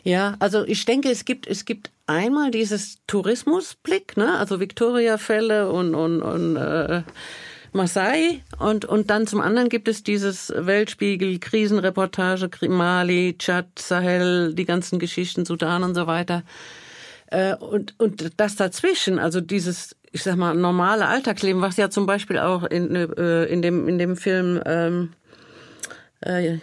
Ja, 0.03 0.35
also 0.39 0.65
ich 0.65 0.85
denke, 0.85 1.09
es 1.09 1.25
gibt, 1.25 1.47
es 1.47 1.65
gibt 1.65 1.91
einmal 2.07 2.51
dieses 2.51 2.99
Tourismusblick, 3.07 4.17
ne? 4.17 4.37
also 4.37 4.59
Victoria-Fälle 4.59 5.71
und, 5.71 5.95
und, 5.95 6.21
und 6.21 6.55
äh, 6.57 7.03
Marseille 7.73 8.39
und, 8.59 8.85
und 8.85 9.09
dann 9.09 9.27
zum 9.27 9.41
anderen 9.41 9.69
gibt 9.69 9.87
es 9.87 10.03
dieses 10.03 10.53
Weltspiegel, 10.55 11.39
Krisenreportage, 11.39 12.49
Mali, 12.67 13.35
Tschad, 13.37 13.67
Sahel, 13.79 14.53
die 14.53 14.65
ganzen 14.65 14.99
Geschichten, 14.99 15.45
Sudan 15.45 15.83
und 15.83 15.95
so 15.95 16.07
weiter. 16.07 16.43
Äh, 17.27 17.55
und, 17.55 17.99
und 17.99 18.39
das 18.39 18.57
dazwischen, 18.57 19.19
also 19.19 19.39
dieses, 19.39 19.95
ich 20.11 20.23
sag 20.23 20.35
mal, 20.35 20.53
normale 20.53 21.07
Alltagsleben, 21.07 21.61
was 21.61 21.77
ja 21.77 21.89
zum 21.89 22.05
Beispiel 22.05 22.39
auch 22.39 22.63
in, 22.63 22.93
äh, 22.93 23.45
in, 23.45 23.61
dem, 23.61 23.87
in 23.87 23.97
dem 23.97 24.17
Film 24.17 24.61
ähm, 24.65 25.13
äh, 26.19 26.57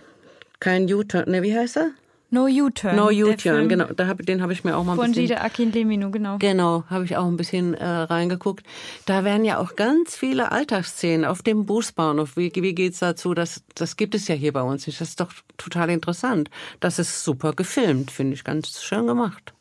kein 0.60 0.92
U-Turn, 0.92 1.30
ne, 1.30 1.42
wie 1.42 1.56
heißt 1.56 1.78
er? 1.78 1.90
No 2.30 2.46
U-Turn. 2.46 2.96
No 2.96 3.08
U-Turn, 3.08 3.68
genau. 3.68 3.86
Da 3.86 4.06
hab, 4.06 4.18
den 4.18 4.42
habe 4.42 4.52
ich 4.52 4.62
mir 4.62 4.76
auch 4.76 4.84
mal 4.84 4.92
ein 4.92 4.96
von 4.96 5.06
bisschen... 5.06 5.28
Von 5.28 5.36
Gide 5.36 5.40
Akinlemino, 5.40 6.10
genau. 6.10 6.36
Genau, 6.38 6.84
habe 6.90 7.04
ich 7.04 7.16
auch 7.16 7.26
ein 7.26 7.38
bisschen 7.38 7.72
äh, 7.74 7.86
reingeguckt. 7.86 8.66
Da 9.06 9.24
werden 9.24 9.46
ja 9.46 9.58
auch 9.58 9.76
ganz 9.76 10.14
viele 10.14 10.52
Alltagsszenen 10.52 11.24
auf 11.24 11.40
dem 11.42 11.64
Busbahnhof. 11.64 12.36
Wie, 12.36 12.52
wie 12.54 12.74
geht's 12.74 12.98
dazu? 12.98 13.32
Das, 13.32 13.62
das 13.74 13.96
gibt 13.96 14.14
es 14.14 14.28
ja 14.28 14.34
hier 14.34 14.52
bei 14.52 14.62
uns 14.62 14.86
nicht. 14.86 15.00
Das 15.00 15.08
ist 15.08 15.20
doch 15.20 15.32
total 15.56 15.88
interessant. 15.88 16.50
Das 16.80 16.98
ist 16.98 17.24
super 17.24 17.54
gefilmt, 17.54 18.10
finde 18.10 18.34
ich 18.34 18.44
ganz 18.44 18.82
schön 18.82 19.06
gemacht. 19.06 19.54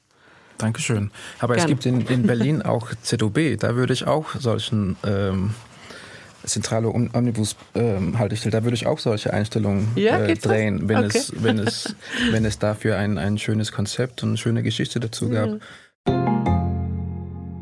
Dankeschön. 0.58 1.12
Aber 1.40 1.56
Gerne. 1.56 1.72
es 1.72 1.84
gibt 1.84 1.86
in, 1.86 2.06
in 2.08 2.28
Berlin 2.28 2.62
auch 2.64 2.90
ZOB. 3.02 3.58
Da 3.60 3.76
würde 3.76 3.94
ich 3.94 4.08
auch 4.08 4.36
solchen 4.36 4.98
ähm, 5.06 5.52
zentrale 6.48 6.90
Omnibus-Haltestelle, 6.90 8.56
ähm, 8.56 8.60
da 8.60 8.64
würde 8.64 8.76
ich 8.76 8.88
auch 8.88 9.00
solche 9.00 9.34
Einstellungen 9.34 9.90
ja, 9.96 10.20
äh, 10.20 10.36
drehen, 10.36 10.90
wenn, 10.90 11.06
okay. 11.06 11.18
es, 11.18 11.44
wenn, 11.44 11.60
es, 11.60 11.96
wenn 12.32 12.46
es 12.46 12.60
dafür 12.60 12.98
ein, 12.98 13.18
ein 13.18 13.38
schönes 13.38 13.72
Konzept 13.72 14.24
und 14.24 14.30
eine 14.30 14.38
schöne 14.38 14.64
Geschichte 14.64 15.00
dazu 15.00 15.30
gab. 15.30 15.50
Mhm. 15.50 16.67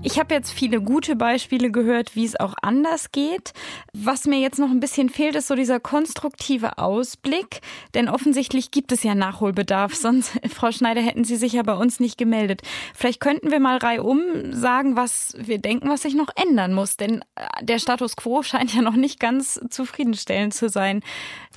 Ich 0.05 0.19
habe 0.19 0.35
jetzt 0.35 0.51
viele 0.51 0.81
gute 0.81 1.15
Beispiele 1.15 1.71
gehört, 1.71 2.15
wie 2.15 2.25
es 2.25 2.39
auch 2.39 2.53
anders 2.61 3.11
geht. 3.11 3.53
Was 3.91 4.25
mir 4.25 4.37
jetzt 4.37 4.59
noch 4.59 4.69
ein 4.69 4.79
bisschen 4.79 5.09
fehlt, 5.09 5.33
ist 5.35 5.47
so 5.47 5.55
dieser 5.55 5.79
konstruktive 5.79 6.77
Ausblick, 6.77 7.61
denn 7.95 8.07
offensichtlich 8.07 8.69
gibt 8.69 8.91
es 8.91 9.01
ja 9.01 9.15
Nachholbedarf, 9.15 9.95
sonst, 9.95 10.33
Frau 10.53 10.71
Schneider, 10.71 11.01
hätten 11.01 11.23
Sie 11.23 11.37
sich 11.37 11.53
ja 11.53 11.63
bei 11.63 11.73
uns 11.73 11.99
nicht 11.99 12.19
gemeldet. 12.19 12.61
Vielleicht 12.93 13.19
könnten 13.19 13.49
wir 13.49 13.59
mal 13.59 13.77
reihum 13.77 14.21
sagen, 14.51 14.95
was 14.95 15.35
wir 15.39 15.57
denken, 15.57 15.89
was 15.89 16.03
sich 16.03 16.13
noch 16.13 16.29
ändern 16.35 16.73
muss, 16.73 16.97
denn 16.97 17.21
äh, 17.33 17.65
der 17.65 17.79
Status 17.79 18.15
quo 18.15 18.43
scheint 18.43 18.75
ja 18.75 18.83
noch 18.83 18.95
nicht 18.95 19.19
ganz 19.19 19.59
zufriedenstellend 19.71 20.53
zu 20.53 20.69
sein. 20.69 21.01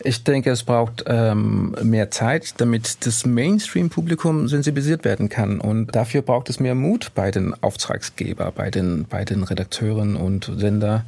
Ich 0.00 0.24
denke, 0.24 0.50
es 0.50 0.62
braucht 0.62 1.04
ähm, 1.06 1.76
mehr 1.82 2.10
Zeit, 2.10 2.58
damit 2.62 3.04
das 3.04 3.26
Mainstream-Publikum 3.26 4.48
sensibilisiert 4.48 5.04
werden 5.04 5.28
kann 5.28 5.60
und 5.60 5.94
dafür 5.94 6.22
braucht 6.22 6.48
es 6.48 6.60
mehr 6.60 6.74
Mut 6.74 7.10
bei 7.14 7.30
den 7.30 7.52
Auftragsgebern. 7.62 8.37
Auftraggeber, 8.38 8.52
bei 8.52 8.70
den, 8.70 9.06
bei 9.08 9.24
den 9.24 9.42
Redakteuren 9.42 10.16
und 10.16 10.50
Sender 10.56 11.04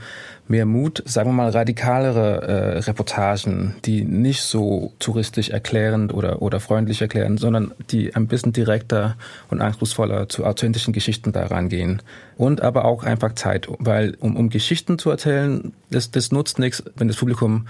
mehr 0.49 0.67
Mut, 0.67 1.03
sagen 1.07 1.31
wir 1.31 1.33
mal 1.33 1.51
radikalere 1.51 2.43
äh, 2.43 2.79
Reportagen, 2.81 3.77
die 3.85 4.05
nicht 4.05 4.43
so 4.43 4.93
touristisch 4.99 5.51
erklärend 5.51 6.13
oder, 6.13 6.43
oder 6.43 6.59
freundlich 6.59 7.01
erklären, 7.01 7.39
sondern 7.39 7.73
die 7.91 8.15
ein 8.17 8.27
bisschen 8.27 8.53
direkter 8.53 9.17
und 9.49 9.61
anspruchsvoller 9.61 10.29
zu 10.29 10.45
authentischen 10.45 10.93
Geschichten 10.93 11.33
da 11.33 11.47
rangehen. 11.47 12.03
Und 12.37 12.63
aber 12.63 12.85
auch 12.85 13.05
einfach 13.05 13.35
Zeit, 13.35 13.69
weil 13.79 14.17
um, 14.19 14.37
um 14.37 14.51
Geschichten 14.51 14.99
zu 14.99 15.11
erzählen, 15.11 15.73
das, 15.91 16.11
das 16.11 16.33
nutzt 16.33 16.59
nichts, 16.59 16.83
wenn 16.97 17.09
das 17.09 17.17
Publikum 17.17 17.67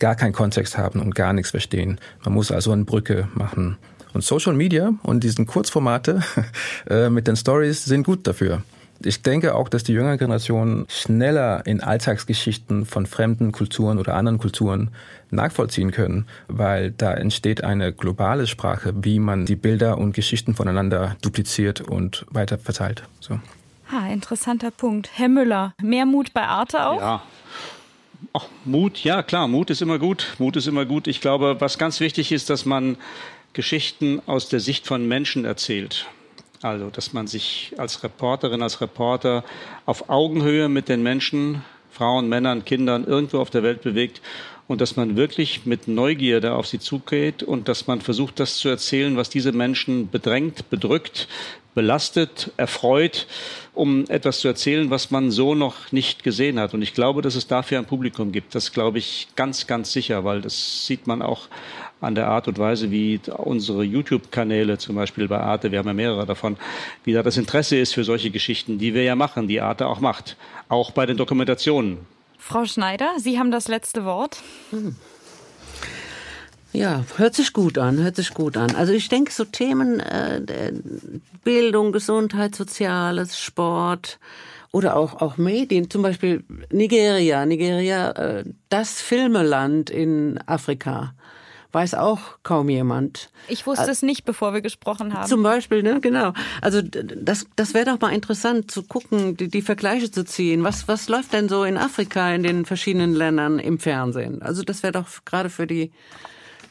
gar 0.00 0.16
keinen 0.16 0.32
Kontext 0.32 0.76
haben 0.76 1.00
und 1.00 1.14
gar 1.14 1.32
nichts 1.32 1.52
verstehen. 1.52 1.98
Man 2.24 2.34
muss 2.34 2.50
also 2.50 2.72
eine 2.72 2.84
Brücke 2.84 3.28
machen. 3.34 3.78
Und 4.14 4.22
Social 4.22 4.54
Media 4.54 4.94
und 5.02 5.24
diesen 5.24 5.46
Kurzformate 5.46 6.22
äh, 6.88 7.10
mit 7.10 7.26
den 7.26 7.36
Stories 7.36 7.84
sind 7.84 8.04
gut 8.04 8.26
dafür. 8.26 8.62
Ich 9.02 9.22
denke 9.22 9.54
auch, 9.54 9.68
dass 9.68 9.82
die 9.82 9.92
jüngere 9.92 10.16
Generation 10.16 10.86
schneller 10.88 11.66
in 11.66 11.82
Alltagsgeschichten 11.82 12.86
von 12.86 13.06
fremden 13.06 13.52
Kulturen 13.52 13.98
oder 13.98 14.14
anderen 14.14 14.38
Kulturen 14.38 14.90
nachvollziehen 15.30 15.90
können, 15.90 16.26
weil 16.46 16.92
da 16.92 17.12
entsteht 17.12 17.64
eine 17.64 17.92
globale 17.92 18.46
Sprache, 18.46 18.94
wie 19.02 19.18
man 19.18 19.46
die 19.46 19.56
Bilder 19.56 19.98
und 19.98 20.14
Geschichten 20.14 20.54
voneinander 20.54 21.16
dupliziert 21.20 21.80
und 21.80 22.24
weiter 22.30 22.56
verteilt. 22.56 23.02
So. 23.20 23.40
Ha, 23.90 24.08
interessanter 24.12 24.70
Punkt. 24.70 25.10
Herr 25.12 25.28
Müller, 25.28 25.74
mehr 25.82 26.06
Mut 26.06 26.32
bei 26.32 26.42
Arte 26.42 26.86
auch? 26.86 27.00
Ja. 27.00 27.22
Ach, 28.32 28.46
Mut, 28.64 29.04
ja 29.04 29.22
klar, 29.22 29.48
Mut 29.48 29.70
ist 29.70 29.82
immer 29.82 29.98
gut. 29.98 30.34
Mut 30.38 30.56
ist 30.56 30.66
immer 30.66 30.86
gut. 30.86 31.06
Ich 31.06 31.20
glaube, 31.20 31.56
was 31.60 31.78
ganz 31.78 32.00
wichtig 32.00 32.32
ist, 32.32 32.48
dass 32.48 32.64
man 32.64 32.96
Geschichten 33.54 34.20
aus 34.26 34.48
der 34.48 34.60
Sicht 34.60 34.86
von 34.86 35.08
Menschen 35.08 35.44
erzählt. 35.44 36.06
Also, 36.60 36.90
dass 36.90 37.12
man 37.12 37.26
sich 37.26 37.72
als 37.78 38.02
Reporterin, 38.02 38.62
als 38.62 38.80
Reporter 38.80 39.44
auf 39.86 40.10
Augenhöhe 40.10 40.68
mit 40.68 40.88
den 40.88 41.02
Menschen, 41.02 41.62
Frauen, 41.90 42.28
Männern, 42.28 42.64
Kindern 42.64 43.04
irgendwo 43.04 43.38
auf 43.38 43.50
der 43.50 43.62
Welt 43.62 43.82
bewegt 43.82 44.20
und 44.66 44.80
dass 44.80 44.96
man 44.96 45.16
wirklich 45.16 45.66
mit 45.66 45.88
Neugierde 45.88 46.54
auf 46.54 46.66
sie 46.66 46.78
zugeht 46.78 47.42
und 47.42 47.68
dass 47.68 47.86
man 47.86 48.00
versucht, 48.00 48.40
das 48.40 48.56
zu 48.56 48.68
erzählen, 48.68 49.16
was 49.16 49.30
diese 49.30 49.52
Menschen 49.52 50.10
bedrängt, 50.10 50.70
bedrückt, 50.70 51.28
belastet, 51.74 52.52
erfreut, 52.56 53.26
um 53.74 54.04
etwas 54.08 54.40
zu 54.40 54.48
erzählen, 54.48 54.90
was 54.90 55.10
man 55.10 55.30
so 55.30 55.54
noch 55.54 55.92
nicht 55.92 56.22
gesehen 56.22 56.58
hat. 56.58 56.74
Und 56.74 56.82
ich 56.82 56.94
glaube, 56.94 57.22
dass 57.22 57.34
es 57.34 57.46
dafür 57.46 57.78
ein 57.78 57.84
Publikum 57.84 58.32
gibt. 58.32 58.54
Das 58.54 58.72
glaube 58.72 58.98
ich 58.98 59.28
ganz, 59.36 59.66
ganz 59.66 59.92
sicher, 59.92 60.24
weil 60.24 60.40
das 60.40 60.86
sieht 60.86 61.06
man 61.06 61.22
auch 61.22 61.48
an 62.00 62.14
der 62.14 62.28
Art 62.28 62.48
und 62.48 62.58
Weise, 62.58 62.90
wie 62.90 63.20
unsere 63.38 63.82
YouTube-Kanäle 63.82 64.78
zum 64.78 64.94
Beispiel 64.94 65.26
bei 65.26 65.38
Arte, 65.38 65.72
wir 65.72 65.78
haben 65.78 65.86
ja 65.86 65.94
mehrere 65.94 66.26
davon, 66.26 66.56
wie 67.04 67.12
da 67.12 67.22
das 67.22 67.36
Interesse 67.36 67.76
ist 67.76 67.94
für 67.94 68.04
solche 68.04 68.30
Geschichten, 68.30 68.78
die 68.78 68.94
wir 68.94 69.02
ja 69.02 69.16
machen, 69.16 69.48
die 69.48 69.60
Arte 69.60 69.86
auch 69.86 70.00
macht. 70.00 70.36
Auch 70.68 70.90
bei 70.90 71.06
den 71.06 71.16
Dokumentationen. 71.16 71.98
Frau 72.38 72.66
Schneider, 72.66 73.10
Sie 73.16 73.38
haben 73.38 73.50
das 73.50 73.68
letzte 73.68 74.04
Wort. 74.04 74.42
Hm. 74.70 74.96
Ja, 76.74 77.04
hört 77.16 77.34
sich 77.34 77.52
gut 77.52 77.78
an, 77.78 77.98
hört 77.98 78.16
sich 78.16 78.34
gut 78.34 78.56
an. 78.56 78.74
Also 78.74 78.92
ich 78.92 79.08
denke, 79.08 79.32
so 79.32 79.44
Themen 79.44 80.00
äh, 80.00 80.72
Bildung, 81.44 81.92
Gesundheit, 81.92 82.56
Soziales, 82.56 83.38
Sport 83.38 84.18
oder 84.72 84.96
auch, 84.96 85.20
auch 85.22 85.36
Medien, 85.36 85.88
zum 85.88 86.02
Beispiel 86.02 86.42
Nigeria. 86.72 87.46
Nigeria, 87.46 88.10
äh, 88.10 88.44
das 88.70 89.00
Filmeland 89.00 89.88
in 89.88 90.40
Afrika 90.46 91.14
weiß 91.70 91.94
auch 91.94 92.20
kaum 92.44 92.68
jemand. 92.68 93.30
Ich 93.48 93.66
wusste 93.66 93.90
es 93.90 94.02
nicht, 94.02 94.24
bevor 94.24 94.54
wir 94.54 94.60
gesprochen 94.60 95.12
haben. 95.12 95.28
Zum 95.28 95.42
Beispiel, 95.42 95.82
ne, 95.82 96.00
genau. 96.00 96.32
Also 96.60 96.80
das, 96.82 97.46
das 97.56 97.74
wäre 97.74 97.84
doch 97.86 98.00
mal 98.00 98.12
interessant 98.12 98.70
zu 98.70 98.84
gucken, 98.84 99.36
die, 99.36 99.48
die 99.48 99.62
Vergleiche 99.62 100.10
zu 100.10 100.24
ziehen. 100.24 100.62
Was, 100.62 100.86
was 100.86 101.08
läuft 101.08 101.32
denn 101.32 101.48
so 101.48 101.64
in 101.64 101.76
Afrika 101.76 102.32
in 102.32 102.44
den 102.44 102.64
verschiedenen 102.64 103.14
Ländern 103.14 103.58
im 103.58 103.80
Fernsehen? 103.80 104.40
Also 104.40 104.62
das 104.62 104.82
wäre 104.84 104.92
doch 104.92 105.06
gerade 105.24 105.50
für 105.50 105.66
die, 105.66 105.90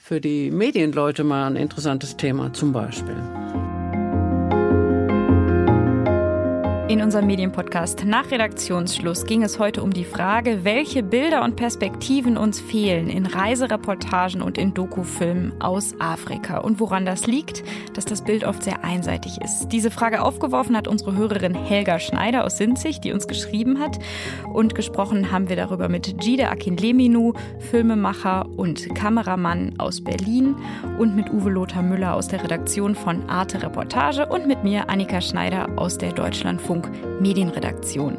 für 0.03 0.19
die 0.19 0.51
Medienleute 0.51 1.23
mal 1.23 1.47
ein 1.47 1.55
interessantes 1.55 2.17
Thema 2.17 2.51
zum 2.51 2.73
Beispiel. 2.73 3.15
In 6.93 7.01
unserem 7.01 7.25
Medienpodcast 7.25 8.05
nach 8.05 8.29
Redaktionsschluss 8.29 9.25
ging 9.25 9.41
es 9.41 9.57
heute 9.57 9.81
um 9.81 9.89
die 9.89 10.05
Frage, 10.05 10.63
welche 10.63 11.01
Bilder 11.01 11.43
und 11.43 11.55
Perspektiven 11.55 12.37
uns 12.37 12.59
fehlen 12.59 13.09
in 13.09 13.25
Reisereportagen 13.25 14.43
und 14.43 14.59
in 14.59 14.75
Dokufilmen 14.75 15.59
aus 15.59 15.95
Afrika 15.99 16.59
und 16.59 16.79
woran 16.79 17.03
das 17.03 17.25
liegt, 17.25 17.63
dass 17.95 18.05
das 18.05 18.23
Bild 18.23 18.43
oft 18.43 18.61
sehr 18.61 18.83
einseitig 18.83 19.41
ist. 19.41 19.69
Diese 19.69 19.89
Frage 19.89 20.21
aufgeworfen 20.21 20.77
hat 20.77 20.87
unsere 20.87 21.15
Hörerin 21.15 21.55
Helga 21.55 21.97
Schneider 21.97 22.45
aus 22.45 22.59
Sinzig, 22.59 23.01
die 23.01 23.11
uns 23.11 23.27
geschrieben 23.27 23.79
hat 23.79 23.97
und 24.53 24.75
gesprochen 24.75 25.31
haben 25.31 25.49
wir 25.49 25.55
darüber 25.55 25.89
mit 25.89 26.19
Gide 26.19 26.47
Akinleminu, 26.47 27.33
Filmemacher 27.71 28.47
und 28.55 28.93
Kameramann 28.93 29.73
aus 29.79 30.03
Berlin 30.03 30.55
und 30.99 31.15
mit 31.15 31.31
Uwe 31.31 31.49
Lothar 31.49 31.81
Müller 31.81 32.13
aus 32.13 32.27
der 32.27 32.43
Redaktion 32.43 32.93
von 32.93 33.27
Arte 33.31 33.63
Reportage 33.63 34.27
und 34.27 34.45
mit 34.45 34.63
mir 34.63 34.89
Annika 34.89 35.21
Schneider 35.21 35.69
aus 35.75 35.97
der 35.97 36.11
Deutschlandfunk 36.11 36.82
Deutschlandfunk 36.83 37.21
Medienredaktion. 37.21 38.17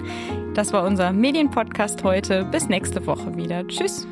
Das 0.55 0.73
war 0.73 0.85
unser 0.85 1.13
Medienpodcast 1.13 2.05
heute. 2.05 2.45
Bis 2.45 2.69
nächste 2.69 3.05
Woche 3.07 3.37
wieder. 3.37 3.67
Tschüss. 3.67 4.07